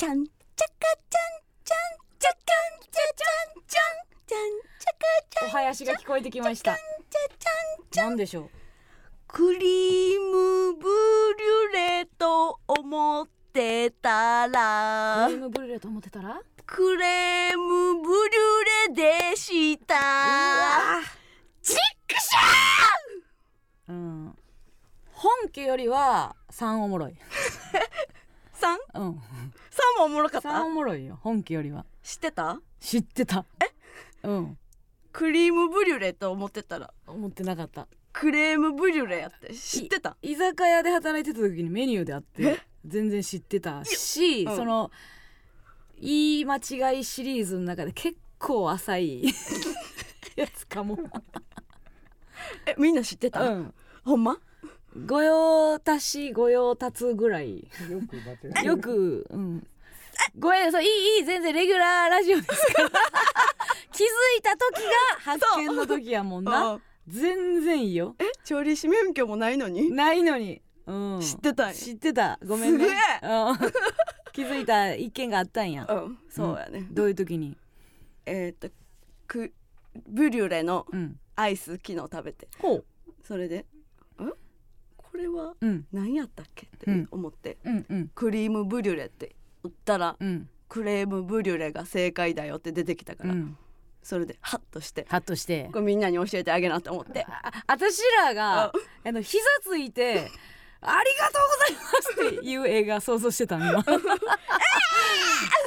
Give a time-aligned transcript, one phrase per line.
[0.00, 1.78] ちゃんちゃかちゃんちゃん
[2.18, 3.92] ちゃかんちゃちゃんちゃん
[4.26, 6.80] ちゃんちゃかちゃんお囃子が聞こえてきましたちゃ
[7.92, 8.50] ちゃんなんでしょう
[9.28, 19.96] クリームブリュレと思ってたらクリームブリュレと思ってたらクレームブリュレでした
[21.60, 21.76] チッ
[22.08, 22.28] クシ
[23.88, 24.34] うん
[25.12, 27.18] 本家よりは3おもろいャー
[28.54, 29.20] 三うん
[29.96, 31.84] 三もおもろかっ3たおもろいよ本家よりは。
[32.02, 32.60] 知ってた？
[32.80, 33.44] 知ってた。
[33.62, 34.28] え？
[34.28, 34.58] うん。
[35.12, 36.92] クリームブリュレと思ってたら。
[37.06, 37.88] 思ってなかった。
[38.12, 39.54] クレームブリュレやって。
[39.54, 40.16] 知ってた？
[40.22, 44.56] 居酒屋で働いてた時にメニューであって全然知ってたし、うん。
[44.56, 44.90] その
[45.98, 49.24] 言い間違いシリーズの中で結構浅い
[50.36, 50.98] やつかも、
[52.66, 53.74] えみんな知ってた、うん、
[54.04, 54.38] ほんま？
[55.06, 57.68] 御用達御用達ぐらい。
[57.90, 59.66] よくよく、うん、
[60.38, 62.90] ごめんそういいいい全然レギュラーラジオですから。
[63.92, 64.06] 気づ
[64.38, 66.72] いた時が発見の時やもんな。
[66.74, 68.14] あ全然いいよ。
[68.18, 69.90] え調理師免許もないのに？
[69.90, 72.38] ないのに、うん、知ってた知ってた。
[72.44, 72.86] ごめんね。
[73.22, 73.58] うん。
[74.32, 75.86] 気づいた一件があったんや。
[75.88, 77.56] うんそうやね、どういう時に？
[78.26, 78.68] えーっと
[79.26, 79.52] く
[80.06, 81.18] ブリュレのうん。
[81.36, 82.48] アイス昨日食べて。
[82.58, 82.84] ほう。
[83.22, 83.64] それでん
[85.10, 85.86] これはうん。
[85.92, 87.86] 何やったっけってうん思って、うん。
[87.88, 88.10] うん。
[88.14, 90.48] クリームブリュレって打ったら、うん。
[90.68, 93.56] クレームブリュレが正解だよって出てきたから、うん。
[94.02, 95.04] それでハッとして。
[95.08, 95.68] ハッとして。
[95.72, 97.24] これみんなに教えてあげなと思って。
[97.28, 98.72] あ私らがあ
[99.04, 100.30] あの膝ついて
[100.80, 101.74] 「ありがとうご
[102.16, 103.84] ざいます」っていう映画想像してたの今。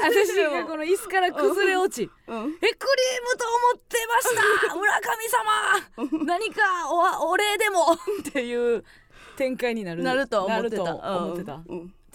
[0.03, 2.37] 私がこの椅子から崩れ落ち「うん。
[2.37, 4.35] えクリームと思ってまし
[4.69, 4.75] た！
[4.75, 5.29] 村神
[6.19, 6.25] 様！
[6.25, 8.83] 何かおお礼でも」っていう
[9.37, 10.95] 展開になるなるとは思ってた。
[10.95, 11.63] 思ってた。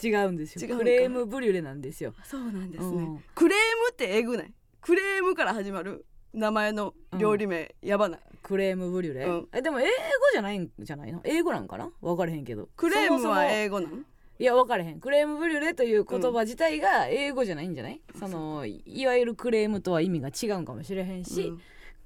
[0.01, 0.77] 違うんですよ。
[0.77, 2.15] クレームブリュレなんですよ。
[2.25, 3.25] そうなんですね、うん。
[3.35, 4.53] クレームってえぐない？
[4.81, 8.21] クレームから始まる名前の料理名、やばない？
[8.43, 9.49] クレームブリュレ、うん。
[9.53, 9.89] えでも英語
[10.33, 11.21] じゃないんじゃないの？
[11.25, 11.91] 英語なんかな？
[12.01, 12.69] 分かれへんけど。
[12.77, 14.07] クレームは英語なん？
[14.41, 15.01] いや分かれへん。
[15.01, 21.53] クレームブリュレという言葉自体が英語じゃないんじゃない、そのいわゆるクレームとは意味が違うんかもしれへんし、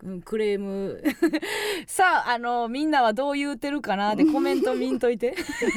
[0.03, 1.03] うんうんクレーム。
[1.87, 5.35] さああのみんなはどう言うてるかなってコメント見んといて。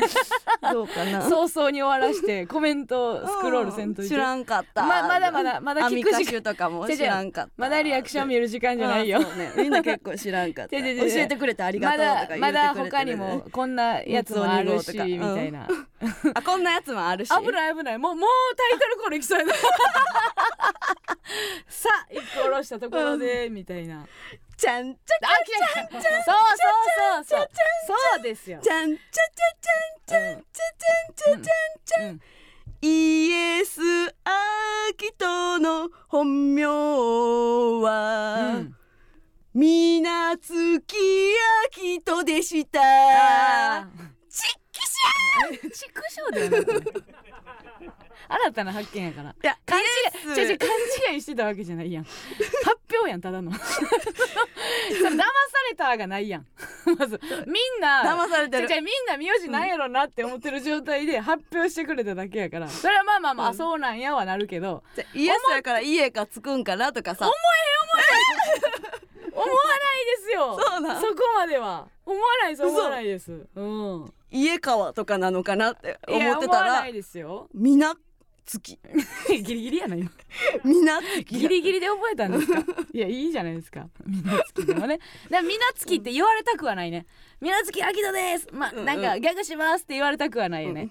[0.71, 1.21] どうかな？
[1.21, 4.09] 早々に終わらしてコメントスクロールせんといて。
[4.09, 4.83] 知らんかった。
[4.83, 6.17] ままだまだまだ聞く時間。
[6.17, 7.51] アミカシュとかも知らんかった。
[7.57, 9.19] まだリアクション見る時間じゃないよ。
[9.19, 9.53] ね。
[9.57, 10.71] みんな結構知らんかった。
[10.75, 15.67] 教えてくれてありがとうとか言ってくれてまだまだ他にもこんなやつもあるしみたいな、
[16.33, 17.29] あこんなやつもあるし。
[17.29, 17.97] 危ない危ない。
[17.97, 19.53] もうもうタイトルコールいきそうやな。
[21.67, 24.05] さあ一個下ろしたところでみたいな。
[24.57, 27.49] ちゃんちゃあ来たそうそうそうそう
[28.15, 29.21] そうですよちゃんちゃちゃ
[30.05, 31.41] ちゃんちゃんちゃちゃんちゃちゃん
[31.83, 32.21] ちゃんうん
[32.81, 33.81] イエス・
[34.23, 36.65] アキトの本名
[37.81, 38.75] は、うん
[39.57, 40.97] みなつき
[41.65, 43.87] あきとでした
[45.71, 46.01] 畜
[46.31, 46.83] 生ではなくない
[48.27, 49.85] 新たな発見やからいや勘違い
[50.39, 50.69] 違う違う勘
[51.13, 52.15] 違いしてたわけじゃないやん発
[52.91, 53.65] 表やんただの騙さ
[55.69, 56.45] れたがないやん
[56.97, 67.37] まずみんな騙されてる違うみんな名字なんやろなって思ってる状態で発表してくれただけやからそれはまあまあまあ、うんそうなんやはなるけどじゃイエスやから家がつくんかなとかさ思え
[67.83, 68.69] 思
[69.31, 77.47] え思わないですよそうなそこまでは思わないです思わないですうん家川とかなのかなって思ってたら思わないですよ。
[77.53, 77.95] みな
[78.45, 78.77] つき。
[79.29, 80.11] ギリギリやな今
[80.63, 82.63] みなギリギリで覚えたんですか？
[82.93, 83.87] いやいいじゃないですか。
[84.05, 84.99] みなつきでもね。
[85.29, 87.05] でもみなつきって言われたくはないね。
[87.41, 88.47] みなつきあきとです。
[88.51, 90.89] まなんかギャグしますって言われたくはないよね。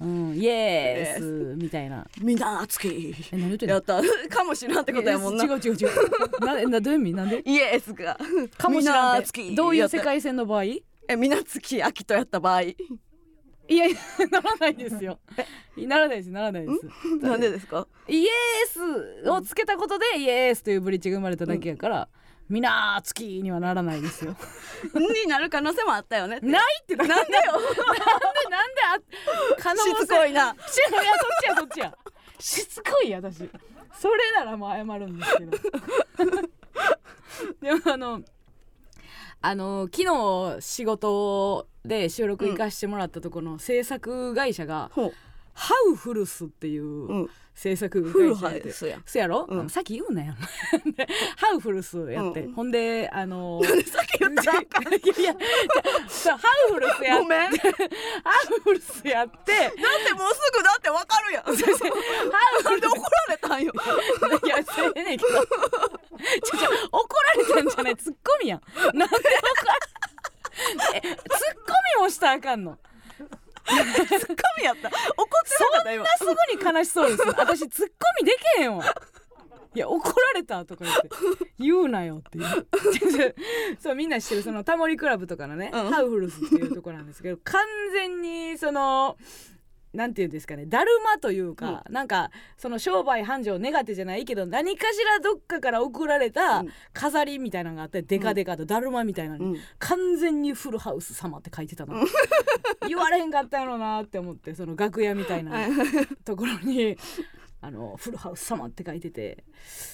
[0.00, 0.34] うん。
[0.36, 1.54] イエース。
[1.56, 2.06] みたいな。
[2.20, 2.88] みなつき。
[3.32, 3.74] え何言ってんの？
[3.74, 4.00] やった。
[4.28, 5.44] かもしらんってことやもんな。
[5.44, 7.14] 違う違う違うななどういう意味？
[7.14, 7.42] なんで？
[7.44, 8.16] イエスが。
[8.56, 9.24] かもしらん
[9.54, 10.64] どういう世界線の場合？
[10.64, 12.62] いえみなつきあきとやった場合。
[12.62, 13.96] やいや
[14.30, 15.18] ならないですよ。
[15.76, 16.80] ならないですならないです。
[17.24, 17.86] なんでですか？
[18.08, 22.08] イエースをつけたことでイエースというブリッジが生まれただけやから、
[22.48, 24.36] みなつきにはならないですよ。
[25.24, 26.96] になる可能性もあったよねないって。
[26.96, 27.42] なんでなんでよ？
[27.52, 27.68] なんで
[28.50, 28.98] なんであ
[29.58, 29.90] 可能性。
[29.90, 30.54] しつこいな。
[30.66, 31.98] しいやそっちやそっちや。
[32.38, 33.48] しつこいや私。
[33.98, 35.58] それならもう謝るんですけど。
[37.62, 38.22] でもあの
[39.42, 45.10] あの昨日仕事で収録行かしてもらったとこの制作会社が、うん、
[45.52, 48.72] ハウフルスっていう制作会社で、うん、
[49.04, 50.34] そやろ、うん、さっき言うなよ
[51.36, 54.42] ハウフルスやって、うん、ほんであの、 さっき言った
[55.20, 55.34] いや
[56.24, 56.38] ハ
[56.70, 57.50] ウフルスやごめん。
[57.50, 57.56] ハ
[58.56, 59.52] ウフルスやって。
[59.52, 61.42] だってもうすぐだってわかるやん。
[61.44, 61.80] ハウフルス。
[61.82, 61.90] で
[62.88, 63.72] 怒られたんよ。
[64.44, 64.56] いや
[65.04, 65.46] ねけど。
[72.52, 72.78] かんの？
[73.64, 74.88] ツッコミやった。
[74.88, 76.06] 怒ってなかった今。
[76.18, 76.32] すぐ
[76.72, 78.84] に悲しそうです私ツッコミできへんわ。
[79.74, 81.08] いや怒られたとか言って
[81.58, 83.34] 言うなよっていう。
[83.80, 85.90] そうみんな知ってるそのタモリクラブとかのね、うん。
[85.90, 89.16] ハウフルスっていうところなんですけど完全にその
[89.92, 96.68] なんていうんですかねだるまというか、なんかその商売繁盛ネガティじゃないけど何かしらどっかから送られたうん。
[96.92, 99.60] 飾りみたいなのがあってデカデカとだるまみたいなのに、うん。
[99.78, 101.94] 完全にフルハウス様って書いてたの。
[102.86, 105.52] 言われへんかったやろなって思ってその楽屋みたいな
[106.24, 106.96] ところに
[107.60, 109.44] あのフルハウス様って書いてて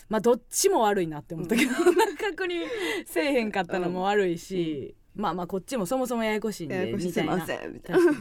[0.08, 2.64] まあどっちも悪いなって思ったけど、確認
[3.06, 8.12] せえへんかったのも悪いし、まあまあこっちもそもそもややこしいんでみたいなすいませんみたいな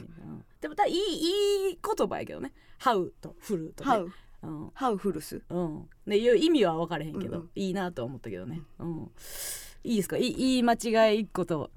[0.62, 2.54] でもただいいいい言葉やけどね。
[2.80, 3.90] ハウとフルとね。
[3.90, 4.12] ハウ
[4.44, 4.72] うん。
[4.74, 7.50] ハウフルスうん、でいう意味は分からへんけど、うんうん。
[7.56, 9.12] いいなとは思ったけどね、うん、
[9.84, 10.18] いいですか？
[10.18, 11.72] いいいい間違い一個と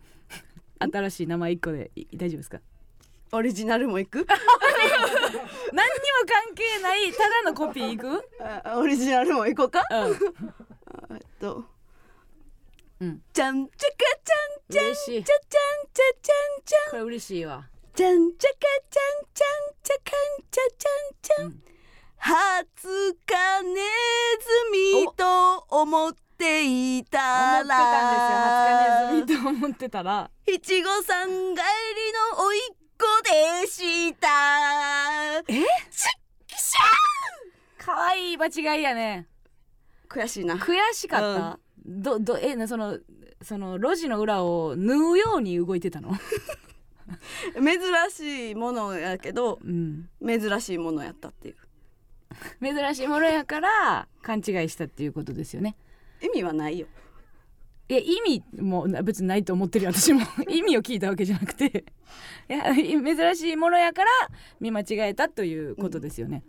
[0.79, 2.61] 新しい名前一個でい大丈夫ですか？
[3.33, 4.19] オリジナルもいく？
[5.73, 8.23] 何にも関係ないただのコピーいく？
[8.77, 9.83] オリジナルもいこうか？
[9.93, 11.65] えっと。
[13.01, 13.23] うん。
[13.33, 14.35] ちゃんちゃかちゃ
[14.69, 15.33] んちゃんちゃちゃんちゃ
[16.23, 16.91] ちゃんちゃん。
[16.91, 18.57] これ嬉しいわちゃんちゃか
[18.91, 21.63] ちゃんちゃんちゃかんちゃちゃんちゃん、うん
[22.23, 29.25] はつかネズミと思っていた思ってたんですよら。
[29.25, 31.59] 初金ネズミと思ってたら七五三帰りの
[32.45, 32.61] おいっ
[32.99, 33.07] 子
[33.65, 34.29] でした。
[35.39, 35.43] え？
[35.45, 35.67] ちっ
[36.47, 36.77] きし
[37.79, 39.27] 可愛い間違いやね。
[40.07, 40.57] ゃ悔しいな。
[40.57, 42.99] 悔しかった、どどえなその
[43.41, 46.13] その路地の裏を縫うように動いてたの？
[47.55, 51.57] 珍しいものやけどうん珍しいものやったっていう。
[52.63, 55.77] 珍しいものやから勘違いしたっていうことですよね。
[56.23, 56.87] 意味はないよ。
[57.89, 60.21] いや意味も別にないと思ってるよ私も。
[60.49, 61.85] 意味を聞いたわけじゃなくて。
[62.49, 64.11] いや珍しいものやから
[64.61, 66.43] 見間違えたということですよね、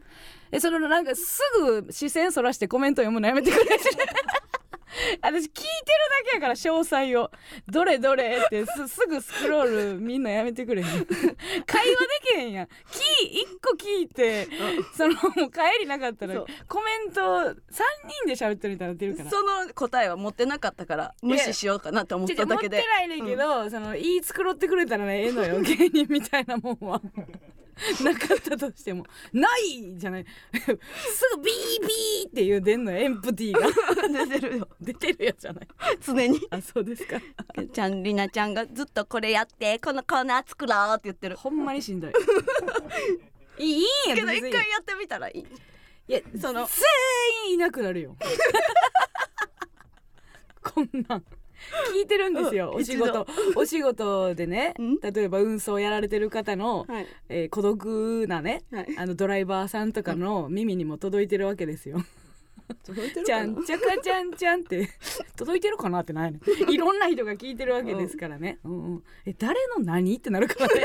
[0.52, 1.40] えそのなんかす
[1.84, 3.66] ぐ視線そらしてコメント読むのやめてくれ
[5.22, 5.64] 私聞いてる
[6.26, 7.32] だけやから詳細を。
[7.68, 10.88] どれどれってすすぐスクロールみんなやめてくれへん。
[10.88, 11.08] 会話で
[12.34, 12.68] きへんやん。
[12.68, 14.48] キー一個聞いて
[14.96, 17.54] そのもう帰りなかったらコメント3
[18.26, 19.30] 人で喋ってるみたいになってるから。
[19.30, 25.62] その答えは持ってなかったから無視しようかなと思っちょちょ持ってただけでないねんけど、その言い繕ってくれたらねええのよ。
[25.62, 27.02] 芸人みたいなもんは
[28.04, 30.26] なかったとしても「ない!」じゃない。
[30.54, 30.68] す
[31.38, 33.68] ぐビービーって言う出んのよエンプティーが。
[34.28, 34.68] 出てるよ。
[34.80, 35.68] 出てるやつじゃない。
[36.00, 36.40] 常に。
[36.50, 37.20] あそうですか。
[37.74, 41.38] ちゃんりなちゃんがずっとこれやってこのコーナー作ろうって言ってる。
[41.38, 42.14] ほんまにしんどい。
[43.58, 45.40] いいやけど一回やってみたらいい。
[46.08, 48.16] いやその全員いなくなるよ。
[50.64, 51.26] こんなん
[51.94, 53.28] 聞いてるんですよ、うんお仕事。
[53.56, 55.00] お仕事でねうん？
[55.00, 57.08] 例えば運送やられてる方の、はい。
[57.30, 58.88] えー孤独なねはい。
[58.98, 62.04] あのドライバーさんとかの耳にも届いてるわけですよ。
[63.26, 64.90] ちゃんちゃかちゃんちゃんって
[65.36, 68.60] 届いてるかなってないねいろんな人が聞いてるわけですからね。
[68.64, 70.16] うんうん、え誰の何？
[70.16, 70.82] ってなるからね。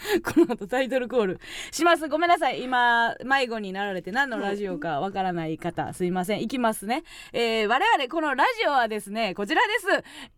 [0.24, 2.08] この後タイトルコールします。
[2.08, 2.62] ごめんなさい。
[2.62, 6.42] 今迷子になられて何のラジオかわからない方すいません。
[6.42, 9.86] いきますね、えー、我々このラジオはですねこちらです。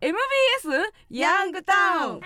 [0.01, 1.73] MBS ヤングタ
[2.05, 2.21] ウン。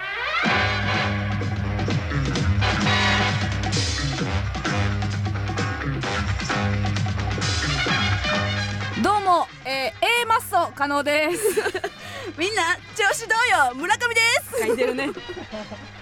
[9.03, 11.61] どうも、えー、A マッソ加納です。
[12.37, 13.75] みんな調子どうよ？
[13.75, 14.67] 村上です。
[14.67, 15.09] 書いてるね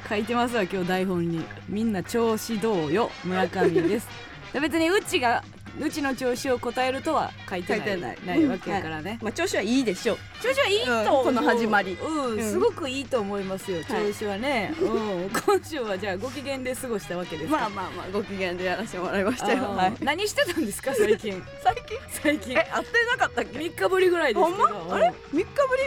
[0.07, 1.43] 書いてますわ今日台本に。
[1.67, 4.07] みんな調子どうよ村上です。
[4.53, 5.43] 別にうちが
[5.79, 7.87] うちの調子を答えるとは書いてない。
[7.87, 8.17] 書いてない。
[8.25, 8.45] ない。
[8.47, 10.17] わけやからね、まあ調子はいいでしょう。
[10.41, 11.35] 調子はいいと思う、うん。
[11.35, 11.93] この始まり。
[11.93, 12.51] うん、うん。
[12.51, 13.83] すごくいいと思いますよ。
[13.83, 15.29] 調子はね、うん。
[15.29, 17.57] 今週はじゃあご機嫌で過ごしたわけですか。
[17.57, 19.63] まあまあまあご機嫌でやらせてもらいましたよ。
[19.63, 19.93] はい。
[20.01, 21.43] 何してたんですか最近？
[21.61, 21.83] 最近？
[22.09, 22.53] 最近。
[22.53, 25.13] え会ってなかったっけ？3日ぶりぐらいですほんけどまあれ？
[25.31, 25.83] 三日ぶり？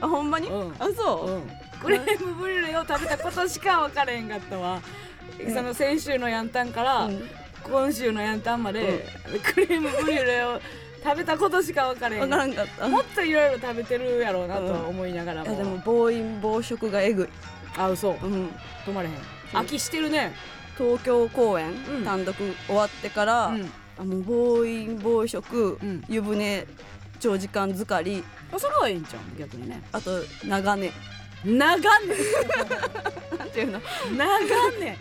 [0.00, 0.04] ん。
[0.04, 0.48] あほんまに？
[0.48, 0.74] うん。
[0.78, 1.30] あそう。
[1.30, 1.50] うん。
[1.80, 4.80] クレームブリュレを食べたことしか分からへんかったわ、
[5.40, 5.52] うん。
[5.52, 7.28] その先週のヤンタンから、うん
[7.64, 9.06] 今週のヤンタンまで、
[9.54, 10.60] クレームブリュレを
[11.02, 12.22] 食べたことしか分からへん。
[12.22, 12.88] わからんかった。
[12.88, 17.28] もっといろいろ食べてるやろうなとは思いながらも、いやでも暴飲暴食がえぐい、
[17.76, 18.10] あ嘘。
[18.10, 18.50] うん、
[18.84, 19.14] 止まれへん。
[19.52, 20.34] 飽きしてるね。
[20.76, 22.04] 東京公演、うん。
[22.04, 23.72] 単独終わってから、うん。
[23.98, 26.04] あの暴飲暴食、うん。
[26.08, 26.66] 湯船
[27.20, 29.82] 長時間疲りあそれはええんちゃう逆にね。
[29.92, 30.92] あと長寝。
[31.44, 32.14] 長ね
[33.36, 33.80] なんていうの？
[34.16, 34.98] 長ね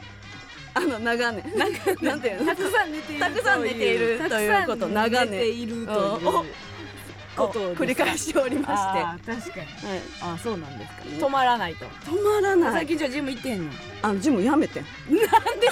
[0.74, 2.56] あの長寝なんなんていうの？
[2.56, 4.88] たくさん寝ているたくさん寝ているということ。
[4.88, 5.88] 長寝寝ているという
[7.36, 9.32] ことを繰り返しておりまして。
[9.34, 9.66] 確かに。
[9.90, 10.01] はい。
[10.22, 11.04] あーそうなんですか。
[11.06, 11.18] うん。
[11.18, 11.86] 止まらないと。
[11.86, 12.74] 止まらない。
[12.74, 13.72] 最近じゃあジム行ってへんの？
[14.01, 14.80] あのジムやめて。
[14.80, 14.90] んなん
[15.60, 15.68] で？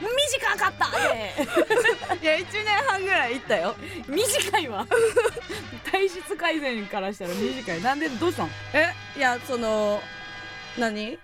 [0.00, 0.90] 短かった。
[1.14, 1.34] ね
[2.20, 3.74] いや1年半ぐらい行ったよ。
[4.08, 4.86] 短いわ。
[5.90, 7.82] 体質改善からしたら短い。
[7.82, 8.08] なんで？
[8.08, 8.48] どうしたん？
[8.74, 10.00] えいやその
[10.78, 11.18] 何？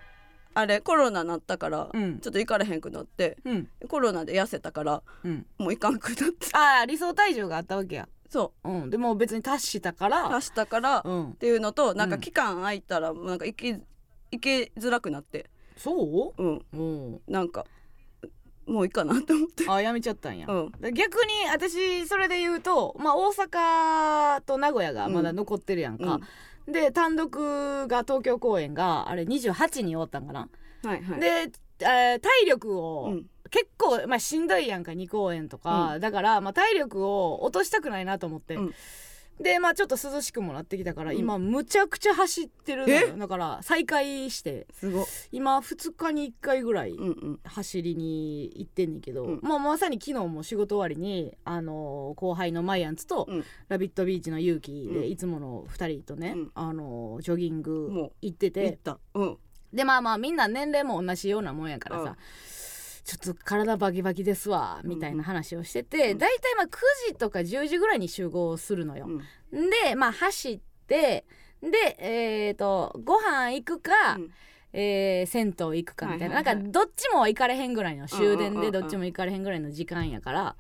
[0.53, 2.19] あれコロナなったから、うん。
[2.19, 3.69] ちょっと行かれへんくなってうん。
[3.89, 5.47] コロナで痩せたからうん。
[5.59, 6.49] もう行かんくなって。
[6.53, 8.09] ああ理想体重があったわけや。
[8.29, 8.69] そう。
[8.71, 8.91] ん。
[8.91, 11.33] でも別に達したからう足したからっうん。
[11.35, 15.51] ていうのとなんかうん期間空いたらなんか行き行けづらくなって。
[15.77, 16.43] そう？
[16.43, 16.57] ん。
[16.57, 16.83] うう
[17.17, 17.21] ん。
[17.29, 17.65] なんか
[18.67, 19.65] もういいかなと思って。
[19.69, 20.73] あやめちゃったんや、うん。
[20.95, 26.21] 逆に私それで言うと、まあ、大阪と名古屋がまだ残ってるやんか、
[26.71, 30.49] で単独が東京公演があれ28に終わったんかな、
[30.83, 31.21] はいはい。
[31.21, 31.27] で、
[31.81, 33.27] えー体力を、うん。
[33.51, 38.75] 結構、まあ、しんどいやんか2公演とか、だから、まあ、体力を落としたくないなと思って、うん
[39.41, 41.19] でまあちょっと涼しくもなってきたから、うん。
[41.19, 43.17] 今むちゃくちゃ走ってるのよ。
[43.17, 44.67] だから再開して。
[44.75, 45.07] すご。
[45.33, 47.41] 今2日に1回ぐらいうんうん。
[47.45, 49.41] 走りに行ってんねんけど、うん。
[49.43, 53.45] まあ、まさに昨日も仕事終わりに、あのー後輩のマイアンツと、うん。
[53.69, 55.09] ラビットビーチの勇気で、うん。
[55.09, 56.51] いつもの2人とね、うん。
[56.55, 58.99] あのージョギングも行って行ってた。
[59.15, 59.39] うん。
[59.73, 62.17] でまあまあみんな年齢も同じようなもんやからさ、うん
[63.05, 66.19] ちょっと体バキバキですわみたいな話をしてて、うん。
[66.19, 66.69] だいたいまあ9
[67.09, 69.07] 時とか10時ぐらいに集合するのよ。
[69.53, 69.71] うん。
[69.71, 71.25] でまあ走って
[71.63, 74.31] でえっ、とご飯行くか、うん。
[74.73, 76.65] えー銭湯行くかみたいな、はいはいはい。
[76.65, 78.61] なんかどっちも行かれへんぐらいの終電うんうんうんうん。
[78.73, 80.57] でどっちも行かれへんぐらいの時間やから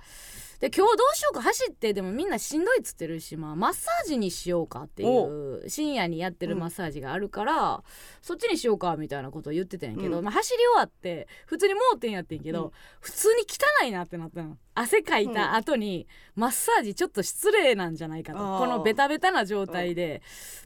[0.61, 7.83] で今日どうしようか走ってでもみんなしんどいっつってるし、まあ、マッサージにしようかっていう深夜にやってるマッサージがあるから、
[8.21, 10.25] そっちにしようかみたいなことを言ってたんやけど、うん。
[10.25, 12.71] まあ、走り終わって普通に盲点やってんけど、うん。
[13.01, 14.59] 普通に汚いなってなったの。
[14.75, 18.39] 汗かいた後にマッサージちょっと失礼なんじゃないかと。
[18.39, 20.21] このベタベタな状態で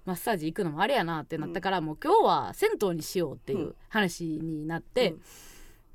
[0.04, 5.14] マッサージ行くのもあれやなってなったから、もう今日は銭湯にしようっていう話になって、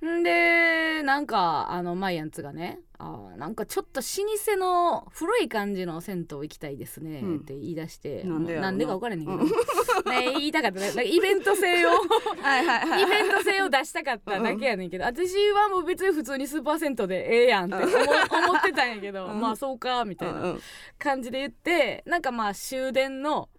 [0.06, 4.06] んでなんかあのマイアンツがねあーなんかちょっと老
[4.46, 7.36] 舗の古い感じの銭湯行きたいですねうん。
[7.38, 8.54] って言い出して、なんな。
[8.60, 9.48] なんでか分からんねんけど、うん。
[10.12, 10.82] ね、言いたかった。
[10.82, 11.92] ねなんかイベント性を
[12.44, 19.40] はいはいはいイベント性を出したかっただけやねんけど、私はもう別に普通にスーパー銭湯でええやんって思思ってたんやけど、うん。
[19.40, 20.56] まあそうかみたいな
[20.98, 23.59] 感じで言ってなんかまあ終電のうん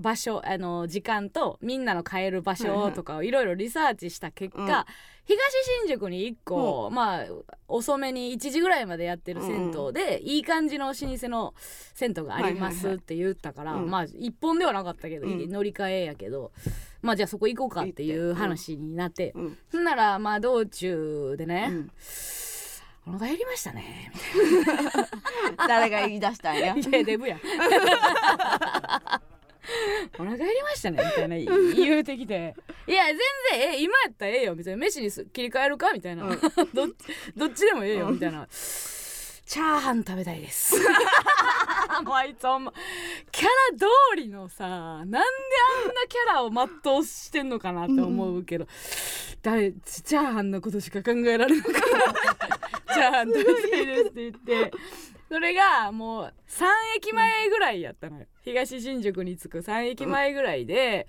[0.00, 4.68] 場所あの時間とみんなの帰る場所とかをいろいろリサーチした結果、うん。
[4.68, 5.38] 東
[5.82, 7.26] 新宿に1個、まあ
[7.68, 11.54] 遅めに1時ぐらいまでやってる銭湯で、いい感じの老舗の
[11.94, 12.74] 銭湯がありまはいはいはい。
[12.74, 13.90] すって言ったから、うん。
[13.90, 15.48] まあ一本ではなかったけど、うん。
[15.48, 16.50] 乗り換えやけど
[17.02, 19.32] まあじゃあそこ行こうかっていう話になって、
[19.72, 19.84] うん。
[19.84, 21.90] ならまあ道中でね、うん。
[23.06, 24.12] お腹減りましたね
[25.56, 26.74] 誰が言い出したんや？
[26.76, 27.38] いやデブや
[30.18, 31.36] お腹減りましたねみたいな
[31.74, 32.54] 言うてきて
[32.86, 33.16] 「いや全
[33.52, 36.40] 然え今やったらええよ」みたいな「飯にす切り替えるか?」みたいな、うん。
[36.74, 36.88] どっ
[37.36, 38.14] どっちでもええようん。
[38.14, 38.46] みたいな。
[39.50, 40.76] チャーハン食べたいです。
[42.04, 42.72] もうあいつほんま。
[43.32, 45.24] キャラ通りのさなんであんな
[46.08, 46.50] キャラを
[46.84, 48.68] 全うしてんのかなって思うけど、
[49.42, 51.72] 誰チャーハンのことしか考えられなかっ
[52.86, 54.72] たチャーハン食べたいですって言って
[55.30, 58.26] それがもう3駅前ぐらいやったのよ。
[58.42, 61.06] 東新宿に着く3駅前ぐらいで、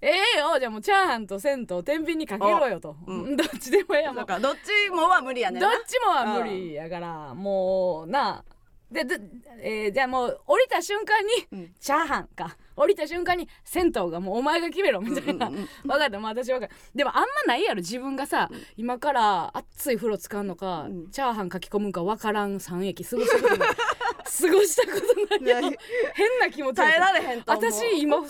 [0.00, 8.44] ええよじゃあもうチャーハンと銭湯天秤にかけろよと、うどっちでもええやもんだからどっちもは無理やねんどっなちもは無理やからもうな
[8.90, 9.20] でで、
[9.60, 11.72] えーじゃあもう降りた瞬間に、うん。
[11.80, 16.18] チャーハンか降りた瞬間に銭湯がもうお前が決めろみたいな、うんうんうん分かった。
[16.18, 16.72] もう私分かる。
[16.94, 21.10] でもあんまないやろ自分がさ、今から熱い風呂使うのか、うん。
[21.10, 23.68] チャーハン書き込むんか分からん3駅過ごしたことない。
[23.74, 25.70] 過ごしたことないよ。
[25.70, 25.78] ない。
[26.14, 27.64] 変な気持ちや耐えられへんと思う。
[27.72, 28.26] 私今ど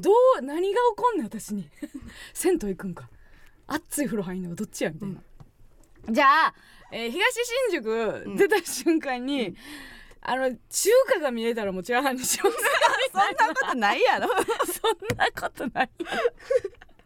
[0.00, 1.68] どう何が起こんねん私に？
[2.34, 3.08] 銭湯行くんか。
[3.68, 5.20] 熱い風呂入んのかどっちやみたいな、
[6.08, 6.54] じゃあ、
[6.92, 7.34] えー東
[7.68, 9.56] 新宿出た瞬間に、
[10.28, 12.56] あの中華が見えたらもうチャーハンにします
[13.12, 14.26] そんなことないやろ。
[14.66, 15.90] そんなことない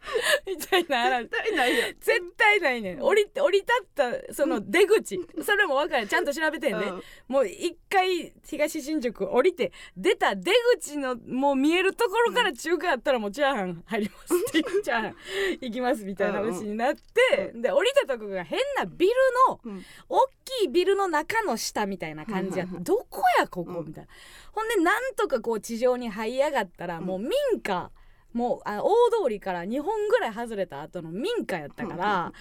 [0.45, 1.23] みたいな話。
[1.23, 3.01] 絶対ないや絶対ないねん。
[3.01, 3.85] 降りて降り立っ
[4.27, 5.19] たその出口。
[5.43, 7.03] それも分かるちゃんと調べてんね、うん。
[7.27, 15.15] もう一回東新宿降りて出た出口のもう見えるところから中華あったらもうチャーハン入りますってチャーハン。
[15.61, 19.13] 行きますみたいな話になって、で降りたとこが変なビル
[19.49, 19.85] のうん。
[20.09, 23.79] 大きいビルの中の下みたいな感じやってどこやここ？
[23.79, 23.87] うん。
[23.87, 24.09] みたいな、
[24.51, 27.31] ほんでなんとかこう地上に這い上がったらもう民
[27.61, 27.91] 家
[28.33, 28.89] もうあ大
[29.23, 32.33] 通りから2本ぐらい外れた後の民家やったから、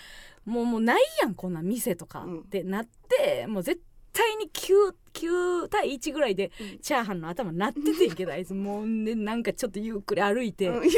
[0.44, 3.80] もうもうないやんこんな店とかうんってなってもう絶
[4.12, 6.78] 対に 9, 9対1ぐらいでうん。
[6.78, 10.68] チャーハンの頭なっててんけどあいつもうねなんかちょっとゆっくり歩いて。
[10.68, 10.92] うんゆっくうん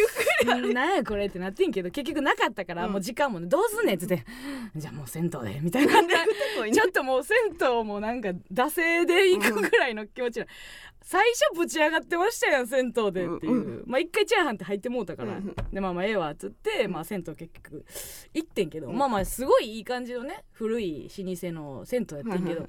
[0.44, 0.96] なん。
[0.96, 2.92] やこれってなってんけど結局なかったから、うん。
[2.92, 4.24] もう時間もねどうすんねんっつって
[4.76, 6.08] じゃあもう銭湯でみたいなり
[6.72, 10.46] ちょっともう銭湯もなんか惰性で行くぐらいの気持ちな、
[11.02, 17.84] 最初ぶち上がってましたやん銭湯でっていう、うんまあ一回チャーハンって入ってもうたから、うんでまあまあええわっつって、まあ銭湯結局
[18.34, 18.96] 行ってんけど、うん。
[18.96, 22.68] まあまあすごいいい感じのね古い老舗の銭湯やってんけど、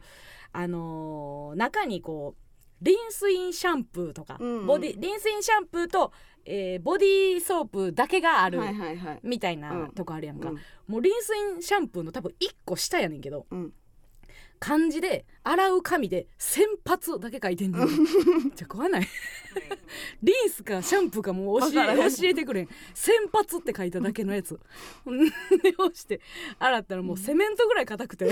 [0.51, 2.42] あのー中にこう
[2.83, 4.59] リンスインシャンプーとか、うん。
[4.59, 6.11] うんボディリンスインシャンプーと、
[6.45, 8.59] えーボディーソープだけがある、
[9.23, 9.91] みたいなうん。
[9.91, 10.59] とこあるやんか、うん。
[10.87, 13.73] もうリンスインシャンプーの多分1個下やねんけどうん。
[14.59, 17.87] 漢字で洗う紙で洗髪だけ書いてんねん。
[18.55, 19.07] じゃ怖ない。
[20.23, 22.69] リンスかシャンプーかもう教え教えてくれん。
[22.93, 24.57] 洗髪って書いただけのやつ。
[25.61, 26.21] で押して
[26.59, 28.29] 洗ったらもうセメントぐらい硬くて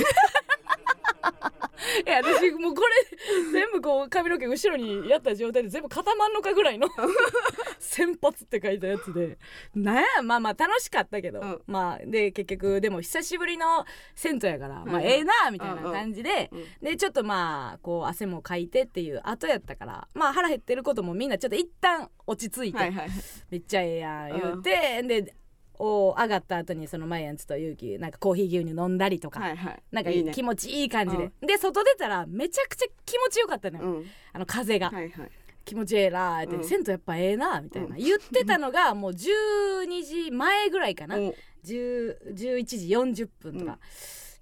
[2.06, 6.88] いや私もうこれ全部こう髪の毛後ろにやった状態で全部固まんのかぐらいの
[7.80, 9.38] 洗髪って書いたやつで。
[9.76, 11.62] なんやまあまあ楽しかったけど、うん。
[11.68, 13.86] まあで結局でも久しぶりの
[14.16, 15.04] 銭湯やから、まあうん。
[15.04, 23.10] ええなみたいな感じで、うんでちょっとまあこう汗もかいてっていう後やったからまあ腹減ってることもみんなちょっと一旦落ち着いて、はいはいはい。
[23.50, 25.36] めっちゃええやん言うて、で
[25.84, 29.84] お上がった後にそのマイアンツとユウキなんかコーヒー牛乳飲んだりとか、はいはい。
[29.92, 30.32] なんかいいね。
[30.32, 34.06] 気持ちいい感じで、で外出たらめちゃくちゃ気持ちよかったのよ、うん。
[34.32, 35.32] あの風が、はいはい。
[35.66, 36.64] 気持ちええなーって、うん。
[36.64, 38.02] 銭湯やっぱええなみたいな、うん。
[38.02, 41.34] 言ってたのがもう12時前ぐらいかな、お
[41.66, 43.80] 10 11時40分とか、うん。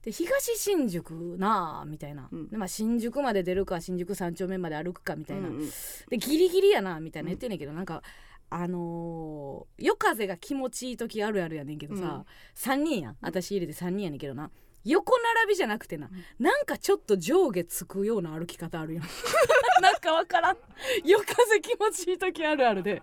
[0.03, 2.49] で東新宿なあみたいな、うん。
[2.49, 5.69] でまあ、新宿まで出るか新宿三丁目まで歩くかみたいな、うんうん。
[6.09, 8.03] でギリギリやなみたいな言ってんねんけど、なんか
[8.49, 12.25] あのー夜風が気持ちいい時あるあるやねんけどさ、
[12.55, 13.17] 3人やん。
[13.21, 14.51] 私入れて3人やねんけどな。
[14.85, 19.03] 横並びじゃなくてな、なんかちょっと上下つくような歩き方あるやん。
[19.81, 20.57] なんかわからん。
[21.03, 23.01] 夜風気持ちいい時あるあるで。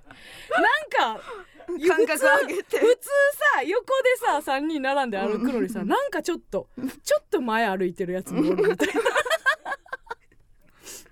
[0.51, 1.23] なんか
[1.67, 2.79] 感覚上げて。
[2.79, 3.09] 普通
[3.55, 6.69] さ横でさ3人並んで歩くのにさ、なんかちょっと
[7.03, 9.01] ちょっと前歩いてるやつもおるみたいな。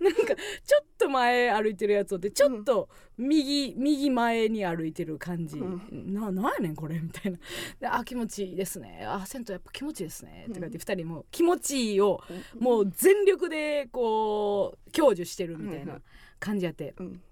[0.01, 7.39] なんかちょっと前歩いてるやつおってちょっと右、右前に歩いてる感じ、うななんやねんこれみたいな。
[7.81, 9.05] であ気持ちいいですね。
[9.07, 10.45] あ銭湯やっぱ気持ちいいですね。
[10.49, 12.21] とか言って2人も気持ちいいを
[12.59, 16.03] もう全力でこう享受してるみたいなうんうん。
[16.41, 16.95] 感じやって。
[16.99, 17.23] うん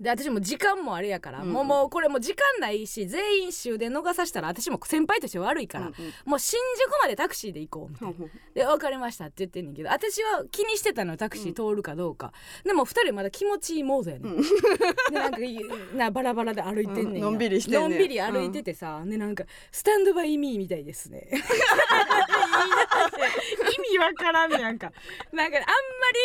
[0.00, 6.12] で私も時間もあれやから、うんもうもうこれもう時間ないし全員終電逃さしたら私も先輩として悪いから、うんうん。
[6.24, 8.14] もう新宿までタクシーで行こうみたいな。
[8.54, 12.32] で分かりましたって言ってんねんけど私は気にしてたのよタクシー通るかどうか、
[12.64, 14.42] でも2人まだ気持ちいいモードやねん、で
[15.10, 15.58] なんかい
[15.94, 17.82] なバラバラで歩いてんねんのんびりしてんねん。
[17.90, 21.28] のんびり歩いててさ、でなんか「スタンドバイミーみたいですね」
[23.06, 24.92] 意味わからんねやんか。
[25.32, 25.68] なんかあんま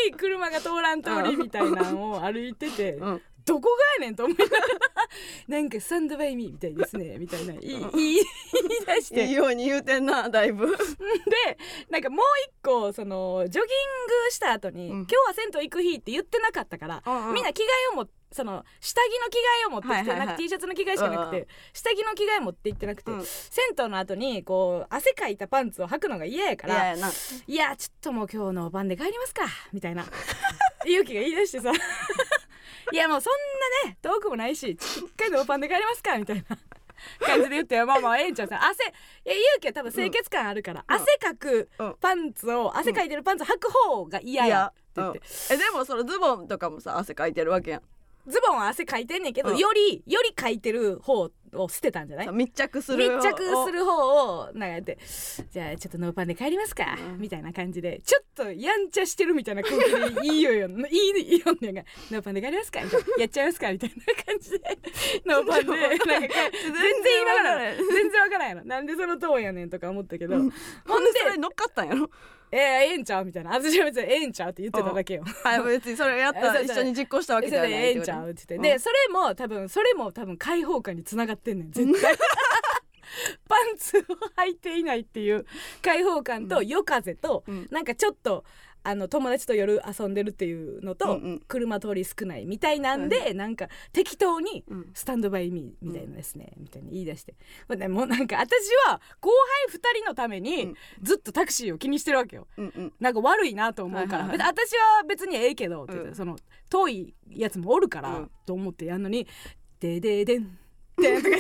[0.06, 3.22] り車が通らん通りみたいなのを歩いてて、うん。
[3.46, 4.66] どこがやねんと思いながら
[5.48, 8.22] なんか「スタンドバイミーみたいですね」 みたいな言い 言い
[8.86, 9.26] 出して。
[9.26, 10.68] いいように言うてんなだいぶ。
[10.68, 10.78] で
[11.90, 13.68] なんかもう一個そのジョギン
[14.26, 14.98] グした後に、うん。
[15.00, 17.34] 今日は銭湯行く日って言ってなかったから、うんうん。
[17.34, 20.28] みんな着替えをもその下着の着替えを持ってきて、はいはいはい。
[20.28, 23.26] なんか T シャツの着替えしかなくて、うんう下着の着替え持って行ってなくて、うん。
[23.26, 27.00] 銭湯の後にこう汗かいたパンツを履くのが嫌やからい
[27.56, 30.06] やちょっともう今日の晩で帰りますかみたいな。
[30.86, 31.72] 勇気が言い出してさ
[32.92, 33.34] いやもうそん
[33.86, 36.58] なね遠くもないし一回ノーパンで帰りますかみたいな。
[37.20, 38.88] 感じで言ってまあまあええんちゃうさ汗い
[39.30, 40.96] や勇気は多分清潔感あるから、うん。
[40.96, 41.96] 汗かくうん。
[42.02, 45.22] パンツを汗かいてるパンツ履く方が嫌やって言って、
[45.52, 47.82] えでもそのズボンとかもさ汗かいてるわけやん。
[48.28, 49.58] ズボンは汗かいてんねんけど、うん。
[49.58, 52.32] よりよりかいてる方を捨てたんじゃない？
[52.32, 54.98] 密着する密着する方をなんかやって
[55.52, 57.20] じゃあちょっとノーパンで帰りますか、うん。
[57.20, 60.68] みたいな感じでちょっとやんちゃしてるみたいな空気でいいよよ。
[60.68, 60.72] い
[61.20, 61.72] いいいよね。
[61.72, 62.82] んがノーパンで帰りますか？
[62.82, 63.72] みたいなやっちゃいますか？
[63.72, 64.60] みたいな感じで。
[65.26, 70.50] ノーパンでなんか全然今から全然わからんやろなんでそのトーンやねんとか思ったけど、うん。
[70.86, 72.10] ほんでそれ乗っかったんやろ？
[72.52, 73.26] えー、ええんちゃう？
[73.26, 73.52] みたいな。
[73.52, 74.50] 私は別にええんちゃう？
[74.52, 75.24] って言ってただけよ。
[75.44, 78.30] はい別にそれやったら一緒に実行したわけそじゃないええんちゃう？
[78.30, 81.72] って言って、でそれも多分それも多分開放感につながってんねん。
[81.72, 82.16] 絶対。
[83.48, 84.02] パンツを
[84.42, 85.46] 履いていないっていう
[85.82, 87.68] 開放感と夜風と、うん。
[87.72, 88.44] なんかちょっと
[88.84, 91.42] あの友達と夜遊んでるっていうのと、うんうん。
[91.48, 97.36] 車通り少ないみたいなんで、なんか適当にうん「スタンドバイミーみたいなですね、みたいに言い出して。
[97.68, 99.30] ほんでもうなんか私は後
[99.70, 100.76] 輩2人のためうにん。
[101.02, 102.48] ずっとタクシーを気にしてるわけよ。
[102.58, 102.94] うんうん。
[103.00, 106.16] なんか悪いなと思うから、はいはい私は別にええけどって言って、うん。
[106.16, 106.38] その
[106.70, 108.32] 遠いやつもおるから、うん。
[108.46, 109.28] と思ってやんのに
[109.80, 110.58] 「でででん
[111.00, 111.38] ってん」とか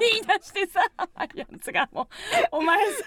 [0.00, 2.06] 言い出してさマリアンツがもう
[2.52, 3.04] 「お前さ」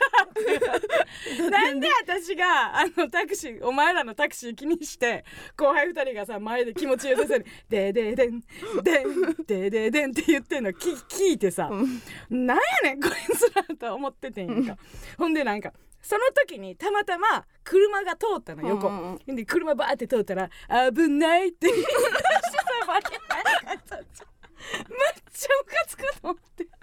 [1.49, 5.23] なんで私があのタクシーお前らのタクシー気にして
[5.55, 8.41] 後輩2人がさ前で気持ちよさそうに「でででん
[8.83, 11.69] でんでででん」って言ってんの聞聞いてさ、
[12.29, 14.77] なんやねんこいつらと思っててんやんか。
[15.17, 20.49] ほんでなんかその時にたまたま車が通ったの横、うんうんで車バーって通ったら
[20.91, 24.05] 「危ない」って言い出してさマリアンツがめっ
[25.33, 26.63] ちゃムカつくと思って。
[26.63, 26.73] めっ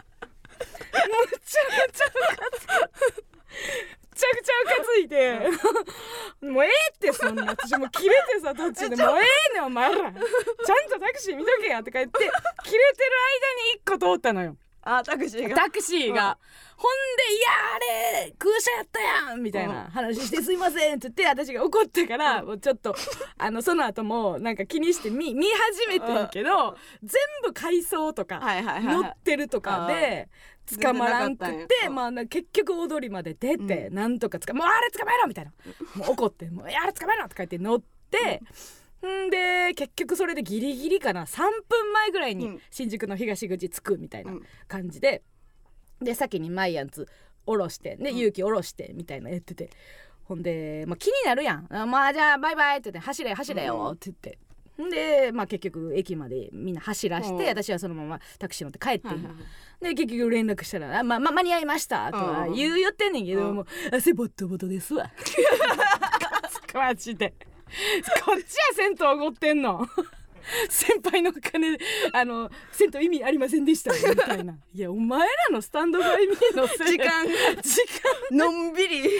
[1.44, 2.70] ちゃめちゃムカつく。
[2.70, 3.06] め
[4.14, 5.14] ちゃくちゃムカついて。
[6.46, 7.46] もうええってそんな。
[7.46, 8.96] 私もう切れてさ途中で。
[8.96, 9.96] もうええねんお前ら。
[9.96, 12.36] ちゃんとタクシー見とけやとか言って切れてる
[12.66, 12.78] 間に
[13.76, 14.56] 一個通ったのよ
[14.96, 15.56] あタクシーが。
[15.56, 16.38] タクシーが、
[16.76, 22.94] ほんで「いやあれ空車やったやん」みたいな話して「すいません」って言って私が怒ったからもうちょっと
[23.36, 29.10] あのその後もなんか気にして見見始めてんけど全部回送とかはいはいはい乗はい。
[29.10, 30.28] ってるとかで
[30.80, 35.52] 捕まらんくてまあな結局踊りまで出てなんとか捕まもうあれ捕まえろみたいな。
[35.96, 38.36] もう怒って「もうあれ捕まえろ」とか言って乗って。
[38.36, 38.40] ん
[39.30, 41.24] で結局それでギリギリかな。
[41.24, 42.60] 3分前ぐらいうにん。
[42.70, 44.42] 新宿の東口着くみたいなうん。
[44.66, 45.22] 感じで、
[46.00, 47.08] で先にマイアンツ
[47.46, 49.70] 下ろしてで勇気下ろしてみたいな言ってて。
[50.24, 54.38] ほんで、まあ、気になるやん「あまあじゃあバイバイ」って言って「走れ走れよ」って言って。
[54.82, 57.48] んで、まあ、結局駅までみんな走らして、うん。
[57.48, 59.08] 私はそのままタクシー乗って帰って。
[59.80, 63.54] で結局連絡したら「あまま間に合いました」とかうん言う言ってんねんけど、うん。
[63.56, 65.10] もう汗ボットボトですわ。
[66.74, 67.32] マジで
[68.24, 69.86] こっちは銭湯おごってんの。
[70.70, 74.54] 先輩の金であの銭湯意味ありませんでしたみたいな。
[74.72, 76.86] いやお前らのスタンドバイミーのせい。
[76.92, 77.78] 時間時
[78.30, 79.10] のんびり。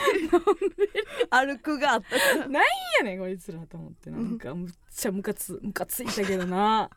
[1.30, 2.48] 歩くがあった。
[2.48, 2.62] なん
[2.98, 4.10] やねんこいつらと思って。
[4.10, 6.90] なんかむっちゃムカつムカついたけどな。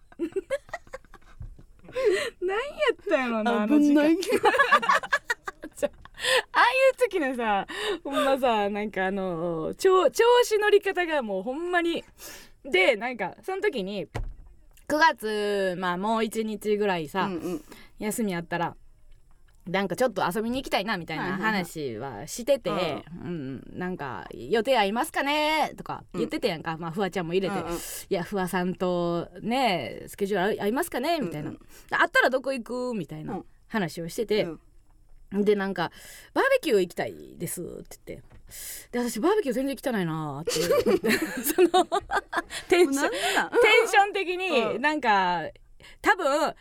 [2.39, 2.61] 何や
[2.93, 4.15] ったんやろなあの時間
[6.53, 7.65] ああいう時のさ
[8.03, 12.03] ほんまさなんかあの調調子乗り方がもうほんまに
[12.63, 17.61] でなんかその時に9月まあもう1日ぐらいさ、うんうん。
[17.99, 18.75] 休みあったら
[19.67, 21.51] なんかちょっと遊びに行きたいなみたいなはいはいはい。
[21.53, 23.63] 話はしてて、うん。
[23.73, 25.73] なんか予定合いますかね？
[25.77, 27.75] とか言っててやんか、まあフワちゃんも入れて、うんうん。
[27.75, 27.77] い
[28.09, 31.19] やフワさんとねスケジュール合いますかね？
[31.21, 31.59] みたいな、うんうん。
[31.91, 32.93] あったらどこ行く？
[32.95, 33.45] みたいなうん。
[33.67, 34.59] 話をしてて、うん
[35.31, 35.91] でなんか
[36.33, 38.23] 「バーベキュー行きたいです」って言って。
[38.91, 40.59] で私バーベキュー全然行きたないなーって。
[40.85, 41.09] 言って
[41.43, 41.85] その
[42.67, 43.17] テンションテ
[43.85, 44.81] ンション的にうん。
[44.81, 45.43] なんか
[46.01, 46.53] 多分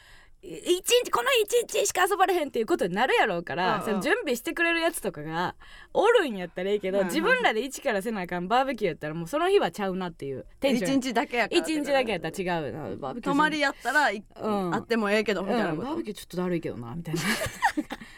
[0.43, 3.85] い一日この一日しか遊ばれへんっていうことになるやろうから、うんうん。
[3.85, 5.55] その準備してくれるやつとかが
[5.93, 14.75] おるんやったらいいけど、自分らで一からせなあかんバーベキューやったらもうその日はちゃうなっていうテンション一日だけやから一日だけやったら違うなバーベキュー泊まりやったらいうん。
[14.75, 17.21] あってもええけどみたいなバーベキューちょっとだるいけどなみたいな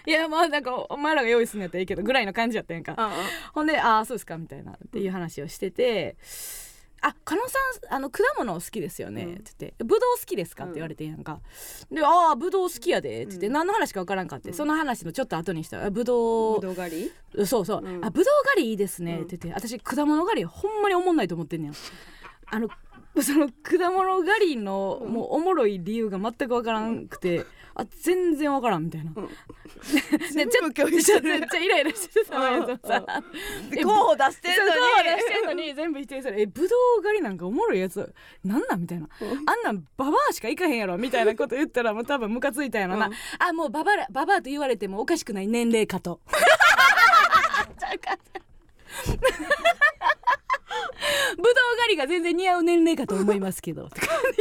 [0.06, 3.12] いやまあなんかお前らが用意すんのやったらいいけどぐらいの感じやったやんか、うんうん。
[3.54, 6.16] ほんで「ああそうですか」みたいなっていう話をしてて
[7.04, 7.58] 「あ加納さ
[7.90, 9.30] んあの果物好きですよね」うん。
[9.34, 11.40] って言って「ぶどう好きですか?」って言われてんやんか。
[11.90, 13.52] で「ああぶどう好きやで」って言って、うん。
[13.52, 14.54] 何の話か分からんかって、うん。
[14.54, 17.46] その話のちょっと後にしたら「あぶどうぶどう狩り？
[17.46, 18.04] そうそう、うん。
[18.04, 19.22] あぶどう狩りいいですね」うん。
[19.22, 19.68] って言って。
[19.68, 21.72] 私果物狩りほんまにおもんないと思ってんねん。
[22.46, 22.68] あの
[23.20, 25.12] その果物狩りのうん。
[25.12, 29.28] もうおもろい理由が全く分からんくて、あ全然分からんみたいな、うん。
[30.35, 32.68] でちょっとめっちゃイライラしててさうん。
[32.68, 33.22] やつもさ。
[33.70, 34.70] で候補出してんのに。
[34.70, 38.14] そうそう出してんのに全部否定されえぶどう狩りなんかおもろいやつ。
[38.44, 39.08] なんなんみたいな。
[39.20, 39.24] あ
[39.56, 43.12] んなんババアしか行かへんやろみたいなこと言ったらもう多分ムカついたやろな、うん。
[43.38, 46.20] あもうババラババアと言われてもおかしくない年齢かと。
[51.37, 53.88] ぶどう狩りが全然似合う年齢かと思いますけど。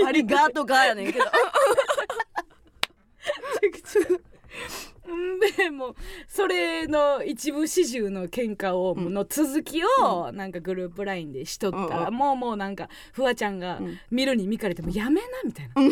[0.05, 1.25] ありがとうがやねんけど。
[1.25, 1.27] ん
[5.57, 5.95] でもう
[6.27, 13.97] それの一部始終の喧嘩を、うんの続きをなんかグループラインでしとったら、もうもうなんかフワちゃんがうん。
[14.09, 15.89] 見るに見かれてもやめなみたいな、喧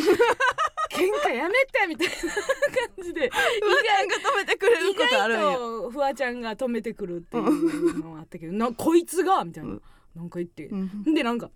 [1.26, 3.42] 嘩やめてみたいな感じでフワ
[3.84, 5.58] ちゃんが止めてくれる意ことあるんや。
[5.92, 9.44] フワちゃんが止めてくるっていうのがあったけどなこいつが？
[9.44, 9.82] みたいな、うん。
[10.16, 11.14] なんか言って、うん。
[11.14, 11.50] でなんか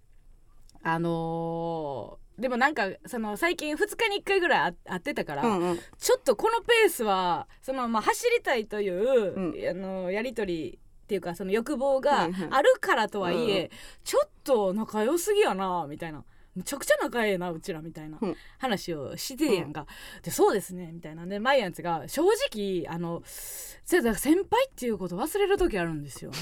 [0.82, 5.80] あのーでもなんかその最近2日に1回ぐらいあ会ってたから、うんうん。
[5.98, 9.70] ちょっとこのペースはその、まあ、走りたいという、うん。
[9.70, 13.70] あのやり取りっていうかその欲望があるからとはいえ、うん。
[14.04, 16.24] ちょっと仲良すぎやなみたいな
[16.56, 18.36] むちゃくちゃ仲ええなうちらみたいなうん。
[18.60, 19.86] 話をしてやんか、
[20.22, 21.26] でそうですねみたいな。
[21.26, 26.32] でマイアンツが正直あの先輩っていうこと忘れる時あるんですよ。
[26.32, 26.34] っ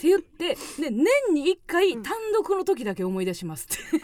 [0.00, 3.98] て言ってで年に1回単独の時だけ思い出しますって。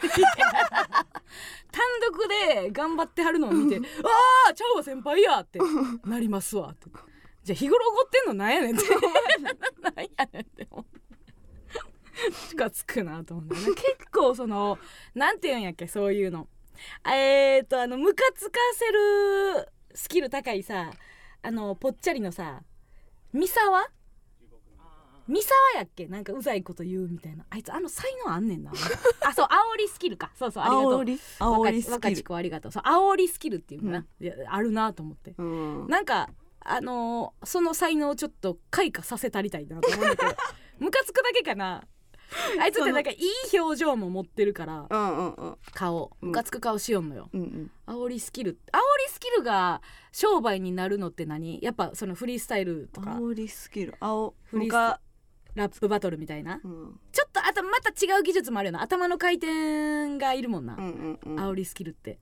[1.73, 5.59] 単独で頑張ってはるのを見て「ああちゃうわ先輩や!」って
[6.05, 6.89] なりますわって。
[7.45, 8.85] じゃあ日頃怒ってんのなんやねんって。
[9.83, 10.69] なんやねんって
[12.53, 13.67] ムカつくなと思うんだよね。
[13.75, 14.79] 結構その
[15.15, 16.49] なんて言うんやっけそういうの。
[17.07, 20.91] えー、っとあのムカつかせるスキル高いさ
[21.43, 22.63] あのぽっちゃりのさ
[23.33, 23.89] 三沢
[25.29, 26.09] 三沢やっけ？
[26.09, 27.45] なんかうざいこと言うみたいな。
[27.49, 28.73] あいつあの才能あんねんな。
[29.21, 30.33] あそう煽りスキルか。
[30.35, 31.01] そうそうありがとう。
[31.01, 31.21] 煽り？
[31.39, 32.73] 煽りス若ちキル子ありがとう。
[32.73, 34.27] そう煽りスキルっていうのかな、うん。
[34.27, 35.35] いやあるなと思って。
[35.39, 35.87] うん。
[35.87, 36.29] なんか
[36.61, 40.33] あのーその才能をちょっと開花させたりたいなと思うんだけど。
[40.81, 41.85] ムカつくだけかな
[42.61, 45.57] あいつってなんかいい表情も持ってるからうんうんうん。
[45.73, 46.17] 顔。
[46.21, 46.29] うん。
[46.29, 47.29] ムカつく顔しよんのよ。
[47.33, 47.71] うんうん。
[47.87, 48.59] 煽りスキル煽り
[49.09, 51.59] スキルが商売になるのって何？
[51.63, 53.11] やっぱそのフリースタイルとか。
[53.11, 53.95] 煽りスキル。
[54.01, 55.01] 青フリース他
[55.55, 56.61] ラップバトルみたいな。
[56.65, 57.01] うん。
[57.13, 58.83] ちょっとあとまた違う技術もあるよな。
[58.83, 61.41] 頭の回転がいるもんな、うんうんうん。
[61.41, 62.19] 煽りスキルって。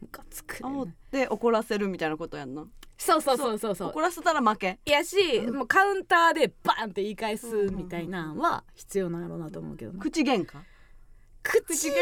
[0.00, 0.58] ムカつくね。
[0.68, 2.66] 煽って怒らせるみたいなことやんな
[3.04, 3.88] そうそうそうそうそう。
[3.90, 4.78] 怒らせたら負け。
[4.86, 10.00] いやし、もうカウンターでバーンって言い返すみたいなんは必要なんやろうなと思うけどな。
[10.00, 10.58] 口喧嘩？
[11.42, 11.92] 口喧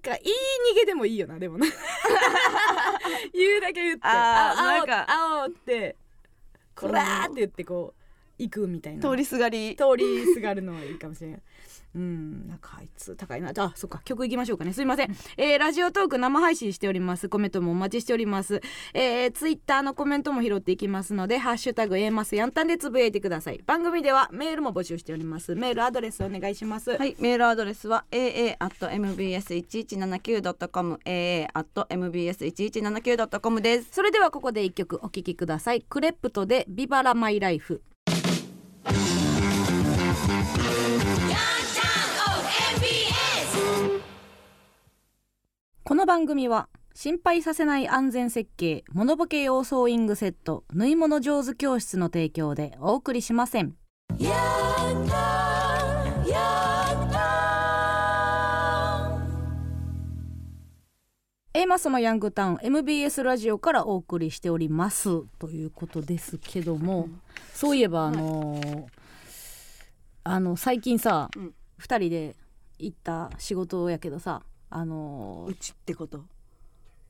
[0.00, 0.32] 嘩いい
[0.72, 1.66] 逃げでもいいよなでもな。
[3.34, 4.00] 言うだけ言って。
[4.04, 5.96] あーあなんかあおって
[6.74, 8.02] こらーって言ってこう
[8.42, 9.06] 行くみたいな。
[9.10, 9.76] 通りすがり。
[9.76, 11.42] 通りすがるのはいいかもしれない。
[11.96, 13.52] うん、なんかあいつ高いな。
[13.56, 14.74] あそっか曲いきましょうかね。
[14.74, 17.30] すいません、えーラジオトーク生配信しております。
[17.30, 18.60] コメントもお待ちしております、
[18.92, 23.62] えー、ツイッターのコメントも拾っていきますのでハッシュタグ A マスヤンタンでつぶやいてください。
[23.66, 25.54] 番組ではメールも募集しております。
[25.54, 33.88] メールアドレスお願いします、はい、メールアドレスは aa.mbs1179.com aa.mbs1179.com です。
[33.92, 35.80] それではここで一曲お聴きください。
[35.80, 37.80] クレップトでビバラマイライフ
[45.88, 53.76] この番組は心配させない安全設計モノボケ用ソーイングセット縫い物上手教室の提供でお送りしません。
[61.54, 65.22] A マスのヤングタウン MBS ラジオからお送りしております。
[65.38, 67.08] ということですけども、
[67.54, 68.86] そういえばあのー
[70.24, 71.54] あの最近さ、うん。
[71.78, 72.34] 二人で
[72.80, 76.24] 行った仕事やけどさあのーうちってこと？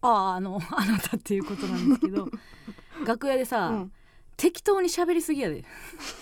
[0.03, 2.29] あああの あなたっていうことなんですけど
[3.07, 3.93] 楽屋でさ、うん。
[4.37, 5.65] 適当に喋りすぎやで。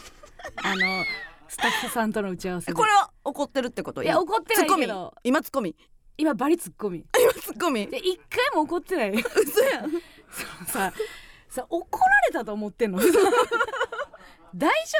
[0.62, 1.04] あの
[1.48, 2.72] スタッフさんとの打ち合わせで。
[2.72, 4.02] これは怒ってるってこと？
[4.02, 5.14] いや怒ってないけど。
[5.24, 5.76] 今ツッコミ？
[6.16, 7.04] 今バリツッコミ。
[7.20, 7.86] 今ツッコミ？
[7.88, 9.10] で一回も怒ってない。
[9.12, 9.90] 嘘やん。
[9.90, 10.00] そう
[10.66, 10.92] さ
[11.48, 12.98] さ怒られたと思ってんの？
[12.98, 13.10] 大丈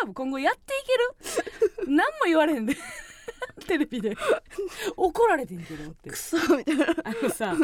[0.04, 0.12] 夫？
[0.14, 1.36] 今後やってい
[1.76, 1.94] ける？
[1.94, 2.76] 何も言われへんで
[3.66, 4.16] テレビで。
[4.96, 6.10] 怒られてんけどって。
[6.10, 6.84] クソみたいな。
[7.04, 7.54] あのさ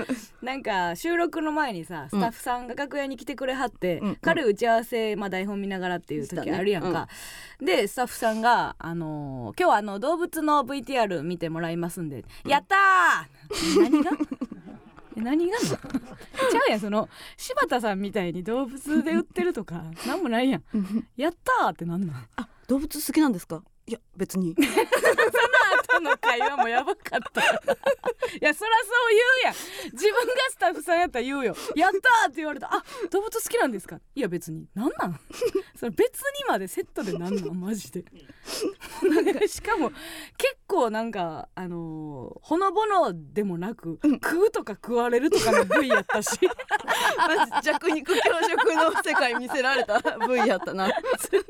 [0.43, 7.09] なんか収録の前にさスタッフさんが楽屋に来てくれはって、うん軽い打ち合わせ、まあ、台本見ながらっていう時あるやんか、
[7.61, 13.83] でスタッフさんが「あのー今日はあの動物の VTR 見てもらいますんで、やったー!
[13.83, 14.11] 何が?
[15.16, 15.79] え何がなちゃ
[16.69, 20.62] うやんその柴田さんみたいに動物で売ってるとかなんもないやん。
[21.16, 22.27] やったーってなんなん?
[22.37, 23.62] あ、動物好きなんですか?
[23.90, 24.55] いや、別に。
[25.94, 27.40] 後の会話もやばかった。
[27.42, 27.44] い
[28.40, 29.55] やそらそう言うやん。
[29.92, 31.90] 自分がスタッフさんやったら言うよ「やっ
[32.22, 34.66] た!」って言われた「あ動物好きなんですか?」いや別に。
[34.74, 35.20] なんなん？
[35.76, 37.61] それ別にまでセットでなんなん？
[37.61, 38.05] マジで。
[39.48, 39.90] しかも
[40.37, 46.38] 結構なんかあのーほのぼのでもなく、食うとか食われるとかの部位やったし。
[47.16, 50.00] マジ弱肉強食の世界見せられた。
[50.00, 50.88] V やったな。
[51.31, 51.42] 全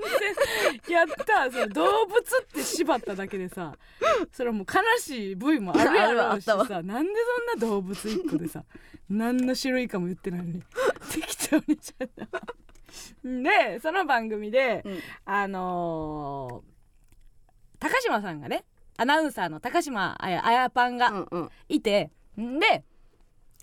[0.87, 0.96] 然。
[0.96, 3.74] やったその動物って縛っただけでさ
[4.33, 7.12] それはもう悲しい部位もあるやろうしさ なんで
[7.51, 8.64] そんな動物一個でさ。
[9.09, 10.62] 何の種類かも言ってないのに。
[11.12, 12.27] 適当にちゃった
[13.25, 14.99] でその番組で、うん。
[15.25, 16.71] あのー
[17.81, 18.66] 高島さんがね
[18.99, 21.51] アナウンサーの高島あやあやパンがうんうん。
[21.69, 21.81] い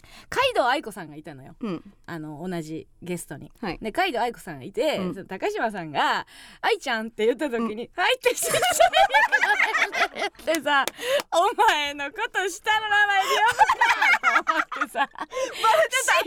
[0.07, 1.93] て、んで海道愛子さんがいたのようん。
[2.05, 3.51] あの同じゲストに。
[3.61, 3.79] はい。
[3.81, 6.25] で海道愛子さんがいて、うん高島さんが
[6.61, 10.85] 「愛ちゃん」って言った時に「はい」ってしてってさ
[11.31, 16.23] 「お前のこと下の名前で呼ぶか」と思ってさ バレてたや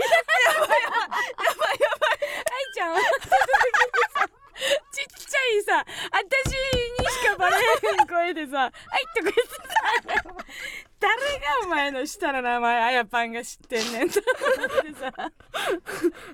[0.59, 4.40] ばいやばいやばいやばい愛ちゃんはさ
[4.93, 6.53] ちっちゃいさ私
[7.03, 8.73] にしかバレへん声でさ「はい」
[9.17, 10.51] とか言ってさ
[11.01, 11.21] 誰が
[11.65, 15.13] お前の下の名前あやパンが知ってんねんと思ってさ。
[15.17, 15.33] あ、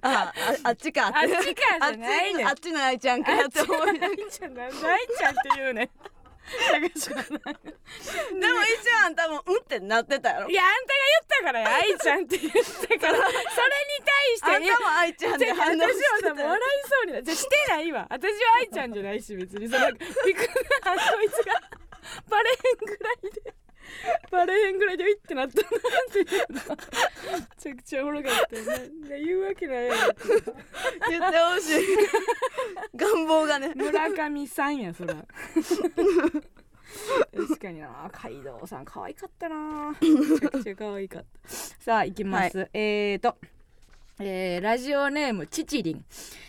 [0.03, 0.33] あ
[0.65, 1.07] あっちか。
[1.07, 2.49] あっちかじゃないねん。
[2.49, 4.09] あっちあっちの愛ちゃんかって思いながら。
[4.09, 5.91] 愛ちゃんなんで愛ちゃんって言うねん
[6.47, 7.19] でも一応
[9.05, 10.49] あんたもうんってなってたやろ。
[10.49, 12.73] いやあんたが言ったからや 愛ちゃんって言ったから。
[12.87, 13.47] それに
[14.05, 14.51] 対して。
[14.51, 20.49] あんたも愛ちゃんでしてさもう笑いそうになっじゃあしてないわ私は愛ちゃんじゃないし別にそのびっくり。
[20.85, 21.61] なこいつが
[22.29, 23.55] バレへんぐらいで。
[24.31, 25.71] バレへんぐらいでウィってなったなっ
[26.13, 26.25] て
[27.67, 28.91] ちゃくちゃおもろかったよね。
[29.25, 30.23] 言うわけないやろって
[31.11, 31.87] 言ってほしい。
[32.95, 33.73] 願望がね。
[33.75, 35.15] 村上さんやそら
[37.35, 38.09] 確かにな。
[38.13, 39.97] 街道さん可愛かったな。
[40.01, 41.49] めちゃくちゃ可愛かった。
[41.49, 43.37] さあ行きます、えーと
[44.19, 46.05] えーラジオネームちちりん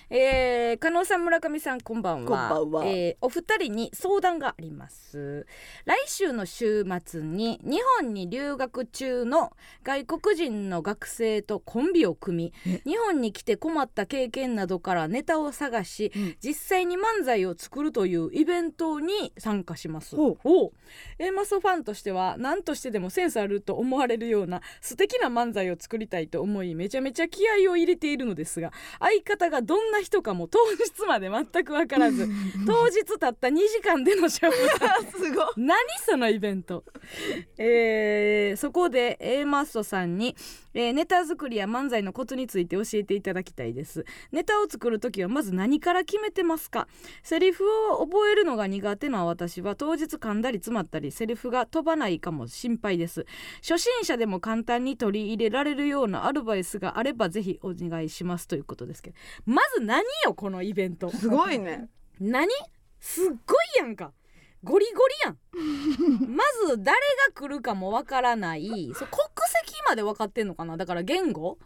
[0.10, 2.50] えー、加納さん村上さんこんばんは。
[2.50, 2.86] こんばんは。
[2.86, 5.46] えーお二人に相談があります。
[5.86, 9.52] 来週の週末に日本に留学中の
[9.84, 16.36] 外国人の学生とコンビを組み日本に来て困った経験などからネタを探し、うん。
[16.42, 20.16] 実際に漫才を作るというイベントに参加します。
[20.16, 20.38] おう。
[21.20, 30.48] A マスファンとしては何としてでもセンスあると思われるような素敵な漫才を作りたいと思いめちゃめちゃ気合を入れているのですが相方がどんな人かも。
[30.48, 32.28] 当日まで全く分からず。
[32.66, 34.56] 当日たった2時間でのシャブ
[35.18, 35.46] すごい。
[35.58, 36.84] 何そのイベント、
[37.58, 40.36] えーそこで A マッソさんに、
[40.74, 44.06] えーネタ作りや漫才のコツについて教えていただきたいです。
[44.32, 46.88] ネタを作る時はまず何から決めてますか？
[47.24, 53.26] セリフを覚えるのが苦手な私は当日噛んだり詰まったりセリフが飛ばないかも心配です。
[53.62, 59.16] 初心者でも簡単に取り入れられるようなアドバイスがあればぜひお願いしますということですけど。
[59.46, 61.10] まず何よこのイベント。
[61.10, 61.88] すごいね。
[62.20, 62.50] 何？
[63.00, 63.38] すっごい
[63.80, 64.12] やんか。
[64.62, 65.38] ゴリゴリやん。
[66.36, 68.68] まず誰が来るかもわからない。
[68.68, 69.20] そう国
[69.66, 70.76] 籍まで分かってんのかな？
[70.76, 71.58] だから言語、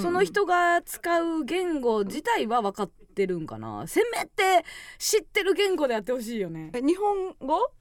[0.00, 3.88] その人が使う言語自体は分かってるんかな？
[3.88, 4.64] せめて
[4.98, 6.70] 知ってる言語でやってほしいよね。
[6.74, 7.72] え日本語？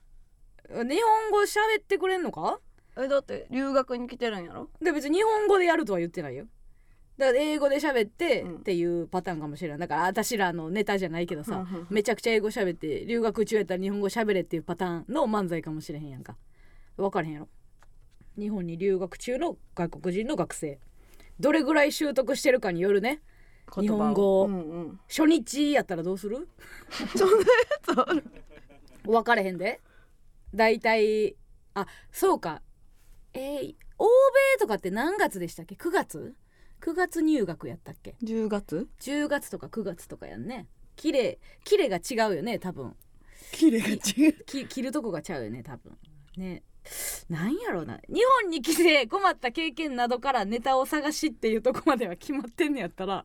[0.70, 0.86] 日本
[1.30, 2.60] 語喋ってくれんのか？
[2.98, 4.70] えだって留学に来てるんやろ？
[4.82, 6.48] で別に日本語でやるとは言ってないよ
[7.18, 8.56] だから英語で喋ってうん。
[8.56, 16.36] っていうパターンかもしれないだから私らのネタじゃないけどさ、めちゃくちゃ英語喋って留学中やったら日本語喋れっていうパターンの漫才かもしれへんやんか。
[16.98, 17.50] 分からへんやろ。
[18.38, 20.80] 日本に留学中の外国人の学生。
[21.40, 23.22] どれぐらい習得してるかによるね。
[23.80, 24.46] 日本語。
[24.46, 26.48] うんうん初日やったらどうする？
[27.16, 27.44] そんなや
[27.82, 28.24] つある。
[29.04, 29.82] 分かれへんで。
[30.54, 31.36] だいたい
[31.76, 32.62] あそうか。
[33.34, 36.36] えー欧米とかって何月でしたっけ？9月？
[36.84, 40.68] ?9 月入学やったっけ？10月？10月とか9月とかやんね。
[40.96, 42.96] 綺麗綺麗が違うよね多分。
[43.52, 44.46] 綺麗が違う。
[44.46, 45.98] き着るとこがちゃうよね多分。
[46.38, 46.64] ね。
[47.30, 48.00] なんやろうな。
[48.10, 53.24] 日本に来て困った経験などからネタを探しっていうとこまでは決まってんねやったら、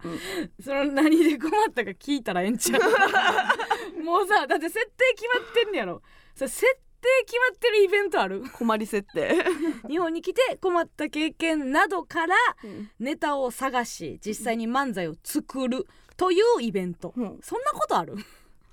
[0.64, 2.80] その何で困ったか聞いたらええんちゃう？
[4.02, 6.02] もうさだって設定決まってんねやろ。
[6.36, 6.87] それ設定
[7.26, 8.42] 決まってるイベントある。
[8.52, 9.44] 困り設定。
[9.88, 12.34] 日本に来て困った経験などから
[12.64, 12.90] うん。
[12.98, 17.38] ネタを探し実際に漫才を作るというイベント、うん。
[17.42, 18.16] そんなことある？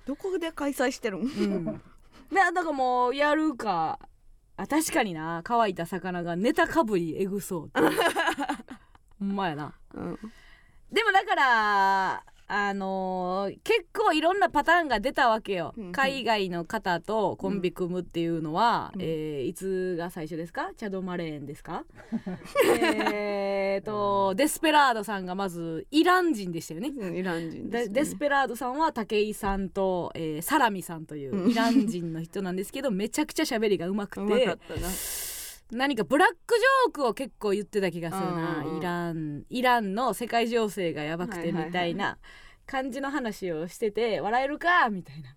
[0.06, 1.22] どこで開催してるん？
[1.22, 1.66] うん、
[2.32, 4.00] でだからもうやるか。
[4.58, 5.42] あ確かにな。
[5.44, 7.72] 乾いた魚がネタかぶりえぐそう
[9.20, 9.74] ほんまやな。
[9.94, 10.20] うん。
[10.92, 15.92] でもだからあのー結構いろんなパターンが出たわけよ、うんうん。
[15.92, 19.02] 海外の方とコンビ組むっていうのは、うん。
[19.02, 20.72] えーいつが最初ですか？
[20.78, 21.86] チャド・マレーンですか？
[23.14, 26.90] えーとデスペラードさんがまずイラン人でしたよね。
[27.18, 27.94] イラン人ですね。
[27.94, 31.52] デスペラードさんは武井さんと、えーサラミさんといううん。
[31.52, 34.46] イラン人の人なんですけどめちゃくちゃ喋りがうまくうまかて。
[34.46, 34.88] ったな
[35.72, 38.62] 何かブラックジョークを結構言ってた気がするな。
[38.62, 38.78] うんうんうん。
[38.78, 42.18] イランイランの世界情勢がやばくてみたいな
[42.66, 45.36] 感じの話をしてて笑えるかみたいな。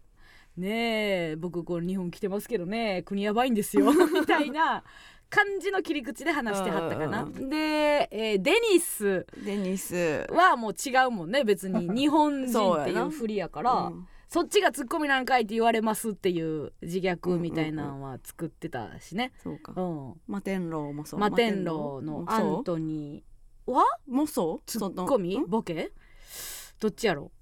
[0.57, 3.03] ねえ僕こう日本来てますけどね。
[3.05, 3.91] 国やばいんですよ。
[4.13, 4.83] みたいな
[5.31, 7.23] 感じの切り口で話してはったかな。
[7.23, 10.27] うんで、えーデニスデニス。
[10.31, 11.45] はもう違うもんね。
[11.45, 13.73] 別に日本人っていう振りやから。
[13.73, 19.33] うんそっちがツッコミなんかいって言われますっていう自虐みたいなのは作ってたしね。
[19.43, 19.73] そうか。
[19.75, 20.15] うん。
[20.27, 21.21] 摩天楼もそう。
[21.21, 23.85] 摩天楼のアントニーは？
[24.09, 24.63] ーもそう？
[24.67, 25.41] ツッコミ？
[25.49, 25.93] ボケ？
[26.79, 27.33] どっちやろ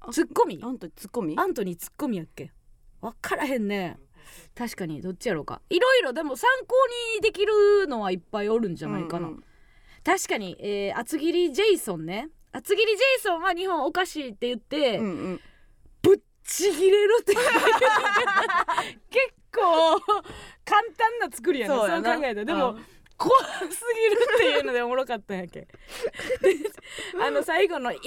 [0.00, 0.60] あツッコミ？
[0.62, 1.34] アントツッコミ？
[1.38, 2.52] アントニーツッコミやっけ？
[3.00, 3.96] 分からへんね。
[4.54, 5.62] 確かにどっちやろうか。
[5.70, 6.74] いろいろでも参考
[7.16, 9.44] にできるのはいっぱいおるんじゃないかな、うんうん。
[10.04, 12.28] 確かに、えー厚切りジェイソンね。
[12.52, 15.40] 厚切りジェイソンは日本おかしいって言って、うんうん
[16.50, 17.46] ちぎれるって結
[19.52, 20.00] 構
[20.64, 21.74] 簡単な作りやね。
[21.74, 22.44] そう考えたら。
[22.44, 22.84] でも、うん。
[23.16, 25.60] 怖すぎるっていうのでおもろかったんやけ。
[25.60, 25.68] で
[27.22, 27.98] あの最後の「以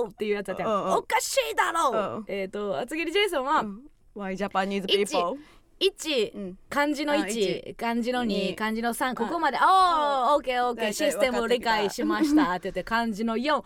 [0.00, 2.24] 上!」っていうやつだったおかしいだろう、うん。
[2.26, 3.82] えっ、と厚切りジェイソンは、うん。
[4.16, 5.38] Why Japanese people
[5.78, 13.62] 1うん漢字のあ1漢字の2二漢字の3あここまで「おーオーケーオーケーシステムを理解しました」って言って漢字の4「Why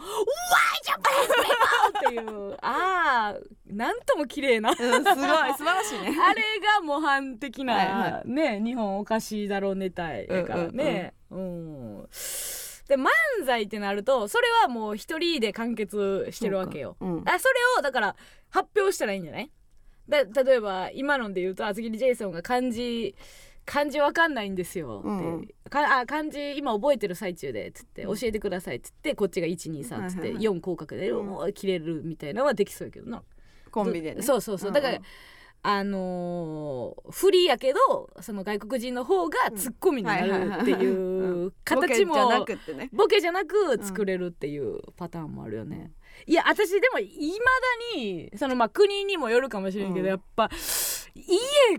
[0.85, 2.19] Japanese people!」ってい
[2.53, 11.15] うあーなんとも綺麗なうんすごい素晴らしいねあれが模範的な、はいはね日本おかしいだろうネタやからね。
[11.31, 12.09] うん
[12.89, 13.07] で漫
[13.47, 16.97] 才ってなるとそれはもう一人で完結してるわけよ。
[16.99, 18.17] うんあそれをだから
[18.51, 19.51] 発表したらいいんじゃない
[20.11, 23.15] だ例えば今ので言うと厚切りジェイソンが漢字
[23.65, 25.49] 漢字わかんないんですよって、うんうん。
[25.71, 28.19] かあ漢字今覚えてる最中でつって教うん。
[28.21, 30.45] えてくださいっつってこっちが123つってはいはいはい。
[30.45, 33.23] 4広角で切れるみたいなのはできそうやけどな。
[33.71, 34.23] コンビでね。
[34.23, 34.73] そうそうそう。
[34.73, 35.05] だから、んん
[35.63, 42.89] あのーフリーやけどその外国人の方がツッコミになるっていう形もボケじゃなくってね。
[42.93, 45.93] ボケじゃなく作れるっていうパターンもあるよね。
[46.27, 47.45] いや私でもいま
[47.95, 50.09] だにそのまあ国にもよるかもしれんけど、うん。
[50.09, 50.49] やっぱ
[51.15, 51.39] 家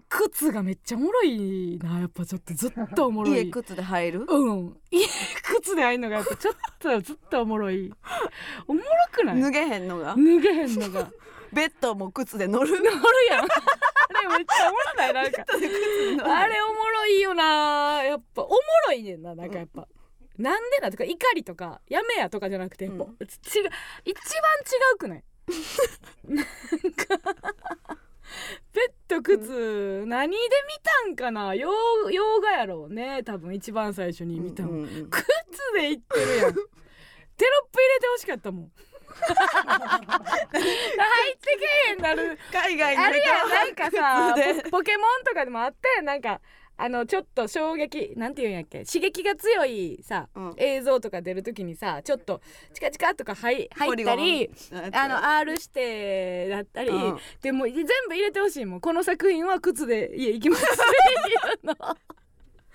[0.09, 2.01] 靴がめっちゃおもろいな。
[2.01, 3.33] やっぱちょっとずっとおもろい。
[3.33, 4.25] 家靴で入る？
[4.27, 4.77] うん。
[4.91, 5.07] 家
[5.59, 7.91] 靴で入るのがやっぱちょっとずっとおもろい。
[8.67, 9.41] おもろくない？
[9.41, 10.15] 脱げへんのが？
[10.15, 11.11] 脱げへんのが
[11.53, 12.91] ベッドも靴で乗る乗る
[13.29, 13.45] やん。
[14.13, 15.45] あれめっちゃおもろないなんか。
[16.39, 18.01] あれおもろいよな。
[18.03, 19.87] やっぱおもろいねんななんかやっぱ、
[20.37, 23.15] なんでなとか怒りとかやめやとかじゃなくてやっぱ、うん。
[23.27, 23.69] ち違う
[24.05, 25.23] 一番違うくない？
[26.27, 27.35] なんか
[28.73, 30.47] ペット靴、何で見
[30.83, 31.53] たんかな？
[31.55, 31.69] 洋
[32.09, 33.23] 洋画やろうね。
[33.23, 35.25] 多分一番最初に見たの、うんうんうん靴
[35.75, 36.53] で言ってるやん。
[36.53, 38.71] テロップ入れてほしかったもん
[39.11, 40.63] 入
[41.33, 42.37] ってけへんなる。
[42.51, 46.41] 海外にあるやんなんかさポポケモンとかでもあったやんなんか
[46.77, 50.53] あのちょっと衝撃なんていうんやっけ刺激が強いさ、うん。
[50.57, 52.41] 映像とか出るときにさちょっと
[52.73, 54.49] チカチカとか入入ったり
[54.93, 57.17] あの R 指定だったり、うん。
[57.41, 58.81] でも全部入れてほしいもん。
[58.81, 60.81] この作品は靴で家行きますってい
[61.63, 61.75] うの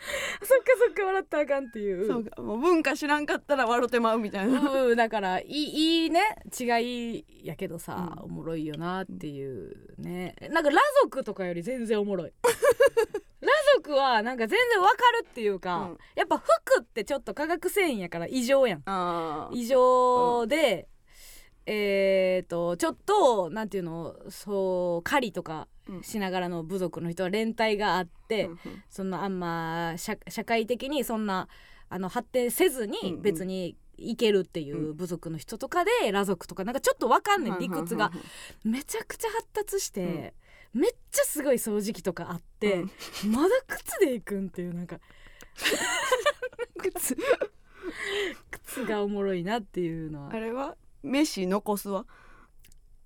[0.43, 2.07] そっかそっか笑ったらあかんっていう。
[2.07, 4.61] そうかもう文化知らんかったら笑ってまうみたいな。
[4.61, 6.21] うんだからいいいいね
[6.59, 8.25] 違いやけどさ、うん。
[8.25, 10.37] おもろいよなっていうね。
[10.51, 12.33] なんか裸族とかより全然おもろい。
[13.41, 15.99] 裸族はなんか全然わかるっていうか、うん。
[16.15, 18.83] やっぱ服ってちょっと化学繊維やから異常やん。
[18.87, 19.57] あー。
[19.57, 20.89] 異常で、
[21.67, 28.59] えー、とちょっとなんていうのそう狩りとかうんしながらの部族の人は連帯があって、うんうん。
[28.89, 31.49] そんなあんま社社会的にそんな
[31.89, 38.11] あの発展せずうんにうん別にいけるっていう部族の人とかで裸族とかなんかちょっとわかんねん理屈が
[38.65, 40.35] めちゃくちゃ発達して、
[40.75, 42.85] めっちゃすごい掃除機とかあって、
[43.27, 45.01] まだ靴で行くんっていうなんか
[46.79, 47.17] 靴
[48.51, 50.31] 靴がおもろいなっていうのは。
[50.33, 50.77] あれは
[51.07, 52.05] 飯残すわ。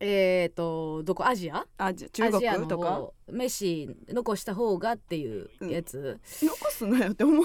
[0.00, 1.26] えーとどこ？
[1.26, 1.66] アジア？
[1.76, 2.90] アジ中国とか？
[2.96, 3.14] 方。
[3.30, 7.44] 飯残した方がっていうやつ、残すなよって思う。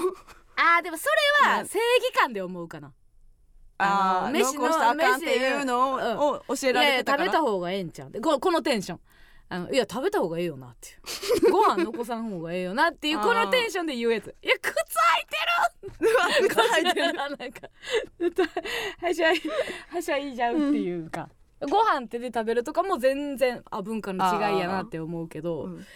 [0.56, 1.04] あーでもそ
[1.44, 2.92] れはうん正義感で思うかな。
[3.78, 7.24] あーあの飯の残したらあかんっていうのを,、飯を教えらいやいやれてたから。
[7.26, 8.10] 食べた方がええんちゃう。
[8.10, 9.00] でここのテンション
[9.48, 11.50] あのいや食べた方がええよなっていう。
[11.52, 14.34] ご飯残さん方がええよなっていうこのテンションで言うやつ。
[14.42, 14.80] いや靴履
[15.22, 16.10] いて
[16.42, 16.48] る。
[16.48, 17.12] 靴履いてる。
[17.14, 17.68] なんか
[19.00, 19.42] はしゃい
[19.90, 21.28] はしゃいじゃうっていうか、
[21.60, 25.86] ご飯手で食べるとかも全然あ文化の違いやなって思うけど、うん。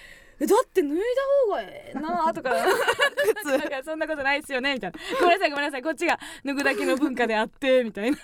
[0.41, 1.03] えだって脱いだ
[1.47, 2.51] 方がええなとか
[3.85, 4.99] そんなことないっすよねみたいな。
[5.21, 8.17] ごめんなさいごめんなさいこっちが脱ぐだけの文化であってみたいな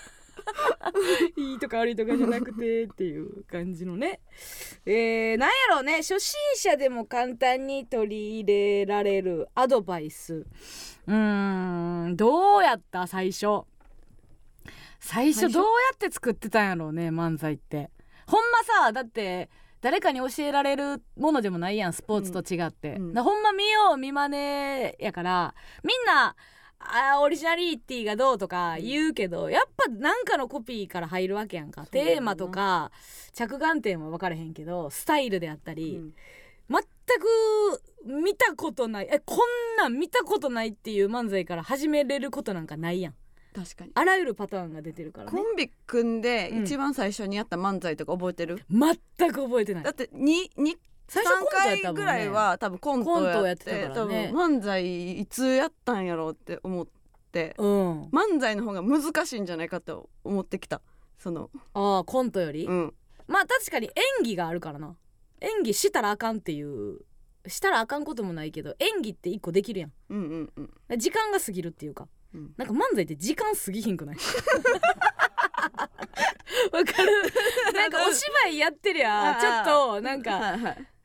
[1.37, 4.21] いいとか悪いとかじゃなくてっていう感じのね。
[4.85, 5.97] えー、なんやろうね。
[5.99, 8.53] 初心者でも簡単に取り入
[8.85, 10.47] れられるアドバイス。
[11.07, 13.07] うーんどうやった？
[13.07, 13.63] 最初。
[15.01, 17.91] 最初どうやって作ってたんやろうね漫才って。
[18.27, 26.35] ほんまさだって誰かに教えられるものでもないやんスポーツと違って、うんうんだほんま見よう見まねやからみんな
[26.79, 31.87] あーオリジナリティがどうとか言うけど、やっぱなんかのコピーから入るわけやんか。
[31.87, 32.91] テーマとか
[33.33, 36.01] 着眼点は分からへんけどスタイルであったり、
[36.69, 39.09] 全く見たことない。
[39.11, 39.39] えこん
[39.79, 43.15] なん見たことないっていう漫才から始めれることなんかないやん。
[43.55, 43.93] 確かに。
[43.95, 45.37] あらゆるパターンが出てるからね。
[45.37, 46.63] コンビ組んでうん。
[46.65, 49.85] 一番最初にやった漫才とか覚えてる、全く覚えてない。
[49.85, 50.77] だってにに
[51.09, 54.15] 最初コントやっ3たもんね回ぐらいは多分コントやってコントやってた多分
[54.59, 56.87] 漫才いつやったんやろうって思っ
[57.33, 57.55] て。
[57.59, 58.03] うん。
[58.07, 60.81] 漫才の方が難しいんじゃないかと思ってきた。
[61.19, 61.51] その。
[61.75, 62.95] ああコントより、うん。
[63.29, 64.97] まあ確かに演技があるからな。
[65.41, 67.01] 演技したらあかんっていう。
[67.47, 69.93] したらあかんこともないけど演技って一個できるやん。
[70.09, 70.99] うんうんうん。
[70.99, 72.09] 時間が過ぎるっていうか。
[72.35, 72.55] うん。
[72.57, 74.17] なんか漫才って時間過ぎひんくない？
[76.73, 77.13] わかる？
[77.75, 80.57] なんかお芝居やってりゃちょっとなんか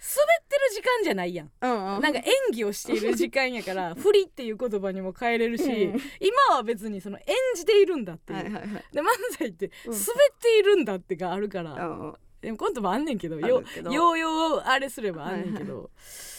[0.07, 1.51] ってる時間じゃないやん。
[1.61, 2.01] うんうん。
[2.01, 6.01] なんか演技をしている時間やから 振りっていう言葉にも変えれるし、うん。
[6.19, 7.25] 今は別にその演
[7.55, 8.85] じているんだっていう、はいはいはい。
[8.91, 9.05] で漫
[9.37, 9.91] 才ってうん。
[9.91, 10.03] 滑っ
[10.39, 15.91] ているんだってがあるから、うんうんでもコントもあんねんけどあよようようあれすればあんねんけど、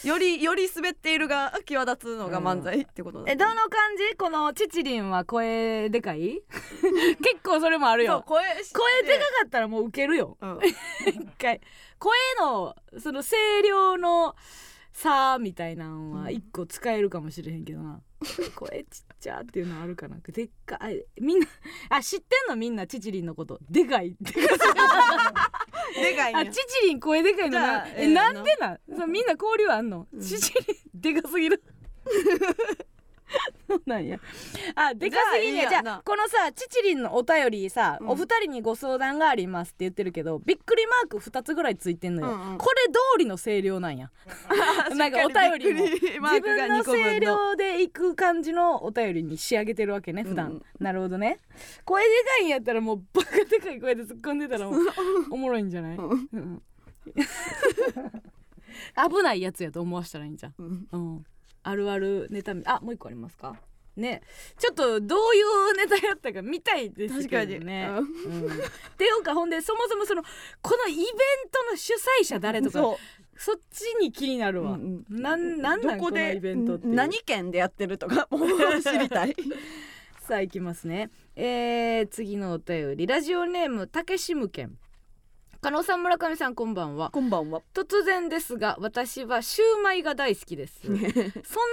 [0.03, 4.17] よりより滑っているが際立つのが漫才ってことだえどの感じ？
[4.17, 6.41] このチチリンは声でかい？
[7.23, 8.23] 結構それもあるよ。
[8.27, 10.37] 声声でかかったらもうウケるよ。
[10.41, 10.59] うん。
[11.07, 11.61] 一回。
[11.99, 14.35] 声のその声量の
[14.93, 17.99] 差みたいなんは一個使えるかもしれへんけどな、
[18.55, 20.17] 声ちっちゃっていうのあるかな。
[20.17, 21.03] でっかい。
[21.19, 21.47] みんな
[21.89, 23.59] あ知ってんのみんなチチリンのこと。
[23.69, 24.15] でかい。
[24.21, 24.31] で
[26.15, 27.87] かいねあチチリン声でかいのな。
[27.87, 28.79] えなんでなん？
[28.95, 30.21] そうみんな交流あんの、うん。
[30.21, 30.59] チチリ
[30.95, 31.63] ンでかすぎる
[33.67, 34.19] そうなんや。
[34.75, 35.55] あでかすぎん。
[35.55, 38.09] やじゃあこのさチチリンのお便りさ、うん。
[38.09, 42.57] お二人にご相談がありますって言ってるけどびっくりマーク2つぐらいついてんのよ、うんうん。
[42.57, 44.11] これ通りの声量なんや。
[44.95, 45.89] なんかお便り自
[46.41, 50.63] 分の声量でいく感じのお便りに仕上げてるわけね普段、うんうん。
[50.79, 51.39] なるほどね。
[51.85, 55.97] 声でかいんやったらもうバカでかい声で突っ込んでたらおもろいんじゃない、
[59.09, 60.53] 危ないやつやと思わしたらいいんじゃん。
[60.91, 61.25] うん、
[61.63, 63.55] あるあるネタみあもう一個ありますか？
[63.95, 64.21] ね。
[64.57, 67.87] ちょっとどういうネタやったか見たいですけどね。
[67.89, 68.45] 確うん。
[68.47, 68.49] っ
[68.97, 70.23] ていうかほんでそもそもその
[70.61, 71.05] このイベン
[71.51, 72.97] トの主催者誰とかそ
[73.37, 74.73] そっちに気になるわ。
[74.73, 75.21] うんうん。
[75.21, 78.49] なんなんなんこのイベントって何県でやってるとか もう
[78.81, 79.35] 知りたい。
[80.27, 81.09] さあ行きますね。
[81.35, 83.07] えー、次のお便り。
[83.07, 84.77] ラジオネームたけしむけん。
[85.63, 87.09] 加納さん村上さんこんばんは。
[87.11, 87.61] こんばんは。
[87.73, 90.81] 突然ですが私はシューマイが大好きです。
[90.83, 90.91] そん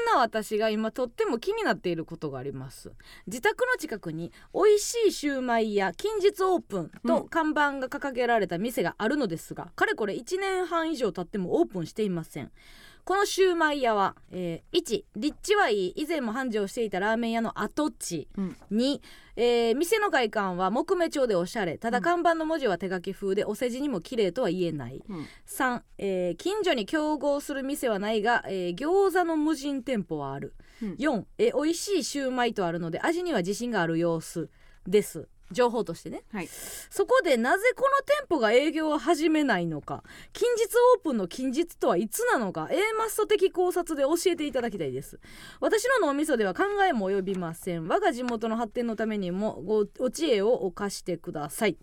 [0.07, 2.93] な私が今とっても気になっていることがあります。
[3.27, 12.53] 自宅の近くに美味しいシューマイや近日オープンと看板が掲げられた店があるのですが、かれこれ1年半以上経ってもオープンしていません
[13.11, 15.93] このシューマイ屋は、えー1立地はいい。
[15.97, 18.57] 以前も繁盛していたラーメン屋の跡地うん。
[18.71, 19.01] 2、
[19.35, 21.77] えー店の外観は木目調でおしゃれ。
[21.77, 25.03] ただ看板の文字は手書き風でお世辞にも綺麗とは言えない。
[25.09, 25.27] うん。
[25.45, 30.93] 3、えー近所に競合する店はないが、えー餃子の無人店舗はある、うん。
[30.93, 34.49] 4、えー美味しいシューマイとあるので味には自信がある様子
[34.87, 36.23] です情報としてね。
[36.33, 36.49] はい。
[36.49, 40.03] そこでなぜこの店舗が営業を始めないのか。
[40.33, 40.65] 近日
[40.97, 42.69] オープンの近日とはいつなのか。
[42.71, 45.19] A マスト的考察で教えていただきたいです。
[45.61, 47.89] 私の脳みそでは考えも及びません。
[47.89, 51.77] 我が地元の発展のためにもごお知恵を貸してください。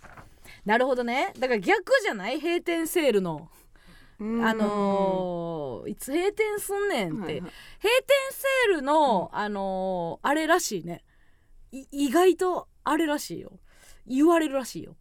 [0.65, 1.33] なるほどね。
[1.39, 2.39] だから逆じゃない？
[2.39, 3.49] 閉店セールの。
[4.19, 4.23] あ
[4.55, 7.39] のーいつ閉店すんねんって、はいはい。
[7.41, 7.51] 閉店
[8.31, 11.03] セールの、あのーあれらしいね。
[11.71, 13.51] い意外とあれらしいよ。
[14.05, 14.95] 言われるらしいよ。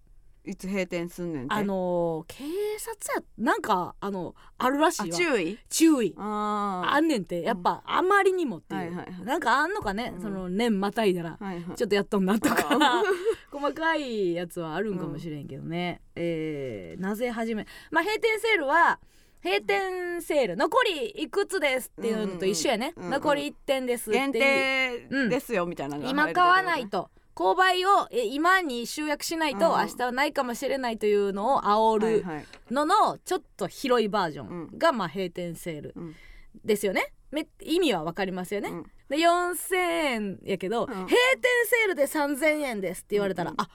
[0.48, 1.54] いつ閉店すんねんて？
[1.54, 2.44] あのー警
[2.78, 5.16] 察やなんかあのあるらしあいわ。
[5.16, 5.58] 注意？
[5.68, 6.14] 注意。
[6.16, 7.42] ああんねんて。
[7.42, 9.24] やっぱあまりにもっていう、はいはいはい。
[9.24, 10.22] なんかあんのかね、うん。
[10.22, 11.76] その年またいだら、はいはい。
[11.76, 12.68] ちょっとやっとんなとか。
[12.70, 13.02] あ
[13.50, 19.00] 細かいやつはあるんかもしれんけどね、えーなぜ始めまあ閉店セールは
[19.42, 24.32] 閉店セール残りいくつですっていうのと一緒やね、うんうん残り1点ですっていう。
[24.32, 29.80] 限定ですよみたいなのが今入るところ買わないと購買をえ今に集約しないとうん。
[29.80, 32.24] 明日はないかもしれないというのを煽る
[32.70, 34.78] ののちょっと広いバージョンうん。
[34.78, 36.14] がまあ閉店セールうん。
[36.64, 37.12] ですよね。
[37.30, 38.82] め意味はわかりますよね、うん。
[39.10, 40.86] で4000円やけど、ん。
[40.86, 41.10] 閉店
[41.66, 43.68] セールで3000円ですって言われたら、うんあ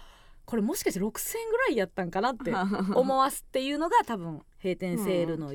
[0.43, 2.51] これもしかして6000円ぐらいやったんかなって
[2.93, 5.53] 思わすっていうのが多分閉店セールの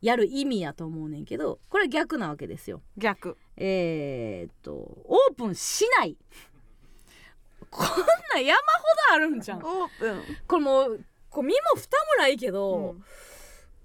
[0.00, 2.82] やる意味やと思うねんけどこれ逆なわけですよ。
[2.96, 3.36] 逆。
[3.56, 6.16] えー、っとオープンしない
[7.72, 7.86] こん
[8.34, 8.62] なん山ほ
[9.08, 9.58] どあるんじゃん。
[9.58, 10.22] オープン。
[10.46, 12.96] これもうこう身も蓋もないけど、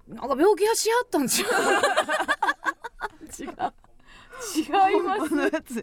[0.06, 1.52] なんか病気はしはったんちゃう
[3.42, 3.48] 違う。
[4.54, 5.30] 違います。
[5.30, 5.82] このやつ。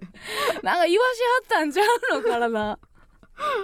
[0.63, 0.99] なんか言わしは
[1.43, 2.79] ったんちゃうの体。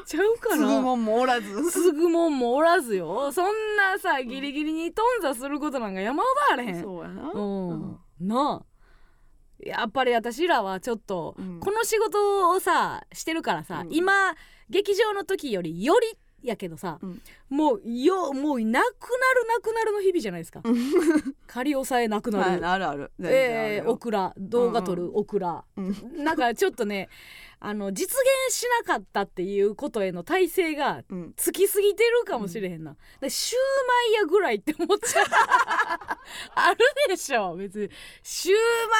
[0.06, 0.56] ちゃうかな。
[0.56, 1.72] すぐもんもおらず。
[1.72, 3.32] すぐもんもおらずよ。
[3.32, 3.46] そん
[3.78, 6.82] なさギリギリに頓挫することなんか山ほどあれへん。
[6.82, 7.32] そうやな。
[7.32, 8.71] うん、なあ
[9.66, 11.60] やっぱり私らはちょっと、うん。
[11.60, 13.94] この仕事をさしてるからさ、うん。
[13.94, 14.36] 今
[14.70, 17.22] 劇場の時よりよりやけどさ、うん。
[17.50, 20.62] もうよもうなくなるなくなるの日々じゃないですか。
[21.48, 22.88] 仮押さえなくなはいる、ある。
[22.88, 26.24] あるえー、よオクラ動画撮るオクラ、うん。
[26.24, 27.10] なんかちょっとね
[27.64, 31.34] あの実現しなかったっていうことへの体制がうん。
[31.38, 35.26] つきすぎてるかもしれへんな、でシューマイ屋ぐらいって思っちゃう。
[36.56, 37.90] あるでしょ別に。
[38.24, 38.58] シュー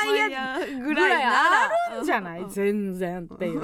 [0.08, 2.42] マイ屋ぐぐらいあるんじゃない？
[2.42, 3.62] うん全然っていう。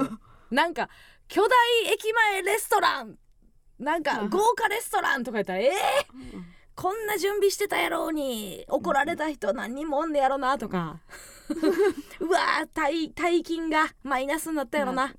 [0.50, 0.90] なんか
[1.28, 3.16] 巨大駅前レストラン。
[3.78, 4.30] なんかうん。
[4.30, 6.42] 豪華レストランとか言ったらえー、
[6.78, 11.00] こんな準備してたやろうに怒られた人何人もおんねやろなとか。
[12.20, 15.12] う わー大大金がマイナスになったやろな。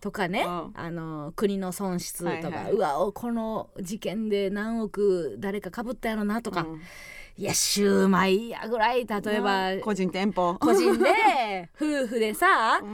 [0.00, 0.72] とかね、うん。
[0.74, 2.72] あの国の損失とか、はいはい。
[2.72, 6.80] うわおこの事件で何億誰かかぶったやろなとか、うん
[7.36, 9.70] いやシューマイやぐらい例えば。
[9.82, 10.56] 個人店舗。
[10.60, 12.86] 個人で 夫婦でさう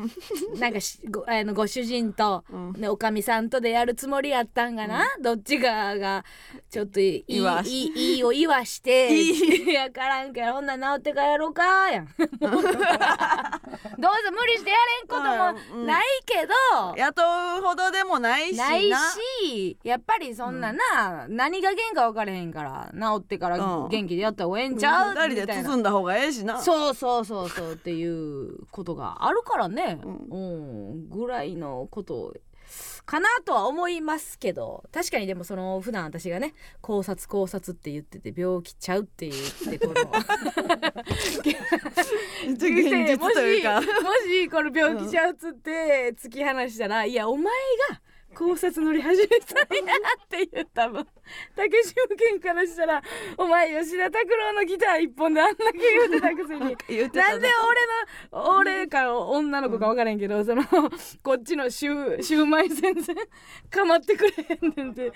[0.56, 0.60] ん。
[0.60, 2.72] なんかしごあのご主人と、うん。
[2.74, 6.24] ね、おかみさんとでやるつもりやったんがな、どっちかが
[6.70, 12.08] ちょっといいいいいいいいを言わして いやからんけどほんなら治ってからやろうかやん。
[12.16, 12.58] どうぞ
[14.32, 15.22] 無理してやれんこと
[15.76, 16.54] もないけど、
[16.96, 17.22] 雇
[17.58, 18.70] うほどでもないしな。
[18.70, 18.90] ない
[19.50, 23.88] しやっぱりそんなな、何が原因か分からへんから治ってからうん。
[23.88, 26.60] 元気でやった方がええんちゃう、二人で包んだ方がええしな。
[26.60, 30.38] そうそうそうそうっていうことがあるからね、うう
[30.94, 31.08] ん。
[31.08, 32.34] ぐらいのこと
[33.04, 34.84] かなとは思いますけど。
[34.92, 39.94] 確かにでもその普段私がね考察考察って言ってて病気ちゃうって言ってこの。
[42.46, 43.80] 現実というか。
[43.80, 43.92] もしも
[44.26, 47.44] しこの病気ちゃうっつって突き放したら、いやお前
[47.90, 48.00] が
[48.36, 51.06] 考察乗り始めたんやって言った分
[51.56, 53.02] 竹島健からしたら
[53.38, 56.76] お前吉田拓郎のギター一本であんだけ言うてたくせに。
[56.88, 57.36] 言ってたな。
[57.38, 57.48] んで
[58.32, 60.62] 俺の俺か女の子か分からへんけど、その
[61.22, 63.16] こっちのシューシューマイ全然
[63.70, 65.12] 構ってくれへんねんって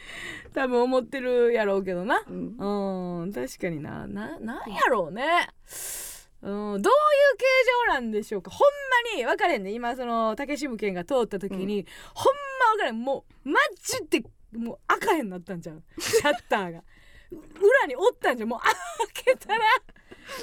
[0.55, 2.23] 多分思ってるやろうけどな。
[2.27, 3.21] うん。
[3.23, 4.07] うん確かにな。
[4.07, 5.49] ななんやろうね。
[6.43, 7.45] うん、どういう形
[7.89, 8.51] 状なんでしょうか？
[8.51, 8.69] ほん
[9.15, 9.73] まに分かれんね。
[9.73, 13.01] 今その竹渋県が通った時に、ほんま分かれん。
[13.01, 14.29] もうマジで
[14.59, 15.83] もう赤へんなったんちゃう？
[16.01, 16.83] シャッターが。
[17.31, 18.75] 裏におったんじゃんもう開
[19.37, 19.65] けたらも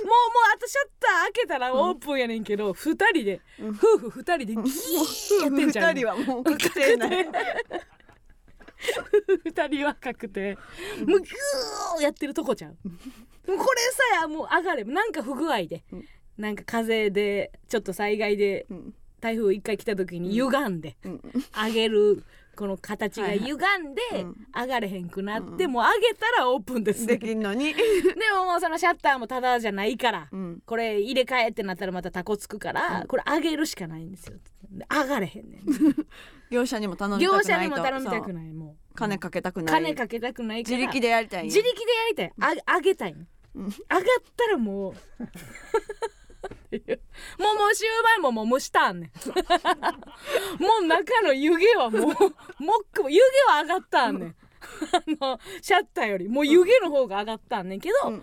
[0.04, 0.16] うもう
[0.56, 3.70] あとシャッター開けたらオープンやねんけど、二人で、うん。
[3.72, 7.28] 夫婦二人でギーやってんじゃん二人はもう確定ない
[9.43, 10.62] 二人は確定も
[11.16, 12.78] うギューやってるとこちゃう
[13.48, 13.82] これ
[14.16, 16.06] さやもう上がれなんか不具合で、うん。
[16.38, 18.93] なんか風でちょっと災害でうん。
[19.20, 21.22] 台風一回来た時に歪んで、うん。
[21.52, 22.24] 上げる
[22.56, 24.48] この形がはいはい歪んでうん。
[24.56, 25.72] 上がれへんくなって、うん。
[25.72, 27.06] もう上げたらオープンです。
[27.06, 27.74] できんのに。
[27.74, 27.82] で
[28.36, 30.62] ももうそのシャッターもただじゃないから、うん。
[30.66, 33.08] これ入れ替えってなったらまたタコつくから、うん。
[33.08, 34.38] これ上げるしかないんですよ。
[34.70, 35.62] で上がれへんねん。
[36.52, 37.48] 業者にも頼みたくないと。
[37.48, 38.95] 業者にも頼みたくないもう。
[38.95, 39.84] 金かけたくない。
[39.84, 42.34] 金かけたくない自力でやりたい自力でやりたい。
[42.68, 43.16] あ上げたい
[43.58, 44.01] 上がっ
[44.36, 44.93] たらもう。
[46.70, 49.12] もうもうシューマイももう蒸したんねん。
[50.62, 52.16] もう中の湯気はもうもっ
[52.91, 54.36] くも湯気は上がったんねん。
[55.20, 56.28] あのシャッターより。
[56.28, 58.22] もう湯気の方が上がったんねんけど、ううんー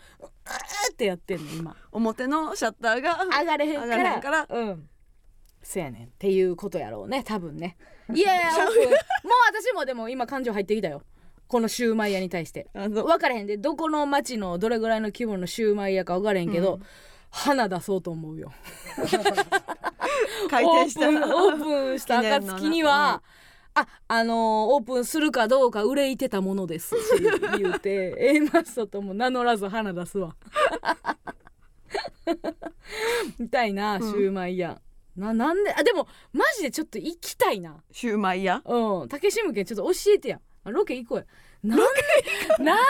[0.93, 1.77] ってやってんの今。
[1.93, 4.47] 表のシャッターが上がれへんからから。
[4.49, 4.89] うん。
[5.63, 6.07] そやねん。
[6.07, 7.77] っていうことやろうね多分ね。
[8.13, 8.75] いやいやもう
[9.49, 11.03] 私もでも今感情入ってきたよ
[11.49, 12.69] このシューマイ屋に対して。
[12.75, 13.57] あの分からへんで。
[13.57, 16.83] どこの町のどれぐらいの規模のシューマイ屋か分からへんけど、うん。
[17.31, 18.53] 花出そうと思うよ。
[20.49, 21.09] 開店した。
[21.09, 23.23] オープンオープンした暁には、
[23.75, 30.37] ああのーオープンするかどうか憂いてたものですって言うて A マストとも名乗らず花出すわ。
[33.39, 34.81] みたいなシューマイ屋、
[35.17, 37.83] ななんであでもマジでちょっと行きたいな。
[37.91, 38.63] シューマイ屋？
[38.65, 39.09] うん。
[39.09, 40.37] 竹志向けちょっと教えてや。
[40.37, 40.41] あ
[40.71, 41.25] ロケ行こうや。
[41.63, 41.85] なんで
[42.63, 42.83] なんで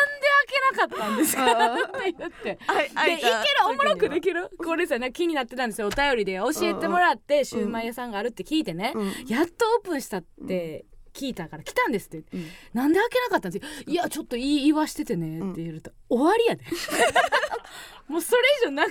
[0.72, 1.44] 開けなかったんですか？
[1.44, 2.58] って言って。
[2.96, 3.30] あでいける？
[3.68, 4.50] おもろくできる？
[4.58, 5.86] これさなんか気になってたんですよ。
[5.86, 6.34] お便りで。
[6.34, 9.06] 教えてもらってシューマイ屋さんがあるって聞いてね、うん。
[9.28, 12.24] やっとオープンしたって聞いたから来たんですって。
[12.32, 12.46] うん。
[12.74, 13.90] なんで開けなかったんです？
[13.90, 16.64] いやちょっと言い言わしててねって言うと、終わりやで。
[18.08, 18.84] もうそれ以上な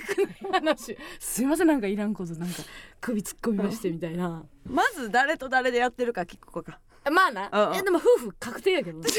[0.50, 0.98] ない話。
[1.20, 2.62] すいませんなんかいらんことなんか
[3.00, 4.44] 首突っ込みましてみたいな。
[4.64, 6.80] まず誰と誰でやってるか聞くか。
[7.12, 7.74] まあな、うんうん。
[7.74, 9.08] いやでも夫婦確定やけどね。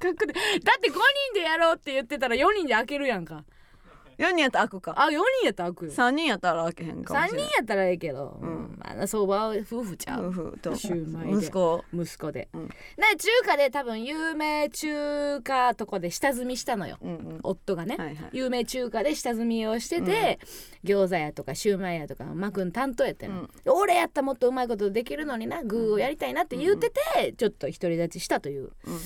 [0.00, 0.32] 確定。
[0.60, 1.00] だって5人
[1.34, 3.44] でやろうって言ってたら4人で開けるやんか
[4.18, 4.94] 4人やったら開くか。
[4.96, 5.92] あ4人やったら開くよ。
[5.92, 8.48] 3人やったら開けへんかも3しれない人やったらええけど、うん。
[8.48, 10.74] うんまあ相場は夫婦ちゃ夫う婦と。
[10.74, 11.46] シューマイで。
[11.46, 11.84] 息子。
[11.92, 12.68] 息子で、うん。
[12.68, 12.74] で
[13.16, 16.98] 中華で多分有名中華とかで下積みしたのよ。
[17.00, 17.40] うんうん。
[17.42, 18.30] 夫がね、はいはい。
[18.32, 20.38] 有名中華で下積みをしてて、
[20.84, 23.50] 餃子屋とかシューマイ屋とか巻くん担当やってんの、うん。
[23.66, 28.72] 俺やったらもっとうまいことできるのにな具をやりたいなって言ってて、ちょっと独り立ちしたという。
[28.86, 28.98] うん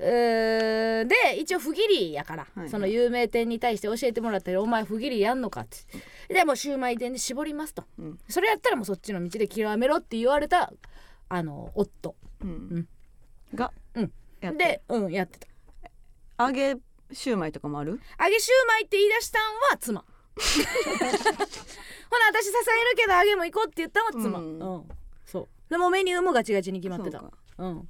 [0.00, 1.06] で
[1.38, 5.78] 一応不義理やから、はいその有名店に対して教えてもらったり「お前不義理やんのか」って。
[6.32, 7.84] でもうシューマイ店で絞りますと。
[7.98, 8.18] うん。
[8.28, 10.72] それやったらもうそっちの道で極めろって言われた
[11.28, 12.14] あの夫。
[12.42, 12.88] うん。
[13.54, 14.12] がうん。
[14.40, 16.46] やってでうんやってた。
[16.46, 16.76] 揚げ
[17.12, 18.00] シューマイとかもある？
[18.18, 20.04] 揚げシューマイって言い出したんは妻。
[20.40, 24.38] ほな私支えるけど揚げも行こうって言ったんは妻。
[24.38, 24.58] うん。
[24.58, 24.88] うん、
[25.26, 25.48] そう。
[25.68, 27.18] でもメニューもガチガチに決まってた。
[27.20, 27.88] そうん。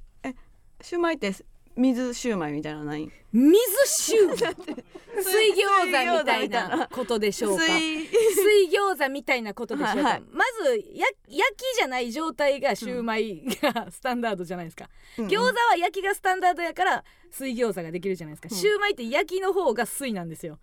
[0.81, 1.31] シューマイって
[1.75, 3.09] 水シューマイみたいなのない？
[3.33, 3.55] 水
[3.87, 4.35] シュー
[5.23, 7.63] 水餃子みたいなことでしょうか？
[7.65, 8.07] 水。
[8.33, 10.23] 水餃子みたいなことでしょうか、はいはい。
[10.31, 18.57] まずや焼きじゃない状態がシューマイがスタンダードじゃないですか、うん餃子は焼きがスタンダードやから水餃子ができるじゃないですか、うん。
[18.57, 20.59] シューマイって焼きの方が水なんですよ。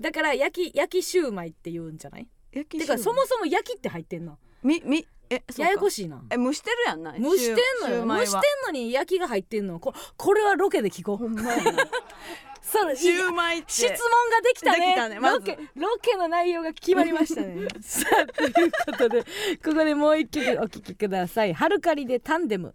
[0.00, 2.28] だから焼き焼きシューマイって言うんじゃない？
[2.52, 4.38] てかそもそも焼きって入ってんの。
[4.62, 6.22] みみえややこしいな。
[6.30, 7.16] え蒸してるやんな。
[7.16, 8.06] い蒸してんのよ。
[8.06, 11.16] 蒸してんのに焼きが入ってんのここれはロケで聞こう。
[11.16, 11.88] ほんまやな。
[12.62, 13.72] そうシューマイって。
[13.72, 13.96] 質問が
[14.42, 14.78] できたね。
[14.80, 15.38] できたねまず。
[15.38, 17.68] ロケロケの内容が決まりましたね。
[17.80, 19.26] さあということでこ
[19.74, 21.54] こでもう一曲お聴きください。
[21.54, 22.74] ハルカリでタンデム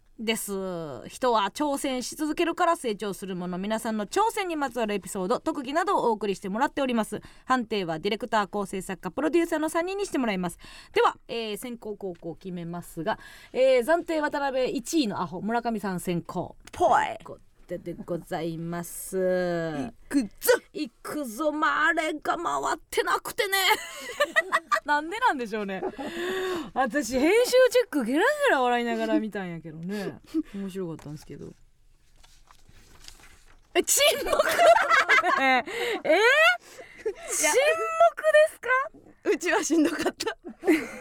[0.19, 0.51] です。
[1.07, 3.57] 人は挑戦し続けるから成長するもの。
[3.57, 7.21] 皆さんの挑戦にまつわるエピソード特技などをお送りしてもらっております。
[7.45, 10.59] 判定はディレクター構成作家プロデューサーの3人にしてもらいます。
[10.93, 13.17] では、えー先行後攻を決めますが、
[13.53, 17.17] えー暫定渡辺1位のアホ村上さん先行ぽい
[17.71, 19.17] こででございます。
[20.09, 20.29] くっぞ。
[20.73, 21.51] いくぞ。
[21.51, 23.57] まああれが回ってなくてね。
[24.83, 25.81] なんでなんでしょうね。
[26.73, 30.19] 私編集チェックゲラゲラ笑いながら見たんやけどね。
[30.53, 31.53] 面白かったんですけど。
[33.73, 34.37] え沈黙。
[35.39, 35.63] え
[36.03, 36.19] え
[37.03, 37.49] 沈黙で
[38.51, 38.69] すか？
[39.31, 40.37] うちはしんどかった。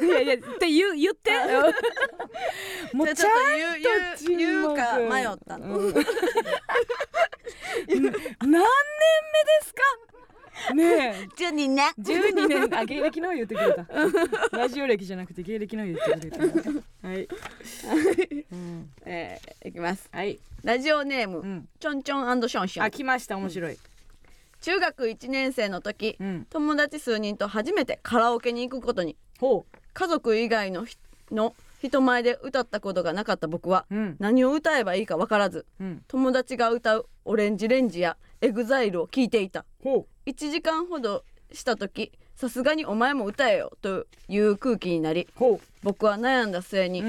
[0.05, 1.31] いやいやって言う言って。
[2.95, 3.31] もうちじゃん
[4.23, 5.59] と言うか迷った。
[5.59, 5.93] の、うん。
[5.95, 6.03] 何年
[8.03, 8.21] 目で
[9.63, 9.83] すか？
[10.75, 10.85] ね
[11.23, 11.29] え。
[11.37, 12.79] じゃあにね12年。
[12.79, 13.87] あ芸歴の言ってくれた。
[14.57, 16.39] ラジオ歴じゃなくて芸歴の言ってくれた。
[17.09, 17.27] はい、
[18.53, 20.09] うん、えー、いきます。
[20.13, 22.85] はい、ラジオネーム、うん、ちょんちょんションション。
[22.85, 23.37] あ来ました。
[23.39, 23.79] 面白い、
[24.61, 29.17] 中学1年生の時うん、友達数人と初めてカラオケに行くことに。
[29.39, 30.97] ほ家族以外のひ
[31.33, 34.17] の人前で歌ったことがなかった僕はううん。
[34.19, 36.03] 何を歌えばいいか分からずうん。
[36.09, 39.65] 友達が歌う ORANGE RANGE や EXILE を聴いていた。
[39.83, 45.27] ほ1時間ほどした時さすがにお前も歌えよという空気になり
[45.83, 47.03] 僕は悩んだ末に、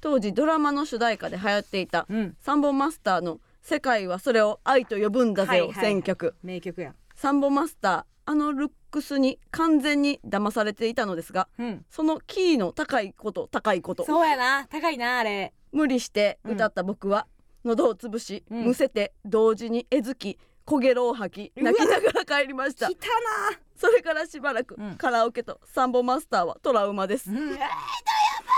[0.00, 2.36] 当時ドラマの主題歌で流行っていたうん。
[2.40, 6.94] サンボマスターの「世界はそれを愛と呼ぶんだぜ」を選曲、名曲や。
[7.14, 11.84] サンボマスターあのルックスに完全に騙されていたのですがうん。
[11.90, 14.04] そのキーの高いこと高いこと。
[14.04, 14.66] そうやな。
[14.66, 15.54] 高いなあれ。
[15.72, 17.26] 無理して歌った僕は、
[17.64, 18.64] 喉を潰し、うん。
[18.66, 22.88] むせて同時にえずき焦げろを吐き泣きながら帰りました。
[22.88, 23.58] 来たな。
[23.74, 24.96] それからしばらく、うん。
[24.96, 27.66] カラオケとサンボマスターはトラウマです、うん、えー、どやば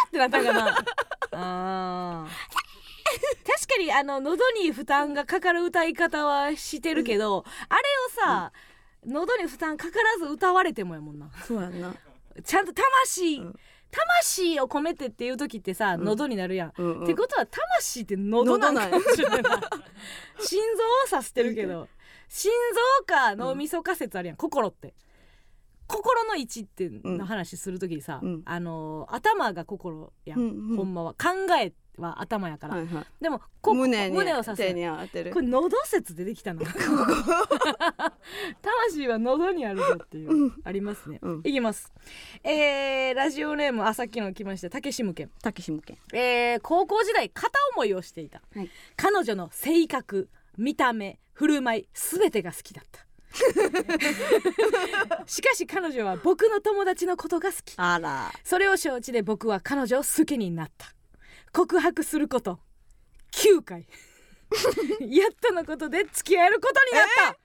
[0.08, 0.84] ってなったかな。
[1.32, 2.59] あー
[3.46, 7.82] 確かにあの喉に負担がかかる歌い方はしてるけど、あれ
[8.22, 8.52] をさ、
[9.06, 11.30] 喉に負担かからず歌われてもやもんな。
[11.46, 11.94] そうやんな、
[12.44, 13.54] ちゃんと魂、うん。
[13.90, 16.04] 魂を込めてっていう時ってさ、うん。
[16.04, 17.04] 喉になるやん、うんうん。
[17.04, 19.42] ってことは魂って喉なんかもしれない。
[20.40, 21.88] 心臓を指してるけど
[22.28, 22.52] 心
[23.00, 24.94] 臓か脳みそ仮説あるやん、心って。
[25.88, 28.42] 心の位置っての話する時にさ、うん。
[28.44, 30.76] あのー頭が心やん、うんうん。
[30.76, 31.14] ほんまは。
[31.14, 31.30] 考
[31.60, 33.06] えは頭やから、はいはい。
[33.20, 34.62] でもこ胸に胸を刺す。
[34.62, 35.32] 手に当てる。
[35.32, 36.60] これ喉説出てきたな
[38.62, 40.60] 魂は喉にあるぞっていう、うん。
[40.64, 41.40] ありますね、うん。
[41.44, 41.92] いきます。
[42.42, 48.70] えー、ラジオネームあさっきの来ました竹志向けたけしむけえー、高校時代片思いをしていた、はい。
[48.96, 53.06] 彼女の性格見た目振る舞い全てが好きだった。
[55.26, 57.74] しかし彼女は僕の友達のことが好き。
[57.76, 58.32] あら。
[58.44, 60.92] それを承知で僕は彼女を好きになった
[61.52, 62.60] 告白すること。
[63.32, 63.86] 9回。
[65.00, 67.38] やっとのことで付き合えることになった、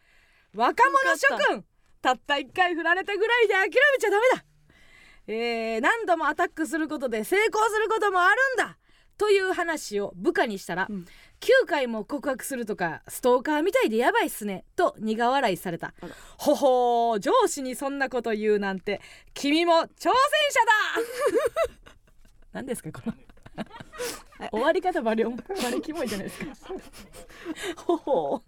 [0.55, 1.65] 若者諸君。
[2.01, 4.45] たった1回振られたぐらいで諦めちゃダメだ。
[5.27, 8.77] えー何度もアタックすることで成功することもあるんだ。
[9.17, 11.05] という話を部下にしたら、うん。
[11.39, 14.65] 9回も告白するとかストーカーみたいでやばいっすね。
[14.75, 15.93] と苦笑いされた。
[16.37, 19.01] ほほー上司にそんなこと言うなんて
[19.33, 20.11] 君も挑戦者だ。
[22.53, 23.13] 何ですかこの
[24.51, 25.31] 終わり方バリバ
[25.73, 26.51] リキモいじゃないですか。
[27.77, 28.41] ほほー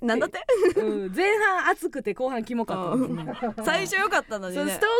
[0.00, 0.38] なんだって？
[0.76, 3.26] うん、前半熱くて後半キモかったですね。
[3.64, 4.62] 最初良かったのにね。
[4.62, 4.92] そのストーカーの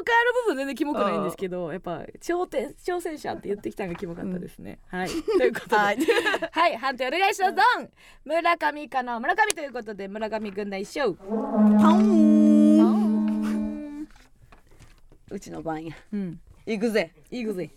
[0.46, 5.08] 部分全然キモくないんですけどやっぱ挑戦挑戦者って言ってきたのがキモかったですね、はい。
[5.08, 5.14] と
[5.44, 5.76] いうことで。
[5.76, 5.94] は
[6.50, 7.54] はいい、判定お願いします。
[7.54, 7.90] ドン。
[8.24, 9.20] 村上かな？
[9.20, 11.14] 村上ということで村上軍団一勝。
[11.14, 11.24] パ
[11.98, 14.08] ン。
[15.30, 15.94] うちの番や。
[16.12, 16.40] うん。
[16.66, 17.12] 行くぜ。
[17.30, 17.70] いいくぜ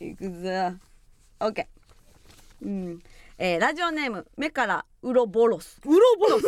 [0.00, 0.72] 行くぜ
[1.40, 3.02] オッケーうん
[3.38, 6.46] えーラジオネーム目からウロボロスウロボロス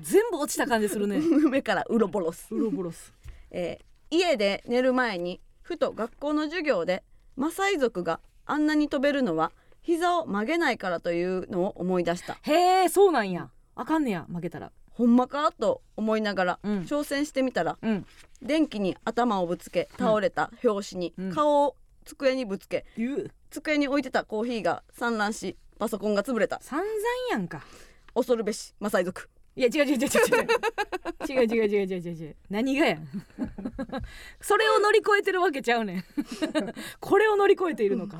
[0.00, 1.20] 全部落ちた感じするね。
[1.50, 3.12] 目からウロボロスウロボロス
[3.50, 7.02] えー家で寝る前にふと学校の授業で
[7.34, 9.52] マサイ族があんなに飛べるのは
[9.82, 12.38] 膝を曲げないからというのを思い出した。
[12.42, 13.50] へえそうなんや。
[13.74, 14.72] あかんねや負けたら。
[14.90, 16.72] ほんまかと思いながらうん。
[16.82, 18.06] 挑戦してみたら、うん。
[18.40, 21.34] 電気に頭をぶつけ倒れた拍子にうん。
[21.34, 21.76] 顔を
[22.06, 22.86] 机にぶつけ
[23.50, 26.58] 机に置いてたコーヒーが散乱しパソコンが潰れた。
[26.62, 26.88] 散々
[27.30, 27.60] やんか。
[28.14, 29.28] 恐るべしマサイ族。
[29.56, 30.04] いや違う違う違う違う
[31.28, 31.44] 違う。
[31.44, 32.98] 違う違う違う違う何がや
[34.40, 36.04] それを乗り越えてるわけちゃうねん。
[37.00, 38.18] これを乗り越えているのか。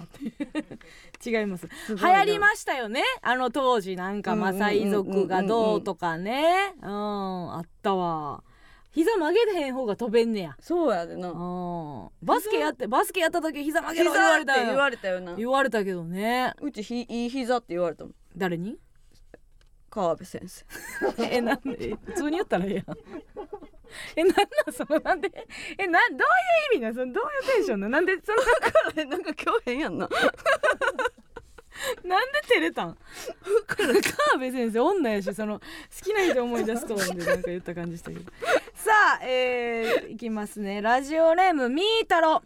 [1.24, 1.68] 違います。
[1.88, 3.02] 流行りましたよね。
[3.22, 6.74] あの当時なんかマサイ族がどうとかね。
[6.82, 8.42] うんあったわ。
[8.96, 10.56] 膝曲げへん方が飛べんねや。
[10.58, 11.28] そうやでな。
[11.28, 14.52] うんバスケやってバスケやった時膝曲げろ膝言われた。
[14.54, 15.34] って言わよれたよな。
[15.34, 16.54] 言われたけどね。
[16.62, 18.14] うちひいい膝って言われたもん。
[18.34, 18.78] 誰に？
[19.90, 20.64] 川辺先生。
[21.30, 21.90] えなんで？
[21.90, 22.84] え普通に言ったらええやん。
[24.16, 24.72] えなんなん？
[24.72, 25.30] そのなんで？
[25.76, 26.28] えなんどう
[26.74, 28.38] いう意味なんそのどういうテンションなんなんでその
[28.96, 30.08] えなんか今日変やんな
[32.04, 32.96] なんで照れたん？
[33.76, 33.92] 川
[34.32, 35.64] 辺先生女やしその好
[36.04, 38.22] きな人思い出すと思うんでなんか言った感じしたけど
[38.74, 40.80] さあえー、いきますね。
[40.82, 42.42] ラジオネームみーたろ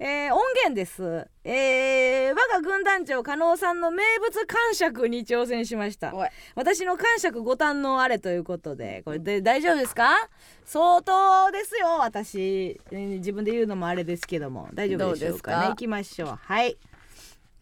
[0.00, 1.28] えー、音源です。
[1.44, 6.12] えー、我が軍団長加納さんの名物感触に挑戦しました。
[6.56, 10.28] 私の感触ご堪能あれということでこれで大丈夫ですか？
[10.64, 15.56] 相当ですよ私、えー自分で言うのもあれですけども大丈夫でしょうかね。
[15.58, 15.68] どうですか？
[15.68, 16.38] 行きましょう。
[16.42, 16.76] はい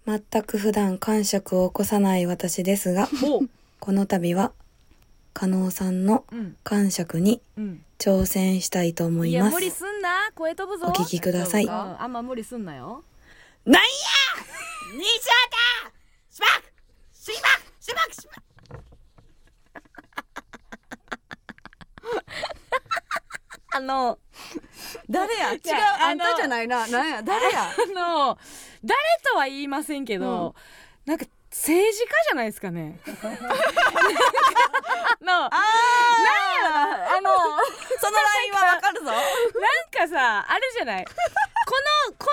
[0.06, 3.08] 全く普段感触を起こさない私ですが、
[3.80, 4.52] この度は、
[5.34, 6.56] 加納さんのうん。
[6.64, 7.84] 感触にうん。
[7.98, 9.50] 挑戦したいと思います。
[9.50, 9.60] いや無。
[9.60, 10.30] 理すんな。
[10.34, 10.88] 声飛ぶぞ。
[10.88, 11.64] お聞きください。
[11.64, 13.04] うんあんま無理すんなよ。
[13.64, 13.88] なんや！
[14.92, 16.72] 西畑しばく！
[17.14, 17.62] しばく！
[17.80, 18.14] しばく！
[18.14, 18.32] しば
[22.50, 22.61] く
[23.74, 24.18] あの
[25.08, 25.52] 誰や？
[25.52, 25.60] 違う
[26.00, 26.86] あんたじゃないな。
[26.86, 27.22] なんや？
[27.22, 27.62] 誰や？
[27.64, 28.38] あの
[28.84, 28.98] 誰
[29.32, 30.54] とは言いませんけど、
[31.06, 32.98] なんか政治家じゃないですかね。
[35.22, 35.60] のあなん
[36.54, 37.30] やろあの
[38.00, 39.06] そのラインはわかるぞ。
[39.06, 39.18] なん
[39.90, 41.04] かさあれじゃない？
[41.04, 41.12] こ
[42.10, 42.26] のこ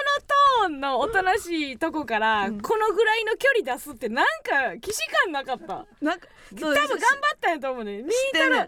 [0.61, 5.85] のトーンのおとなしいとこから、このぐらいの距離出すってなんか既視感なかった。
[6.01, 6.97] なんか多分頑張っ
[7.39, 7.97] たんやと思うね。
[7.97, 8.63] みーたろみーたろは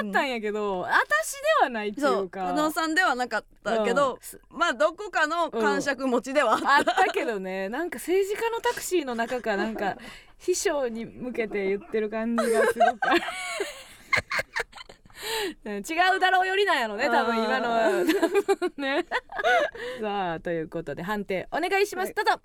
[0.00, 4.18] 頑張ったんやけど、私ではないっていそううか加納さんではなかったけど、
[4.50, 6.70] まあどこかの感触持ちではあった。
[6.76, 7.68] あったけどね。
[7.68, 9.96] なんか政治家のタクシーの中かなんか
[10.38, 13.16] 秘書に向けて言ってる感じがすごくある。
[13.16, 13.22] うん
[15.64, 15.80] 違
[16.16, 18.04] うだろうよりなんやろね多分今の。
[18.76, 19.04] ね。
[20.00, 22.40] さあということで判定お願いします、どうぞ。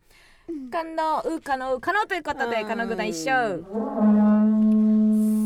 [0.71, 3.65] 可能う可能う可能ということでうん可能軍団一勝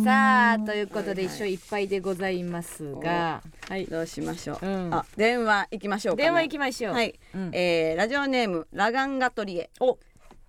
[0.04, 3.42] さあということで一勝いっぱいでございますが。
[3.70, 3.86] はい。
[3.86, 4.94] どうしましょう、うん。
[4.94, 6.94] あ電話行きましょうか、ね、電話行きましょう。
[6.94, 7.52] はい、うん。
[7.54, 9.70] えーラジオネームラガンガトリエ。
[9.80, 9.98] お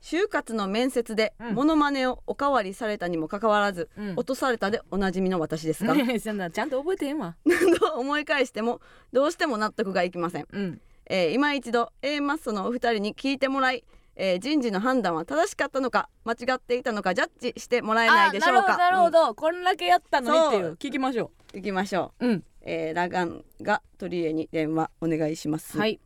[0.02, 1.54] 就活の面接でうん。
[1.54, 4.10] モノマネをおかわりされたにもかかわらず、うん。
[4.16, 5.94] 落とされたでおなじみの私ですが
[6.50, 7.36] ちゃんと覚えてへんわ。
[7.80, 8.80] と思い返しても
[9.12, 10.80] どうしても納得がいきません、うん。
[11.06, 13.84] えー今一度 A マッソのお二人に聞いてもらい、
[14.16, 18.74] えー人事の判断は正しかったのか間違っていたのかジャッジしてもらえないでしょうか？
[18.74, 20.70] あなるほどなるほど、こんだけやったのにっていそう。
[20.70, 21.56] う聞きましょう。
[21.56, 22.44] ん行きましょう、ううん。
[22.62, 25.78] えーラガンガトリエに電話お願いします。
[25.78, 26.00] はい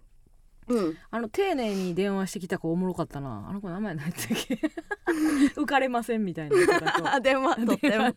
[0.68, 0.98] うん。
[1.10, 3.46] あの丁寧に電話してきた子おもろかったな。
[3.48, 4.54] あの子名前何やったっけ？
[5.60, 6.56] 浮かれませんみたいな。
[7.20, 8.14] 電話 取っても。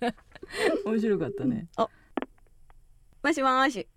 [0.85, 1.67] 面白かったね。
[1.77, 3.87] もしもし。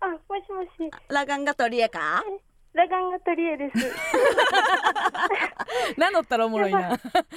[0.00, 2.24] あ、もしもし、ラガンガトリエか？
[2.72, 3.76] ラガンガトリエです。
[5.96, 6.80] 名乗ったらおもろいな。
[6.80, 6.86] じ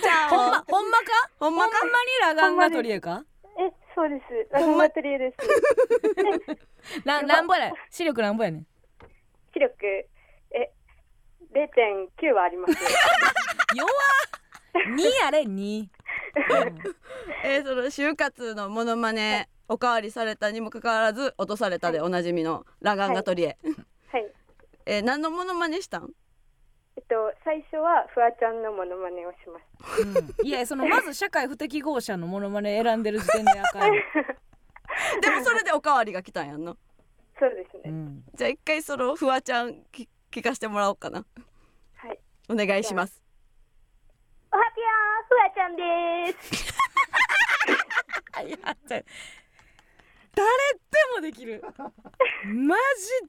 [0.10, 1.04] ゃほんまほんまか
[1.40, 1.78] ほんまか？
[1.82, 3.24] ほんまにラガンガトリエか？
[3.60, 4.24] え、そうです。
[4.52, 7.06] ラガンガトリエです。
[7.06, 7.74] ななんぼやねん。
[7.90, 8.68] 視力なんぼやねん。
[9.54, 10.08] 視力、え、
[11.56, 12.74] 0.9はあります。
[13.76, 13.90] 弱
[14.94, 15.86] 2やれ2、
[17.46, 23.58] えー、その就活のモノマネおかわりされたにもかかわらず落とされたでおなじみのラガンガトリエ、
[24.12, 24.32] はい。
[24.86, 26.12] えー何のモノマネしたん？
[26.98, 29.60] えっと最初はフワちゃんのモノマネをしま
[29.96, 30.02] す。
[30.02, 30.48] うん。
[30.48, 34.04] いやそのまず社会不適合者のモノマネ選んでる時点であかんよ、
[35.22, 36.76] でもそれでおかわりが来たんやんな。
[37.40, 37.82] そうですね。
[37.86, 41.24] うん、じゃあ一回そのフワちゃんき聞かせてもらおうかな。
[41.96, 42.20] はい。
[42.50, 43.24] お願いします。
[44.52, 45.82] おはぴゃー、フワちゃんで
[46.44, 46.74] す。
[48.34, 49.06] あ いやじゃあ誰で
[51.16, 51.64] もできる。
[52.44, 52.82] マジ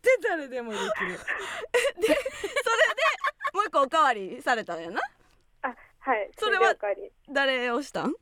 [0.02, 0.90] で誰でもできる。
[3.54, 5.00] もう一個おかわりされたんやな。
[5.62, 6.28] あ、はい。
[6.36, 6.74] それは
[7.28, 8.12] 誰をしたん？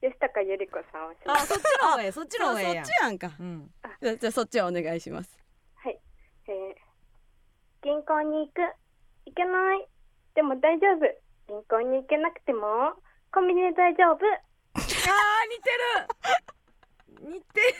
[0.00, 1.42] 吉高由里子さんをします。
[1.44, 2.82] あそっちの方がええそっちの方がええや。
[2.82, 3.30] んそっちやんか。
[3.38, 3.72] うん。
[4.02, 5.38] じゃあじゃあそっちをお願いします。
[5.76, 6.00] はい。
[6.48, 6.74] えー、
[7.82, 8.60] 銀行に行く。
[9.26, 9.86] 行けない。
[10.34, 11.06] でも大丈夫。
[11.48, 12.92] 銀行に行けなくても、
[13.32, 14.18] コンビニで大丈夫。
[14.74, 15.70] あー似て
[17.26, 17.34] る。
[17.34, 17.74] 似てる。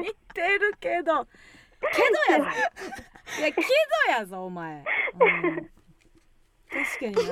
[0.02, 1.24] 似てるけど。
[1.24, 1.30] け
[2.32, 2.46] どやぞ。
[3.38, 5.70] いやけどやぞお前、うん、
[6.68, 7.22] 確かにな。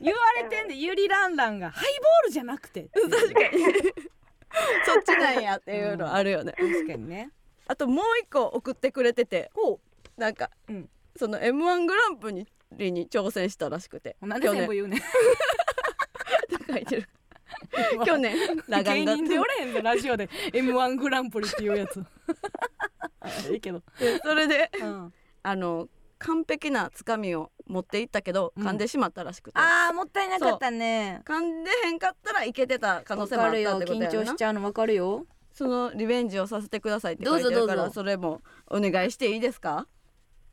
[0.00, 2.88] 言われてんでゆりらんらんがハイボールじゃなくて。
[2.92, 3.64] 確かに。
[4.84, 6.52] そっちなんやっていうのあるよね。
[6.52, 7.30] 確かにね。
[7.68, 9.50] あともう一個送ってくれてて。
[9.54, 9.78] ほ
[10.20, 10.88] なんか、うん。
[11.16, 12.46] その M1 グランプリに
[12.92, 15.00] に挑戦したらしくてうなんで全部言うねん。
[16.70, 17.08] 書いてる。
[18.06, 18.36] 去年
[18.68, 19.16] ラガンが。
[19.16, 20.28] 芸人でおれへんぞラジオで。
[20.52, 22.00] m 1グランプリっていうやつ。
[23.50, 23.82] いいけど、
[24.22, 25.12] それでうん、
[25.42, 28.66] あの完璧なつかみを持っていったけどうん。
[28.66, 31.22] 噛んでしまったらしくて、あーもったいなかったね。
[31.24, 34.10] 噛んでへんかったらいけてた可能わ性もあったってことやな。
[34.10, 34.62] 張しちゃうの。
[34.62, 35.26] わかるよ。
[35.52, 37.94] そのリベンジをさせてくださいって書いてるからどうぞどうぞ。
[37.94, 39.86] それもお願いしていいですか？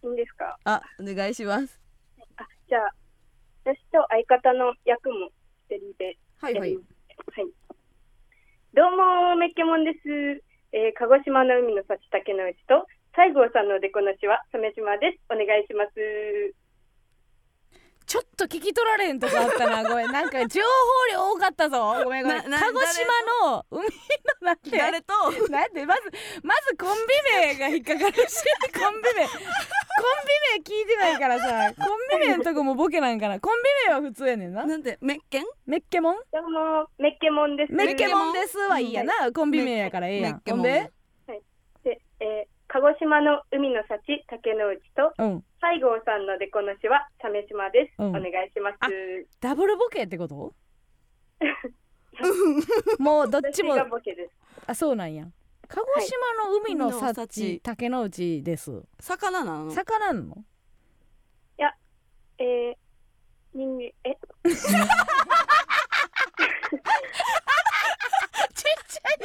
[0.07, 0.57] いいんですか？
[0.63, 1.79] あお願いします
[2.37, 2.93] あ、じゃあ、
[3.65, 5.29] 私と相方の役も
[5.69, 6.83] 一人ではいはいはい。
[8.73, 9.99] どうも、メッケモンです。
[10.71, 15.19] えー、鹿児島の海の幸竹之内と、西郷さんのおでこなしは鮫島です。
[15.29, 15.91] お願いします。
[18.07, 20.11] ちょっと聞き取られんとこあったな ごめん。
[20.11, 21.93] なんか情報量多かったぞ。
[22.05, 22.41] ごめんごめん。
[22.41, 23.89] 鹿児島の海の
[24.41, 25.13] なんて誰と？
[25.49, 25.85] なんで？
[25.85, 26.01] まず
[26.41, 28.43] まずコンビ名が引っかかるし。
[28.73, 29.27] コンビ名。
[29.27, 29.53] コンビ
[30.55, 31.73] 名聞いてないからさ。
[31.77, 33.41] コンビ名のとこもボケなんかな。
[33.41, 34.65] コンビ名は普通やねんな。
[34.65, 34.97] なんで？
[35.01, 35.45] メッケン？
[35.65, 36.15] メッケモン？
[36.31, 37.73] どうも、メッケモンです。
[37.73, 39.31] メッケモンですはいいやな。
[39.33, 40.31] コンビ名やからええやん。
[40.33, 40.59] メッケモン。
[40.59, 40.91] ほんで？
[41.83, 45.43] で、えー、鹿児島の海の幸竹之内と、うん。
[45.61, 47.93] 西郷さんのおでこなしは鮫島です。
[47.99, 48.09] うん。
[48.09, 48.77] お願いします。
[48.81, 48.87] あ
[49.39, 50.53] ダブルボケってこと？
[52.99, 53.71] もうどっちも。
[53.73, 54.33] 私がボケです。
[54.67, 55.25] あそうなんや。
[55.67, 58.83] 鹿児島の海の海の幸幸竹之内です。
[58.99, 59.71] 魚なの？
[59.71, 60.43] 魚なの？
[62.39, 62.75] えー、
[63.55, 64.15] 人間、え、
[68.57, 69.21] ちっちゃい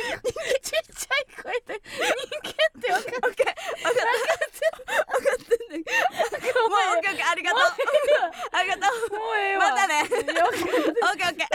[0.61, 2.05] ちっちゃい声で人
[2.45, 3.57] 間ってわかる分かっ
[5.41, 7.61] てんねんもうオッケーオッケーありがとう。
[8.53, 9.71] ありがとうもうええわ。
[9.71, 10.03] またね。
[10.03, 11.53] オッケーオッケー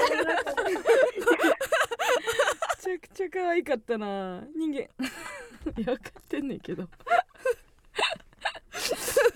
[2.88, 4.44] めちゃくちゃ可愛かったな。
[4.56, 4.80] 人間。
[4.80, 6.90] いや分かってんねんけど。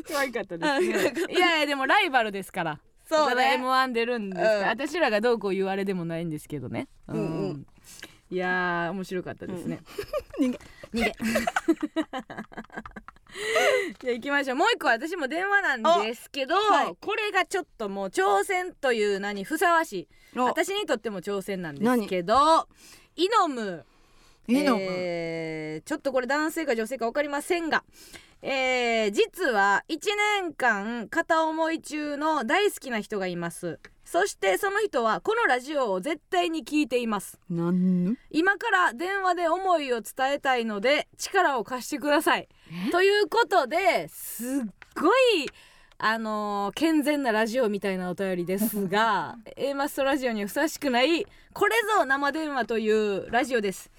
[0.07, 0.85] 可愛かったですね。
[1.29, 2.79] いやいやでもライバルですから。
[3.07, 4.67] ただそうね M1 出るんですうん。
[4.67, 6.87] 私らがどうこう言われでもないんですけどね。
[7.07, 7.67] うん、うんうん
[8.31, 9.81] いやー面白かったですね、
[10.39, 10.59] 人間
[10.93, 11.13] 逃げ
[13.99, 14.57] じゃあ行きましょう。
[14.57, 16.95] もう一個私も電話なんですけど、はい。
[16.99, 20.39] これがちょっともう挑戦という名にふさわしい。
[20.39, 20.45] お。
[20.45, 22.67] 私にとっても挑戦なんですけど
[23.15, 23.85] イノム。
[24.47, 27.83] いいのえーちょっとこれ男性か女性か分かりませんが、
[28.41, 29.99] えー実は1
[30.41, 33.79] 年間片思い中の大好きな人がいます
[34.11, 37.39] そしてその人はこのラジオを絶対に聞いています。
[38.29, 42.49] 今から電話で思いを伝えたいので力を貸してください。
[42.91, 44.49] ということですっ
[45.01, 45.47] ごい
[45.97, 53.89] あのー健全なラジオみたいなお便りですが A マストラジオにふさわしくないこれぞ生電話というラジオです。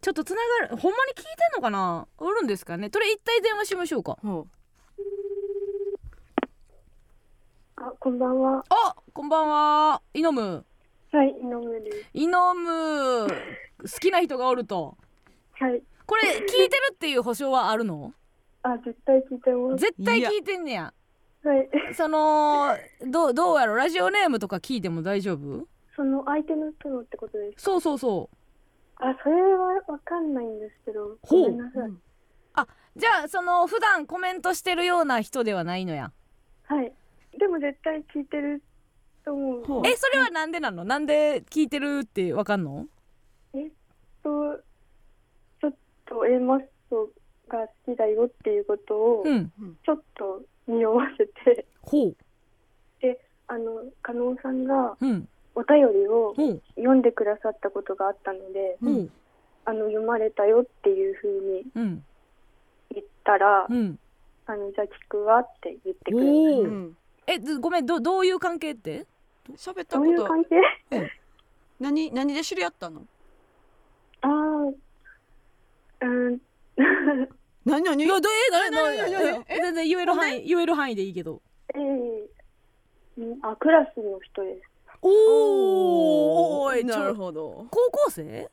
[0.00, 2.06] ちょっとつながるほんまに聞いてんのかな？
[2.16, 2.88] おるんですかね？
[2.90, 4.46] それ一体電話しましょうかほ
[7.82, 8.62] あ、こんばんは。
[8.68, 10.66] あこんばんはイノム
[11.12, 12.10] はい、井上です。
[12.12, 13.32] イノム好
[13.98, 14.98] きな人がおると
[15.52, 15.82] はい。
[16.04, 18.12] これ聞いてるっていう保証はあるの？
[18.62, 19.80] あ、絶対聞いてます。
[19.80, 20.92] 絶対聞いてんねや
[21.42, 21.70] はい。
[21.94, 22.76] その
[23.06, 23.76] どうどうやろ？
[23.76, 25.66] ラジオネームとか聞いても大丈夫？
[25.96, 28.36] その相手の人のってことですそうそうそう
[28.96, 31.16] あ、それはわかんないんですけど。
[31.22, 31.90] ほうごめんなさい。
[32.96, 36.12] じゃあその普段コメントしてるような人ではないのや
[36.64, 36.92] はい。
[37.38, 38.62] でも絶対聞いてる
[39.24, 39.86] と思う。
[39.86, 40.84] えそれはなんでなの？
[40.84, 42.86] なんで聞いてるってわかんの？
[43.54, 43.70] えっ
[44.22, 44.56] と、
[45.60, 45.74] ちょっ
[46.06, 47.08] と A マスト
[47.48, 49.52] が好きだよっていうことを、うん。
[49.84, 52.16] ちょっと匂わせて、ほう。
[53.48, 55.28] あの加納さんがうん。
[55.56, 56.32] お便りを
[56.76, 59.10] 読んでくださったことがあったので、ほう。
[59.64, 62.04] あの読まれたよっていう風にうん。
[62.94, 63.98] 言ったら、うん。
[64.46, 66.96] あのじゃあ聞くわって言ってくれまおしお、うん
[67.32, 69.06] えずごめんどどういう関係って？
[69.56, 69.96] 喋った。
[69.96, 70.04] たこと。
[70.04, 71.10] どういう関係？
[71.78, 73.06] 何何で知り合ったの？
[74.22, 74.30] ああ、
[76.02, 76.38] うん。
[77.64, 78.04] 何何？
[78.04, 79.44] いやどえなな何何何？
[79.48, 79.56] え？
[79.56, 81.40] 全然言える範囲言える範囲でいいけど。
[81.74, 81.82] ええ。
[83.18, 84.62] うんあクラスの人です。
[85.02, 87.66] おおなるほど。
[87.70, 88.48] 高校生？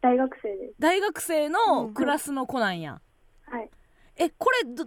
[0.00, 0.74] 大学生です。
[0.78, 1.52] 大学生うん。
[1.52, 3.00] のクラスの子なんや、
[3.46, 3.70] はい。
[4.16, 4.84] えこれど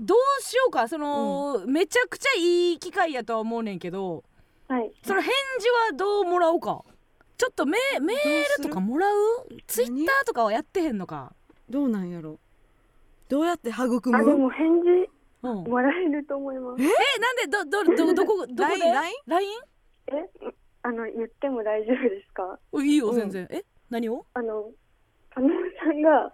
[0.00, 4.24] どうしようかその、めちゃくちゃいい機会やとは思うねんけど
[4.68, 4.90] はい。
[5.02, 6.82] その返事はどうもらおうか。
[7.36, 9.16] ちょっとメメールとかもらう？
[9.66, 11.34] ツイッターとかはやってへんのか。
[11.68, 12.38] どうなんやろ。
[13.28, 14.16] どうやって育む？
[14.16, 15.10] あでも返事
[15.42, 15.64] うん。
[15.64, 16.82] もらえると思います。
[16.82, 16.86] え？
[17.20, 17.46] なんで？
[17.46, 19.50] どどどどこどこで？LINE？LINE?
[20.08, 20.12] え、
[20.82, 22.58] あの言っても大丈夫ですか？
[22.72, 23.16] おいいようん。
[23.16, 23.64] 全然、え？
[23.90, 24.24] 何を？
[24.34, 24.70] あの
[25.34, 25.48] 加納
[25.82, 26.32] さんが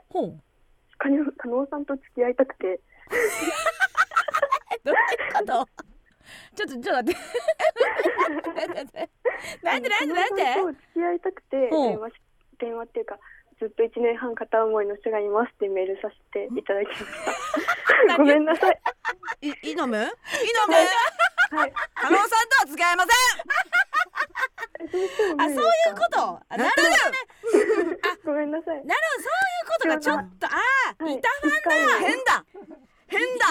[0.98, 2.80] 加納加納さんと付き合いたくて、え
[4.84, 5.68] どういうこと？
[6.56, 7.20] ちょっとちょっと待って。
[9.62, 10.44] なんでなんでなんで？
[10.72, 11.66] 付き合いたくてう。
[11.66, 12.14] ん電話し
[12.58, 13.18] 電話っていうか。
[13.58, 17.04] ずっと一年半片思いの人がいますってメールさせていただきまし
[18.08, 18.16] た。
[18.16, 18.80] ごめんなさい。
[19.42, 20.74] いイノムイノム
[21.58, 21.72] はい。
[21.94, 23.10] 加納さんとは付き合いませ
[24.80, 26.40] えどうしてもあそういうこと？
[26.48, 27.98] あなるほどね。
[28.24, 28.76] ごめんなさい。
[28.86, 30.50] なるほどそういうことがちょっとあ
[30.98, 31.14] あはい。
[31.14, 32.42] いた一回ん変だ
[33.10, 33.46] 変だ。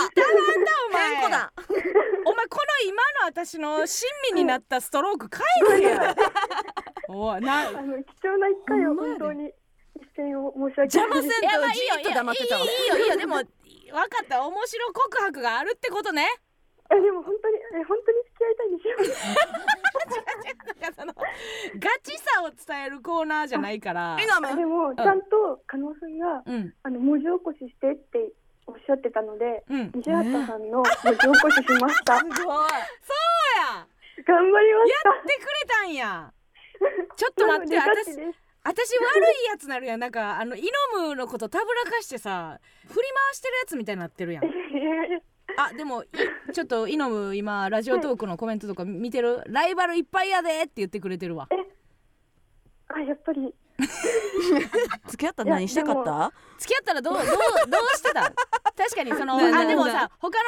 [0.89, 1.15] お前。
[1.15, 1.53] 変子だ。
[2.25, 6.15] お前この今の私の親身になったストローク返せや。
[7.09, 9.51] おいなあの貴重な一回を本当に
[9.95, 10.97] 一線を申し訳ないです。
[10.97, 12.61] 邪魔せんいやまあいいよじーっと黙ってたわ。
[12.61, 13.17] いいいいよいいよ。
[13.17, 14.45] でも分かった。
[14.45, 16.27] 面白告白があるってことね。
[16.91, 18.97] えでも本当にえ本当に付き合いたいんですよ。
[20.79, 24.15] なんかそのガチさを伝えるコーナーじゃないから。
[24.15, 24.25] で？
[24.55, 26.73] ムもちゃんと加納さんがうん。
[26.83, 28.31] あの文字起こししてって
[28.69, 29.91] おっしゃってたので、うん。
[29.95, 32.19] 西畑さんの文字起こししました。
[32.21, 32.35] すごい。
[32.37, 33.87] そうや。
[34.23, 36.33] 頑張りましやってくれたんや。
[37.15, 37.89] ちょっと待って私
[38.63, 39.99] 私悪いやつなるやん。
[39.99, 40.61] なんかあのイ
[40.93, 44.43] ノムのことたぶらかしてさ振り回してるやつみたいになってるやん。
[45.57, 46.07] あでもい
[46.53, 51.49] ちょっとイノム今ラジオトークのコメントとか見てるライバルいっぱいやでって言ってくれてるわ。
[52.89, 53.53] あやっぱり
[55.07, 56.31] 付き合ったら何したかった？
[56.59, 58.21] 付き合ったらどうどうどうしてた？
[58.75, 60.43] 確かにその あでもさ他の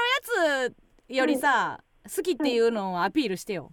[0.60, 0.74] やつ
[1.14, 1.82] よりさ
[2.16, 3.72] 好きっていうのをアピールしてよ。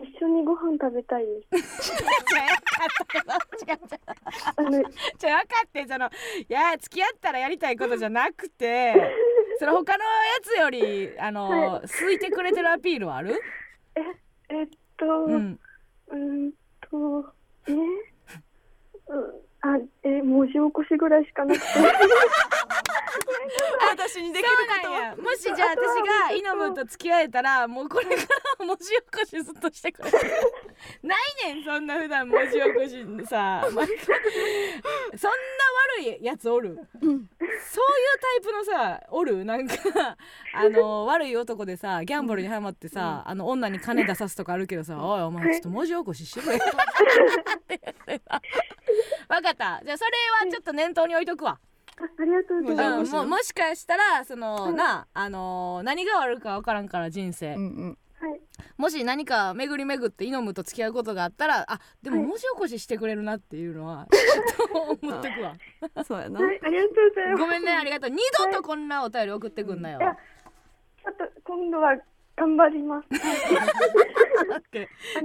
[0.00, 1.24] 一緒にご飯食べたい。
[1.50, 1.92] です。
[1.92, 1.98] 違う
[3.70, 3.78] 違う
[4.56, 4.70] あの
[5.18, 6.10] じゃ分かってそのい
[6.48, 8.94] や付き合ったらやりたいことじゃなくて
[9.58, 10.10] その他のや
[10.42, 13.38] つよりあの、は好いてくれてるアピールはある？
[14.48, 16.14] えっとううんー
[16.48, 17.34] んと
[17.68, 17.72] え？
[17.72, 17.88] うん
[19.62, 21.66] あえ文字起こしぐらいしかなくて。
[23.90, 25.14] 私にできるそうことなんや。
[25.16, 25.76] もしじゃあ私
[26.30, 28.12] がイノムと付き合えたらもうこれか
[28.60, 30.10] ら文字起こしずっとしてくれ。
[31.02, 33.62] ないねんそんな普段文字起こしさ。
[33.66, 33.82] そんな
[35.98, 37.18] 悪いやつおる、そういう
[38.20, 39.44] タイプのさおる？
[39.44, 39.74] なんか
[40.54, 46.62] あの悪い男でさギャンブルにハマってさ、あの女に金出さすとかあるけどさ「おいお前ちょっと文字起こししてくれよ」
[49.28, 49.80] 分かった。
[49.84, 50.10] じゃあそれ
[50.46, 51.58] はちょっと念頭に置いとくわ。
[51.98, 53.12] あありがとうございうん、ます。
[53.14, 57.98] ももしかしたらその、なあのー何が悪るか分からんから人生、うんうん。
[58.18, 58.40] はい。
[58.76, 62.26] もし何か巡り巡ってイノムと付き合うことがあったらあでもはい。
[62.26, 65.54] 文字起こししてくれるなっていうのは ちょっと思っとくわ。
[66.04, 66.40] そうやな。
[66.40, 67.40] はい、ありがとうございます。
[67.42, 68.10] ごめんねありがとう。
[68.10, 68.16] 二
[68.52, 70.02] 度とこんなお便り送ってくんなよ、い。
[70.02, 70.16] や
[71.04, 71.96] ちょっと今度は
[72.36, 73.08] 頑張ります。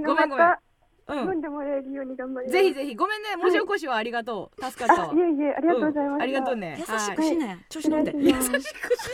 [0.04, 0.65] ごめんごめん
[1.08, 1.18] うん。
[1.18, 2.58] 読んでもらえるように頑張ります。
[2.58, 2.94] ぜひぜひ。
[2.94, 3.36] ごめんね。
[3.36, 4.64] 文字起こしはありがとう。
[4.64, 6.18] 助かったわあ、いえいえ、ありがとうございます。
[6.18, 6.56] んありがとう。
[6.56, 6.76] ね。
[6.78, 7.16] 優しはい。
[7.16, 8.52] くしなや調子飲んで失礼します。
[8.52, 9.10] 優しくし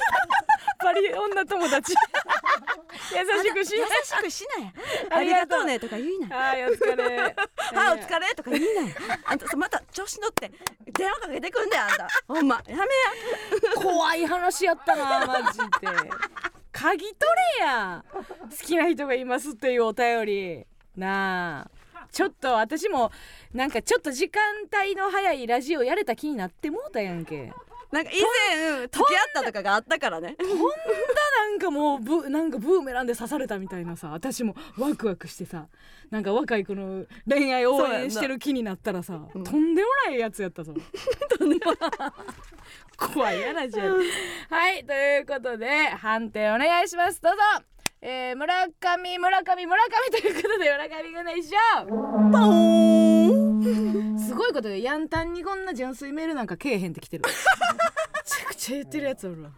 [0.83, 1.95] バリ女友達。
[3.13, 4.73] 優しくし優しくしなや
[5.11, 5.65] ありがとう。
[5.65, 6.37] ねとか言いな。
[6.37, 7.05] はいお疲れ。
[7.19, 8.83] はいお疲れとか言いな。
[8.83, 8.89] や
[9.27, 10.51] あんたまた調子乗って。
[10.93, 12.09] 電話かけてくんであんた。
[12.27, 12.61] ほんま。
[12.67, 12.87] やめや。
[13.77, 15.65] 怖い話やったなマジで。
[16.73, 18.05] 嗅ぎ取れや。
[18.13, 20.67] 好きな人がいますっていうお便り。
[20.97, 21.82] なあ
[22.13, 23.11] ちょっと私も
[23.53, 24.43] なんかちょっと時間
[24.83, 27.53] 帯の早いラジオやれた気になってもうたやんけ。
[27.91, 28.15] なんか以
[28.57, 30.35] 前付き合ったとかがあったからね。
[30.39, 35.67] なんかもうブなんかブーメランで刺されたみたいなさ私もワクワクしてさ
[36.11, 39.45] なんか若い子の恋愛応援してる気になったらさ、うん。
[39.45, 40.75] とんでもないやつやったぞ。
[42.97, 43.89] 怖いやなじゃあ
[44.55, 47.21] はいということで判定お願いします。
[47.21, 47.39] どうぞ
[48.05, 51.87] えー、村上村上村上 ということで村上軍団一勝
[52.33, 54.19] パン。
[54.19, 57.31] すごいことよヤンタンにこんな純粋メールなんかけえへんってきてるめ
[58.25, 59.51] ちゃくちゃ言ってるやつおるわ。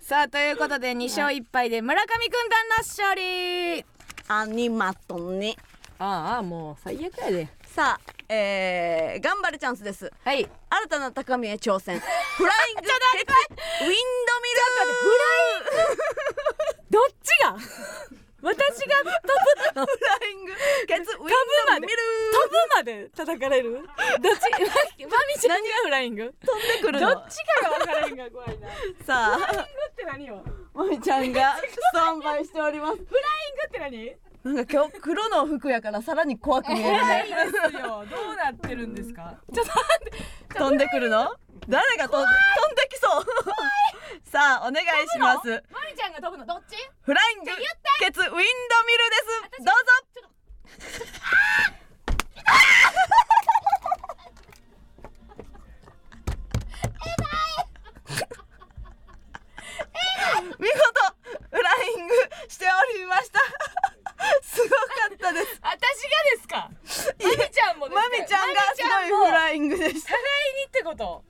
[0.00, 3.84] さあということで2勝1敗で村上軍団の勝利
[4.28, 5.56] アニマトね。
[5.98, 10.12] ああもう最悪やでさあえー、頑張るチャンスです。
[10.24, 10.44] はい。
[10.44, 11.98] 新たな高みへ挑戦。
[12.36, 13.96] フライングウィンドミ
[14.52, 14.60] ル。
[16.92, 17.56] どっちが？
[18.42, 18.56] 私
[18.88, 19.04] が飛
[19.72, 19.86] ぶの？
[19.86, 20.52] フライング。
[20.86, 21.96] ケツウィンドミル。
[22.32, 23.72] 飛ぶまで叩かれる？
[23.72, 23.88] どっち？
[25.08, 26.34] まみちゃんがフライング。
[26.44, 27.08] 飛んでくるの。
[27.14, 28.68] どっちかが分からへんが怖いな。
[28.68, 29.38] フさあ。
[29.38, 30.44] ライングって何よ？
[30.74, 31.62] まみちゃんがス
[31.94, 32.96] タンバイしております。
[32.98, 34.31] フライングって何？
[34.44, 37.24] なんか今日黒の服やからさらに怖く見えるね。
[37.70, 38.04] ですよ。
[38.10, 39.38] どうなってるんですか？
[39.54, 39.72] ちょっと
[40.58, 41.36] 飛んでくるの？
[41.68, 43.24] 誰が飛ん飛んできそう。
[44.24, 45.62] さあお願いします。
[45.70, 46.74] まみちゃんが飛ぶのどっち？
[47.02, 47.52] フライング
[48.00, 48.46] ケツウィンドミル
[49.10, 49.16] で
[49.58, 49.64] す。
[49.64, 49.72] どうぞ。
[60.58, 60.78] 見事
[61.50, 62.14] フライング
[62.48, 63.40] しておりました
[64.52, 64.74] すごか
[65.14, 65.60] ったです。
[65.62, 65.76] 私が
[66.36, 66.70] ですか？
[67.24, 70.08] まみちゃんもまみちゃんがすごいフライングでした。
[70.08, 70.24] 互い
[70.60, 71.24] にってこと？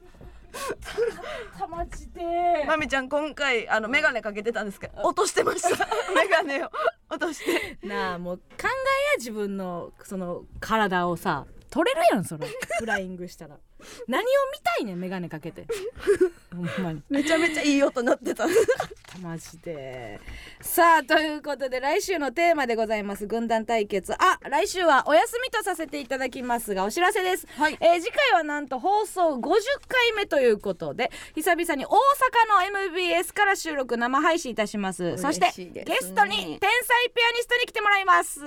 [1.59, 5.87] たまちでまみちゃん今回あのメガネかけてたんですけど落としてました。
[6.15, 6.71] メガネを
[7.09, 7.79] 落として。
[7.87, 8.71] なあもう考えや
[9.19, 12.47] 自分のその体をさ取れるやんそれ。
[12.81, 13.57] フライングしたら
[14.09, 15.67] 何を見たいねん眼鏡かけて。
[16.55, 17.03] ほんまに。
[17.09, 18.47] めちゃめちゃいい音鳴ってた。
[19.23, 20.21] マジで。
[20.61, 23.27] さあということで来週のテーマでございます。
[23.27, 24.13] 軍団対決。
[24.15, 27.77] あ来週はお休みとさせていただきますがお知らせです、はい。
[27.81, 29.41] えー次回はなんと放送50
[29.89, 31.93] 回目ということで久々に大阪
[32.73, 35.17] の MBS から収録生配信いたします。
[35.19, 35.47] そして
[35.85, 38.41] ゲストに天才ピアニストに来てもらいます。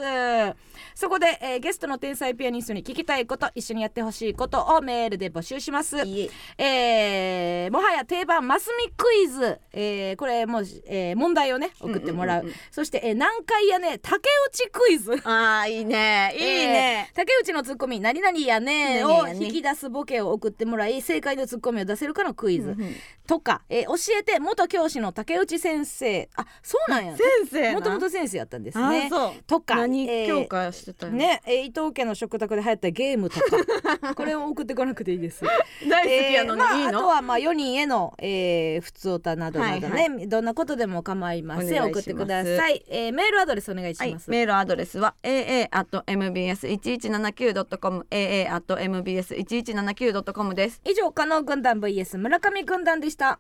[0.94, 5.98] そこで、えーゲストの天才ピアニストに聞きたいこと一緒にやってほしいことをメールで募集します。
[6.06, 6.30] いえ。
[6.58, 12.48] えーもはや定番マスミクイズ、えーこれもう、えー問題をね送ってもらう,、うん。
[12.48, 12.56] うんうんう。
[12.56, 15.14] んそして、えー南海やね竹内クイズ。
[15.24, 16.34] あーいいね。
[16.36, 17.08] いいね。
[17.10, 22.96] え、ー竹内のツッコミ「何々やね」を引き出すボケを送ってもらい正解のツッコミを出せるかのクイズ、うんうん。
[23.28, 26.30] とか、えー教えて元教師の竹内先生。
[26.36, 27.16] あそうなんや。
[27.18, 27.74] 先生な。
[27.74, 29.44] もともと先生やったんですあねーそう。
[29.48, 34.14] とか何えー教科してたよね、えー伊藤家の食卓で流行ったゲームとか。
[34.16, 35.44] これを送ってこなくていいです。
[35.90, 41.84] 大好きやのにえーまあ、いいのあとはまあ4人への、えー、普通歌などなどね、はいどんなことでも構いません。
[41.84, 50.82] 送ってください、えー、メールアドレスお願いしはいます、、メールアドレスは aa.mbs1179.com aa.mbs1179.com です。
[50.86, 53.40] 以上加納軍団 vs 村上軍団でした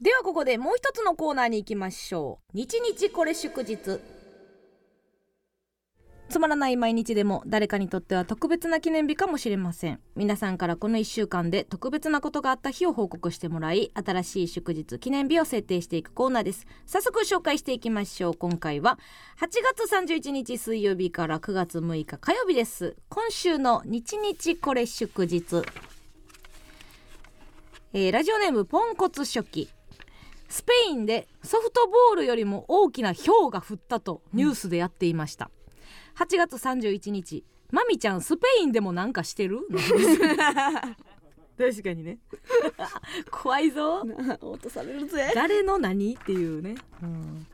[0.00, 2.56] ではここでもう一つのコーナーに行きましょう。
[2.56, 3.98] 日日これ祝日。
[6.28, 10.00] つまらない毎日でも誰かにとっては特別な記念日かもしれません。
[10.14, 16.66] 皆さんからこの1週間で特別なことがあった日を報告してもらい新しい祝日記念日を設定していくコーナーです。
[16.84, 18.34] 早速紹介していきましょう。
[18.34, 18.98] 今回は
[19.40, 19.48] 8
[19.78, 22.96] 月31日水曜日から9月6日火曜日です。
[23.08, 25.62] 今週の日日これ祝日。
[27.94, 29.70] えーラジオネームポンコツ初期。
[30.48, 35.50] スペインでソフトボールよりも大きな氷が降ったとニュースでやっていました、
[36.16, 39.60] 8月31日マミちゃんスペインでもなんかしてる？
[41.58, 42.18] 確かにね。
[43.30, 44.02] 怖いぞ。
[44.40, 45.32] 落とされるぜ。
[45.34, 46.14] 誰の何？
[46.14, 47.46] っていうね、うん。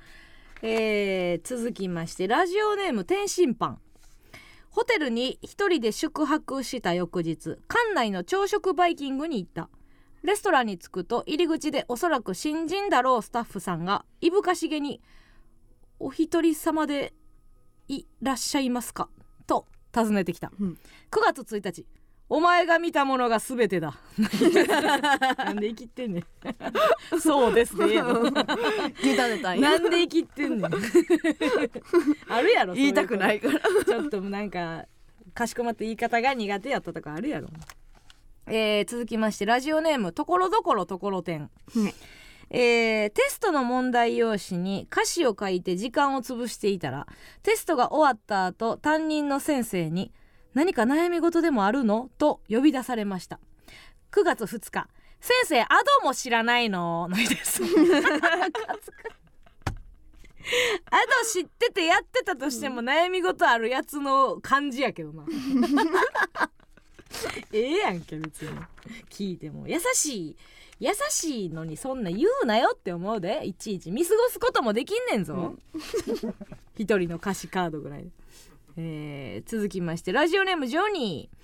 [0.61, 3.79] えー続きましてラジオネーム天津飯。
[4.71, 9.69] ホテルに一人で宿泊した翌日館内の朝食バイキングに行った
[10.23, 15.01] レストランに着くと入り口でおそらく新人だろうスタッフさんがいぶかしげに
[15.99, 17.13] 「お一人様で
[17.89, 19.09] いらっしゃいますか?」
[19.47, 20.79] と尋ねてきた、うん。
[21.11, 21.87] 9月1日
[22.29, 23.95] お前が見たものが全てだ。
[25.37, 27.21] なんで生きってんねん。
[27.21, 27.89] そうですね。
[29.03, 30.71] 言いたねたなんで生きってんねん。
[32.29, 33.61] あるやろ言いたくないいから。
[33.85, 34.87] ちょっとなんか
[35.35, 37.49] かしこまって言い方が苦手やったとかあるやろ
[38.55, 41.95] えー続きましてラジオネームところどころところてん、ね
[42.51, 47.07] えーテストの問題用紙に歌詞を書いて時間を潰していたら
[47.43, 50.13] テストが終わった後担任の先生に
[50.53, 53.41] 「何か悩み事でもあるの?」と呼び出されました。
[54.11, 54.87] 9月2日
[55.19, 55.69] 「先生ア
[56.03, 57.63] ドも知らないの?」の日です。
[57.65, 57.73] アド
[61.33, 65.25] 知っててやってたとしても悩み事あるやつの感じやけどな
[67.53, 68.51] ええやんけ別に。
[69.11, 69.67] 聞いても。
[69.69, 70.37] 優しい。
[70.81, 73.47] 優しいのにそんな言うなよって思うで。
[73.47, 75.55] いちいち見過ごすこともできんねんぞ。
[76.77, 78.11] 一、人の歌詞カードぐらいで、
[78.77, 81.43] えー続きましてラジオネームジョニー。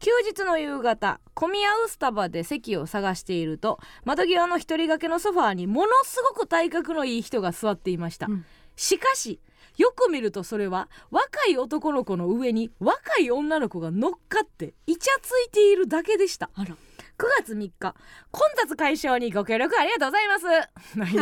[0.00, 8.44] 休日の夕方混み合うスタバで席を探していると窓際の一人掛けのソファーにものすごく体格のいい人が座っていました、うん。
[8.76, 9.40] しかし
[9.78, 16.50] よく見るとそれは若い男の子の上に若い女の子が乗っかってイチャついているだけでした。
[16.54, 16.76] あら。
[17.18, 17.96] 9月3日
[18.30, 20.46] 混雑解消にご協力ありがとうございます。
[20.96, 21.14] ない。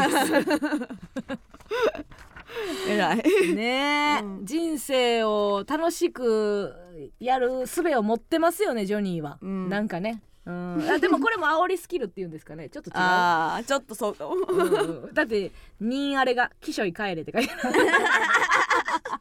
[2.88, 4.46] えらいですねえ、うん。
[4.46, 6.74] 人生を楽しく
[7.18, 9.68] やる術を持ってますよねジョニーは、うん。
[9.68, 12.68] なんかねうん、あでもこれも煽りスキルっていうんですかね。
[12.68, 12.94] ちょっと違う。
[12.96, 14.14] あーちょっとそう。
[14.14, 15.14] かもうんうん。
[15.14, 15.50] だって
[15.80, 17.74] 「人あれが気象い帰れ」って書いてある。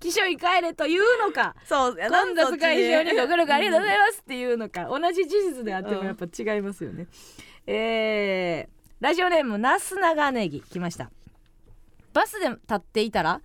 [0.00, 1.54] 気象い帰れというのか。
[1.64, 2.24] そうやな。
[2.24, 4.86] 混雑解消にご協力ありがとうございまますっていうのか。
[4.86, 7.06] 同じ事実であってもやっぱ違いますよね、
[7.66, 11.10] えーラジオネームなす長ネギ来ました。
[12.12, 13.40] バスで立っていたら、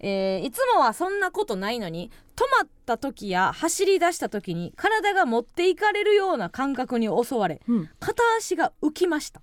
[0.00, 7.90] えーいつもはそんなことないのに止まった時や走り出した時に体が持っていかれるような感覚に襲われうん。
[8.00, 9.40] 片足が浮きました。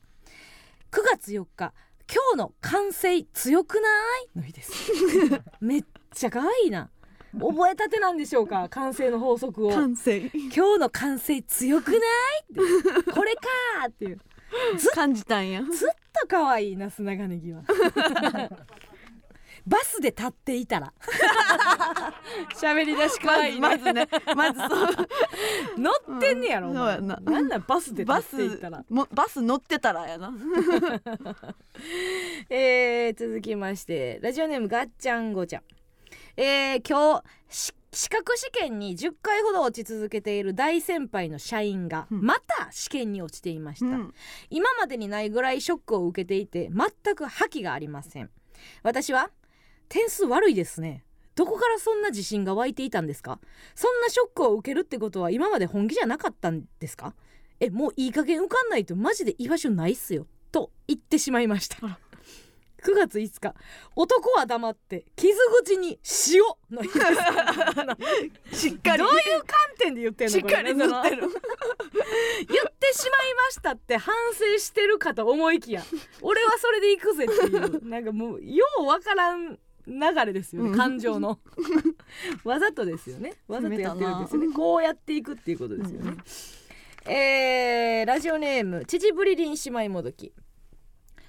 [0.92, 1.74] 9月4日
[2.12, 3.90] 今日の完成強くな
[4.36, 4.38] い？
[4.38, 4.72] の日です。
[5.60, 5.84] めっ
[6.14, 6.90] ちゃ可愛いな。
[7.38, 8.70] 覚えたてなんでしょうか？
[8.70, 9.72] 完成の法則を。
[9.72, 12.02] 完成今日の完成強くない？
[13.14, 14.20] これかーっていう。
[14.94, 15.62] 感じたんや。
[15.64, 15.90] ずっ
[16.22, 17.64] と可愛いなす長ネギは
[19.68, 20.94] バスで立っていたら。
[22.56, 23.62] 喋り出し可愛いね。
[23.62, 24.08] まずね。
[24.36, 24.70] まずそう。
[25.78, 27.18] 乗ってんねやろ、うんそうやな。
[27.18, 28.86] なんなんバスでバスていったら。
[28.90, 30.34] もバス乗ってたらやな。
[32.50, 34.20] えー続きまして。
[34.22, 35.64] ラジオネームガッチャンゴちゃん。
[36.38, 42.22] えー今日し資格試験に10回ほど落ち続けている大先輩の社員がうん。
[42.22, 44.14] また試験に落ちていました、うん。
[44.50, 48.30] 今までにないぐらいショックを受けていて全く覇気がありません。
[48.84, 49.32] 私は
[49.90, 51.04] 点数悪いですね。
[51.36, 53.40] どこからそんな自信が湧いていたんですか？
[53.76, 57.14] そんなショックを受けるってことは今まで本気じゃなかったんですか？
[57.60, 60.28] えもういい加減受かんないとマジで居場所ないっすよ。
[60.52, 61.78] と言ってしまいました。
[62.84, 63.56] 9月5日。
[63.96, 65.34] 男は黙って傷
[65.64, 66.00] 口に
[66.32, 66.44] 塩。
[66.70, 66.90] の 日
[68.56, 69.00] しっかり。
[69.00, 70.32] どういう観点で言ってんの？
[70.34, 71.22] しっかり塗ってる。
[71.22, 71.32] 言っ
[72.80, 75.84] てしまいましたって反省してるかと思いきや
[76.22, 77.86] 俺はそれで行くぜっていう。
[77.90, 80.78] なんかもうようわからん流れですよね、うん。
[80.78, 81.40] 感情の。
[82.44, 83.34] わざとですよね。
[83.48, 84.54] わざとやってるんですよね。
[84.54, 86.18] こうやっていくっていうことですよね、
[87.08, 90.34] えーラジオネーム秩父りりん姉妹もどき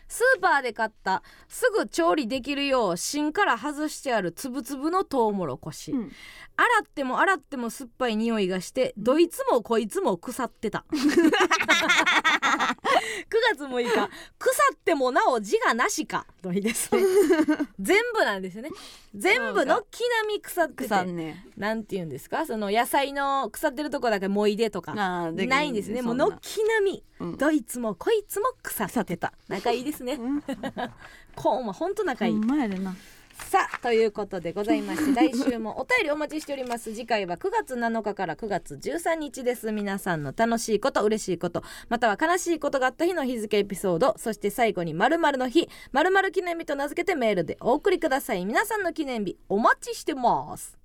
[0.08, 6.12] スーパーで買ったすぐ調理できるよう芯から外してあるつぶつぶのトウモロコシ、うん。
[6.56, 10.84] 洗っても洗っても酸っぱい匂いがしてどいつもこいつも腐ってた。
[10.92, 10.96] 9
[13.54, 13.90] 月6日。
[14.38, 16.26] 腐ってもなお自我なしか。
[16.42, 17.02] の日ですね。
[17.80, 18.70] 全部なんですよね。
[19.14, 21.04] 全部の木並み腐ってて。
[21.04, 21.46] ね。
[21.56, 22.46] なんて言うんですか？
[22.46, 24.94] その野菜の腐ってるとこだけもいでとか。
[24.94, 26.02] ないんですね。
[26.02, 26.26] もうそんな。
[26.26, 27.36] の木並み、うん。
[27.36, 29.32] どいつもこいつも腐ってた。
[29.48, 30.14] 仲いいですね。
[30.14, 30.42] うん。
[31.34, 32.46] コーンはほんと仲いい、で
[32.78, 32.96] な
[33.38, 36.94] さあということでございまして来週もお便りお待ちしております。
[36.94, 39.70] 次回は9月7日から9月13日です。
[39.72, 48.44] 皆さんの楽しいこと嬉しいことまたは悲しいことがあった日の日付エピソードそして最後に〇〇の日〇〇記念日と名付けてメールでお送りください。
[48.44, 50.76] 皆さんの記念日お待ちしてます。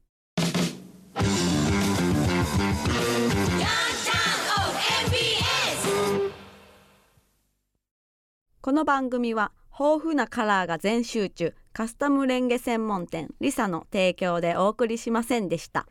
[8.62, 11.56] この番組は豊富なカラーが全集中。
[11.74, 15.88] カスタムレンゲ専門店リサの提供でお送りしませんでした。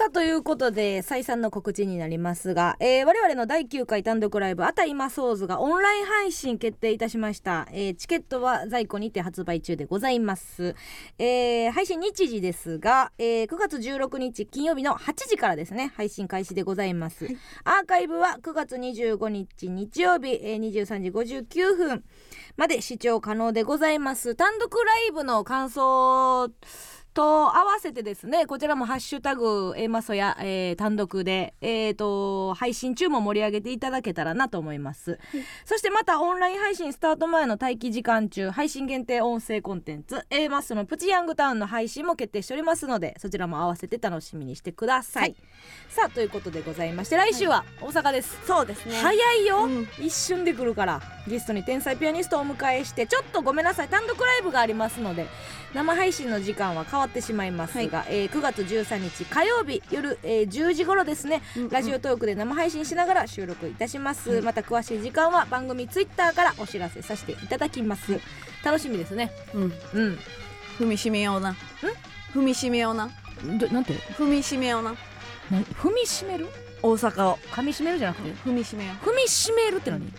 [0.00, 10.74] さあということで再三の告知になりますが、えー我々の第9回単独ライブ「あた今ソーズ」がオンライン配信決定いたしました、えーチケットは在庫にて発売中でございます、
[11.18, 17.26] えー配信日時ですが、えー9月16日金曜日の8時からですね配信開始でございます、
[17.64, 22.04] アーカイブは9月25日日曜日、えー23時59分
[22.56, 24.34] まで視聴可能でございます。
[24.34, 26.50] 単独ライブの感想
[27.12, 27.22] と
[27.56, 35.18] 合わせてですねこちらも「ハッシュタグ A マソや」えー単独で、えー、と配信中も盛り上げていただけたらなと思います、
[35.64, 45.36] そしてまたオンライン配信スタート前の待機時間中配信限定音声コンテンツ A マスのプチヤングタウンの配信も決定しておりますのでそちらも合わせて楽しみにしてください、はい。
[45.88, 48.94] さあということでございまして来週は大阪です、そうですね。
[48.96, 49.88] 早いよ、うん。
[49.98, 51.00] 一瞬で来るから。
[51.28, 53.88] ゲストに天才ピアニストをお迎えしてちょっとごめんなさい。
[53.88, 55.26] 単独ライブがありますので
[55.74, 61.68] 生配信の時間は変わってしまいますが、えー9月13日火曜日夜、えー10時頃ですね、うんうん。
[61.70, 68.20] ラジオトークで生配信しながら収録いたします、また詳しい時間は番組ツイッターからお知らせさせていただきます。
[68.64, 69.30] 楽しみですね。
[69.54, 69.62] うん。
[69.62, 70.18] うん。
[70.78, 71.54] 踏みしめような。
[72.34, 73.10] 踏みしめような。
[73.58, 73.94] どなんて？
[73.94, 74.92] 踏みしめような。
[74.92, 74.96] な
[75.60, 76.48] 踏みしめる？
[76.82, 77.38] 大阪を。
[77.52, 78.30] 噛みしめるじゃなくて？
[78.48, 80.04] 踏みしめよ踏みしめるって何？
[80.04, 80.10] う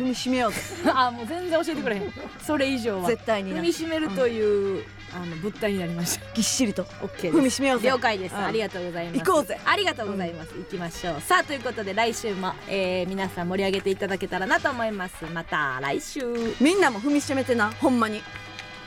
[0.00, 0.58] 踏みしめようぜ
[0.94, 2.12] あもう全然教えてくれへん。
[2.40, 3.08] それ以上は。
[3.08, 3.60] 絶対にな。
[3.60, 6.24] 踏みしめるという、あの物体になりました。
[6.34, 6.84] ぎっしりと。
[6.84, 7.88] OK 踏みしめようぜ。
[7.88, 8.44] 了解です、うん。
[8.44, 9.18] ありがとうございます。
[9.18, 9.60] 行こうぜ。
[9.64, 11.20] ありがとうございます、行きましょう。
[11.20, 15.24] さあということで来週も、えー皆さん盛り上げていただけたらなと思います。
[15.32, 16.54] また来週。
[16.60, 17.72] みんなも踏みしめてな。
[17.80, 18.22] ほんまに。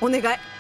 [0.02, 0.52] お願い